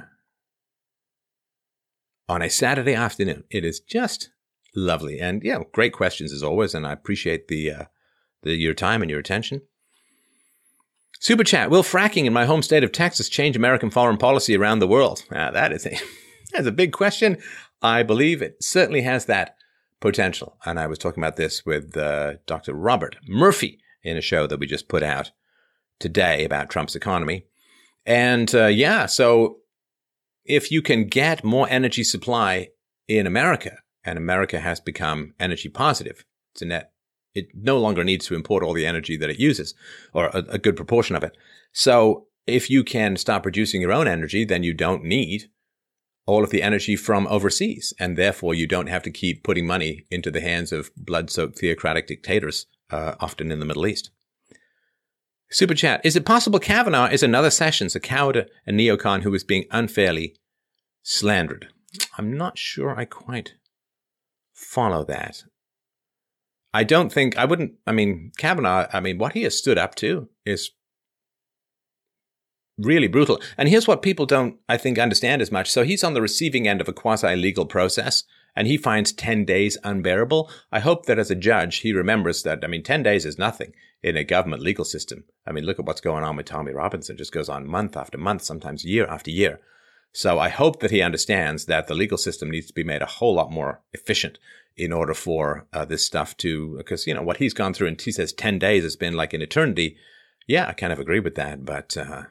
on 2.30 2.44
a 2.44 2.50
Saturday 2.50 2.94
afternoon. 2.94 3.46
It 3.50 3.66
is 3.66 3.80
just 3.80 4.30
lovely, 4.76 5.20
and 5.20 5.42
yeah, 5.44 5.60
great 5.72 5.94
questions 5.94 6.32
as 6.32 6.44
always. 6.44 6.76
And 6.76 6.86
I 6.86 6.92
appreciate 6.92 7.48
the 7.48 7.72
uh, 7.72 7.84
the 8.46 8.56
your 8.56 8.74
time 8.74 9.02
and 9.02 9.12
your 9.12 9.20
attention. 9.20 9.62
Super 11.20 11.44
chat: 11.44 11.70
Will 11.70 11.84
fracking 11.84 12.26
in 12.26 12.34
my 12.34 12.46
home 12.46 12.62
state 12.62 12.84
of 12.84 12.94
Texas 12.94 13.28
change 13.28 13.58
American 13.58 13.90
foreign 13.90 14.18
policy 14.18 14.56
around 14.56 14.80
the 14.80 14.88
world? 14.88 15.24
Ah, 15.32 15.52
that 15.52 15.74
is 15.74 15.86
a 15.86 15.98
that's 16.54 16.68
a 16.68 16.72
big 16.72 16.94
question. 16.94 17.38
I 17.82 18.04
believe 18.04 18.42
it 18.42 18.64
certainly 18.64 19.02
has 19.02 19.26
that 19.26 19.58
potential. 20.00 20.58
And 20.66 20.80
I 20.80 20.88
was 20.88 20.98
talking 20.98 21.22
about 21.22 21.36
this 21.36 21.66
with 21.66 21.96
uh, 21.98 22.36
Dr. 22.46 22.74
Robert 22.74 23.18
Murphy 23.28 23.80
in 24.04 24.18
a 24.18 24.22
show 24.22 24.48
that 24.48 24.60
we 24.60 24.68
just 24.68 24.88
put 24.88 25.04
out 25.04 25.32
today 26.00 26.46
about 26.46 26.70
Trump's 26.70 26.96
economy. 26.96 27.46
And 28.06 28.54
uh, 28.54 28.68
yeah, 28.68 29.08
so 29.08 29.58
if 30.44 30.72
you 30.72 30.82
can 30.82 31.08
get 31.08 31.44
more 31.44 31.68
energy 31.70 32.04
supply 32.04 32.70
in 33.08 33.26
America, 33.26 33.78
and 34.04 34.18
America 34.18 34.60
has 34.60 34.80
become 34.80 35.34
energy 35.40 35.70
positive, 35.70 36.24
it's 36.54 36.62
a 36.62 36.66
net. 36.66 36.92
It 37.36 37.50
no 37.54 37.78
longer 37.78 38.04
needs 38.04 38.26
to 38.28 38.36
import 38.36 38.64
all 38.64 38.74
the 38.74 38.86
energy 38.88 39.18
that 39.18 39.30
it 39.30 39.40
uses, 39.40 39.76
or 40.14 40.28
a, 40.28 40.44
a 40.50 40.58
good 40.58 40.76
proportion 40.76 41.16
of 41.16 41.24
it. 41.24 41.38
So 41.74 42.28
if 42.48 42.70
you 42.70 42.84
can 42.84 43.18
start 43.18 43.44
producing 43.44 43.82
your 43.82 43.92
own 43.92 44.08
energy, 44.08 44.46
then 44.46 44.64
you 44.64 44.74
don't 44.74 45.04
need 45.04 45.50
all 46.26 46.44
of 46.44 46.50
the 46.50 46.64
energy 46.64 46.96
from 46.96 47.28
overseas. 47.28 47.94
And 48.00 48.18
therefore, 48.18 48.54
you 48.56 48.68
don't 48.68 48.88
have 48.88 49.04
to 49.04 49.12
keep 49.12 49.44
putting 49.44 49.68
money 49.68 50.06
into 50.10 50.32
the 50.32 50.42
hands 50.42 50.72
of 50.72 50.92
blood 50.96 51.30
soaked 51.30 51.60
theocratic 51.60 52.08
dictators, 52.08 52.66
uh, 52.90 53.16
often 53.20 53.52
in 53.52 53.60
the 53.60 53.66
Middle 53.66 53.86
East. 53.86 54.12
Super 55.52 55.76
chat. 55.76 56.02
Is 56.04 56.16
it 56.16 56.26
possible 56.26 56.60
Kavanaugh 56.60 57.08
is 57.08 57.22
another 57.22 57.52
Sessions, 57.52 57.96
a 57.96 58.00
coward 58.00 58.50
a 58.66 58.72
neocon 58.72 59.22
who 59.22 59.34
is 59.34 59.44
being 59.44 59.66
unfairly 59.72 60.36
slandered? 61.04 61.68
I'm 62.18 62.36
not 62.36 62.58
sure 62.58 62.96
I 62.98 63.06
quite 63.06 63.54
follow 64.54 65.04
that. 65.06 65.44
I 66.76 66.84
don't 66.84 67.10
think, 67.10 67.38
I 67.38 67.46
wouldn't, 67.46 67.76
I 67.88 67.94
mean, 67.94 68.34
Kavanaugh, 68.38 68.88
I 68.92 69.00
mean, 69.00 69.18
what 69.18 69.32
he 69.32 69.44
has 69.44 69.58
stood 69.58 69.78
up 69.78 69.96
to 69.96 70.28
is 70.46 70.72
really 72.78 73.08
brutal. 73.08 73.40
And 73.58 73.70
here's 73.70 73.88
what 73.88 74.02
people 74.02 74.26
don't, 74.26 74.58
I 74.68 74.76
think, 74.76 75.00
understand 75.00 75.42
as 75.42 75.54
much. 75.54 75.72
So 75.72 75.86
he's 75.86 76.04
on 76.04 76.16
the 76.16 76.22
receiving 76.22 76.68
end 76.68 76.82
of 76.82 76.90
a 76.90 76.94
quasi 76.94 77.34
legal 77.38 77.66
process 77.66 78.26
and 78.58 78.68
he 78.68 78.76
finds 78.76 79.14
10 79.14 79.46
days 79.46 79.78
unbearable. 79.86 80.52
I 80.70 80.82
hope 80.82 81.06
that 81.06 81.18
as 81.18 81.32
a 81.32 81.36
judge, 81.36 81.78
he 81.78 81.94
remembers 81.94 82.44
that, 82.44 82.60
I 82.62 82.68
mean, 82.68 82.84
10 82.84 83.04
days 83.04 83.24
is 83.24 83.40
nothing 83.40 83.72
in 84.04 84.18
a 84.18 84.26
government 84.26 84.62
legal 84.62 84.84
system. 84.84 85.24
I 85.48 85.54
mean, 85.54 85.64
look 85.64 85.80
at 85.80 85.86
what's 85.86 86.02
going 86.02 86.26
on 86.26 86.36
with 86.36 86.46
Tommy 86.46 86.74
Robinson. 86.74 87.16
It 87.16 87.20
just 87.20 87.32
goes 87.32 87.48
on 87.48 87.66
month 87.66 87.96
after 87.96 88.18
month, 88.18 88.42
sometimes 88.42 88.84
year 88.84 89.08
after 89.08 89.32
year. 89.32 89.62
So 90.12 90.40
I 90.40 90.50
hope 90.50 90.82
that 90.82 90.92
he 90.92 91.02
understands 91.02 91.68
that 91.68 91.88
the 91.88 91.94
legal 91.94 92.18
system 92.18 92.52
needs 92.52 92.68
to 92.68 92.74
be 92.74 92.84
made 92.84 93.02
a 93.02 93.06
whole 93.06 93.36
lot 93.36 93.50
more 93.50 93.82
efficient 93.94 94.40
in 94.78 94.92
order 94.92 95.14
for 95.14 95.68
uh, 95.74 95.86
this 95.86 96.06
stuff 96.06 96.36
to, 96.38 96.76
because, 96.78 97.08
you 97.08 97.14
know, 97.14 97.22
what 97.22 97.38
he's 97.38 97.54
gone 97.54 97.74
through 97.74 97.88
and 97.88 98.02
he 98.02 98.12
says 98.12 98.34
10 98.34 98.60
days 98.60 98.84
has 98.84 98.96
been 98.96 99.14
like 99.14 99.34
an 99.34 99.42
eternity. 99.42 99.98
Yeah, 100.48 100.68
I 100.68 100.74
kind 100.74 100.94
of 100.94 101.00
agree 101.00 101.20
with 101.20 101.36
that. 101.36 101.66
But, 101.66 101.96
uh, 101.98 102.24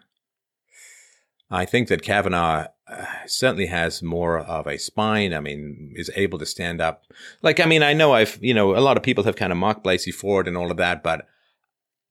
I 1.50 1.64
think 1.64 1.88
that 1.88 2.02
Kavanaugh 2.02 2.66
uh, 2.86 3.04
certainly 3.26 3.66
has 3.66 4.02
more 4.02 4.38
of 4.38 4.66
a 4.66 4.78
spine. 4.78 5.32
I 5.32 5.40
mean, 5.40 5.92
is 5.94 6.10
able 6.16 6.38
to 6.38 6.46
stand 6.46 6.80
up. 6.80 7.04
Like, 7.42 7.60
I 7.60 7.66
mean, 7.66 7.82
I 7.82 7.92
know 7.92 8.12
I've, 8.12 8.38
you 8.40 8.54
know, 8.54 8.76
a 8.76 8.80
lot 8.80 8.96
of 8.96 9.02
people 9.02 9.24
have 9.24 9.36
kind 9.36 9.52
of 9.52 9.58
mocked 9.58 9.84
Blasey 9.84 10.12
Ford 10.12 10.48
and 10.48 10.56
all 10.56 10.70
of 10.70 10.76
that, 10.78 11.02
but 11.02 11.26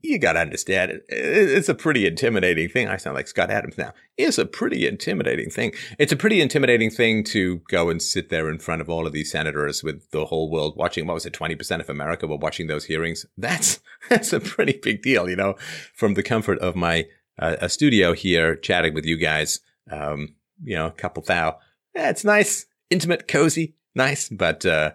you 0.03 0.19
got 0.19 0.33
to 0.33 0.39
understand 0.39 0.91
it. 0.91 1.05
It's 1.07 1.69
a 1.69 1.73
pretty 1.73 2.05
intimidating 2.05 2.67
thing. 2.67 2.89
I 2.89 2.97
sound 2.97 3.15
like 3.15 3.27
Scott 3.27 3.49
Adams 3.49 3.77
now. 3.77 3.93
It's 4.17 4.37
a 4.37 4.45
pretty 4.45 4.85
intimidating 4.85 5.49
thing. 5.49 5.71
It's 5.97 6.11
a 6.11 6.17
pretty 6.17 6.41
intimidating 6.41 6.91
thing 6.91 7.23
to 7.25 7.61
go 7.69 7.89
and 7.89 8.01
sit 8.01 8.29
there 8.29 8.49
in 8.49 8.59
front 8.59 8.81
of 8.81 8.89
all 8.89 9.07
of 9.07 9.13
these 9.13 9.31
senators 9.31 9.81
with 9.81 10.11
the 10.11 10.25
whole 10.25 10.51
world 10.51 10.75
watching. 10.75 11.07
What 11.07 11.13
was 11.13 11.25
it? 11.25 11.33
20% 11.33 11.79
of 11.79 11.89
America 11.89 12.27
were 12.27 12.35
watching 12.35 12.67
those 12.67 12.85
hearings. 12.85 13.25
That's, 13.37 13.79
that's 14.09 14.33
a 14.33 14.41
pretty 14.41 14.77
big 14.83 15.01
deal, 15.01 15.29
you 15.29 15.37
know, 15.37 15.55
from 15.95 16.15
the 16.15 16.23
comfort 16.23 16.59
of 16.59 16.75
my 16.75 17.05
a, 17.39 17.57
a 17.61 17.69
studio 17.69 18.13
here 18.13 18.57
chatting 18.57 18.93
with 18.93 19.05
you 19.05 19.17
guys. 19.17 19.61
Um, 19.89 20.35
you 20.61 20.75
know, 20.75 20.87
a 20.87 20.91
couple 20.91 21.23
thou. 21.23 21.59
Yeah, 21.95 22.09
it's 22.09 22.25
nice, 22.25 22.65
intimate, 22.89 23.27
cozy, 23.27 23.75
nice. 23.95 24.27
But 24.27 24.65
uh, 24.65 24.91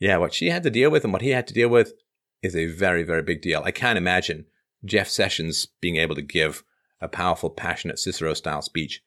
yeah, 0.00 0.16
what 0.16 0.34
she 0.34 0.50
had 0.50 0.64
to 0.64 0.70
deal 0.70 0.90
with 0.90 1.04
and 1.04 1.12
what 1.12 1.22
he 1.22 1.30
had 1.30 1.46
to 1.46 1.54
deal 1.54 1.68
with 1.68 1.92
is 2.42 2.56
a 2.56 2.66
very, 2.66 3.02
very 3.02 3.22
big 3.22 3.42
deal. 3.42 3.62
I 3.64 3.70
can't 3.70 3.98
imagine 3.98 4.46
Jeff 4.84 5.08
Sessions 5.08 5.66
being 5.80 5.96
able 5.96 6.14
to 6.14 6.22
give 6.22 6.64
a 7.00 7.08
powerful, 7.08 7.50
passionate 7.50 7.98
Cicero 7.98 8.34
style 8.34 8.62
speech 8.62 9.02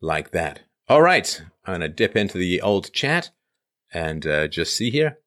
like 0.00 0.30
that. 0.32 0.60
All 0.88 1.02
right, 1.02 1.42
I'm 1.64 1.72
going 1.72 1.80
to 1.82 1.88
dip 1.88 2.16
into 2.16 2.38
the 2.38 2.60
old 2.60 2.92
chat 2.92 3.30
and 3.92 4.26
uh, 4.26 4.48
just 4.48 4.76
see 4.76 4.90
here. 4.90 5.18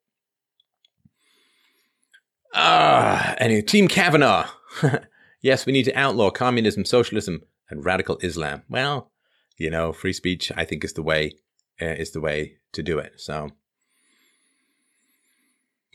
Ah, 2.53 3.35
anyway, 3.39 3.61
Team 3.61 3.87
Kavanaugh. 3.87 4.47
yes, 5.41 5.65
we 5.65 5.73
need 5.73 5.85
to 5.85 5.93
outlaw 5.95 6.29
communism, 6.29 6.85
socialism, 6.85 7.41
and 7.69 7.83
radical 7.85 8.17
Islam. 8.21 8.63
Well, 8.69 9.11
you 9.57 9.69
know, 9.69 9.93
free 9.93 10.13
speech, 10.13 10.51
I 10.55 10.65
think, 10.65 10.83
is 10.83 10.93
the 10.93 11.03
way 11.03 11.33
uh, 11.81 11.85
is 11.85 12.11
the 12.11 12.21
way 12.21 12.57
to 12.73 12.83
do 12.83 12.99
it. 12.99 13.13
So, 13.17 13.49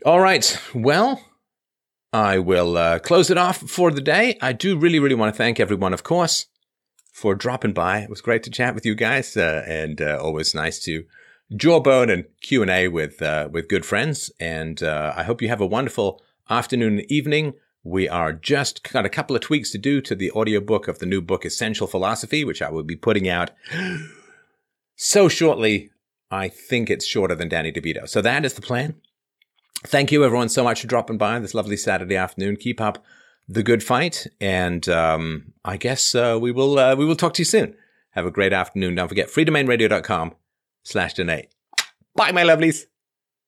all 0.05 0.21
right, 0.21 0.61
well, 0.75 1.21
I 2.13 2.39
will 2.39 2.77
uh, 2.77 2.99
close 3.01 3.31
it 3.31 3.37
off 3.37 3.59
for 3.59 3.91
the 3.91 4.01
day. 4.01 4.39
I 4.41 4.53
do 4.53 4.79
really, 4.79 4.99
really 4.99 5.15
want 5.15 5.35
to 5.35 5.37
thank 5.37 5.61
everyone, 5.61 5.93
of 5.93 6.03
course, 6.03 6.47
for 7.13 7.35
dropping 7.35 7.75
by. 7.75 7.99
It 7.99 8.09
was 8.09 8.23
great 8.23 8.43
to 8.45 8.51
chat 8.51 8.75
with 8.75 8.87
you 8.87 8.95
guys, 8.95 9.37
uh, 9.37 9.65
and 9.67 10.01
uh, 10.01 10.19
always 10.21 10.55
nice 10.55 10.79
to 10.85 11.05
jawbone 11.55 12.11
and 12.11 12.25
Q 12.41 12.63
and 12.63 12.71
A 12.71 12.89
with 12.89 13.21
uh, 13.21 13.49
with 13.53 13.69
good 13.69 13.85
friends. 13.85 14.31
And 14.41 14.83
uh, 14.83 15.13
I 15.17 15.23
hope 15.25 15.43
you 15.43 15.49
have 15.49 15.61
a 15.61 15.67
wonderful 15.67 16.23
afternoon, 16.49 16.99
and 16.99 17.13
evening 17.13 17.55
We 17.85 18.09
are 18.09 18.33
just 18.33 18.83
got 18.93 19.07
a 19.07 19.09
couple 19.09 19.35
of 19.37 19.43
tweaks 19.43 19.71
to 19.71 19.79
do 19.79 20.01
to 20.03 20.15
the 20.15 20.31
audiobook 20.33 20.89
of 20.89 20.99
the 20.99 21.07
new 21.07 21.23
book, 21.23 21.45
Essential 21.45 21.87
Philosophy, 21.87 22.45
which 22.45 22.61
I 22.61 22.71
will 22.71 22.83
be 22.83 22.97
putting 22.97 23.29
out 23.29 23.51
so 24.97 25.29
shortly. 25.29 25.91
I 26.31 26.49
think 26.49 26.91
it's 26.91 27.07
shorter 27.07 27.35
than 27.35 27.49
Danny 27.49 27.73
DeVito. 27.73 28.07
So 28.07 28.21
that 28.21 28.45
is 28.45 28.53
the 28.55 28.61
plan. 28.61 28.97
Thank 29.85 30.11
you 30.11 30.25
everyone 30.25 30.49
so 30.49 30.65
much 30.65 30.81
for 30.81 30.87
dropping 30.87 31.19
by 31.19 31.39
this 31.39 31.55
lovely 31.55 31.77
Saturday 31.77 32.17
afternoon. 32.17 32.57
Keep 32.57 32.81
up 32.81 33.05
the 33.49 33.63
good 33.63 33.83
fight. 33.83 34.27
And 34.41 34.89
um, 34.89 35.53
I 35.65 35.77
guess 35.77 36.15
uh, 36.15 36.39
we 36.41 36.53
will 36.53 36.79
uh, 36.79 36.95
we 36.95 37.05
will 37.05 37.17
talk 37.17 37.35
to 37.35 37.41
you 37.41 37.47
soon. 37.47 37.75
Have 38.11 38.27
a 38.27 38.31
great 38.31 38.53
afternoon. 38.53 38.95
Don't 38.97 39.09
forget 39.09 39.29
freedomainradio.com 39.29 40.35
slash 40.83 41.15
donate. 41.15 41.49
Bye, 42.15 42.33
my 42.33 42.43
lovelies. 42.43 42.87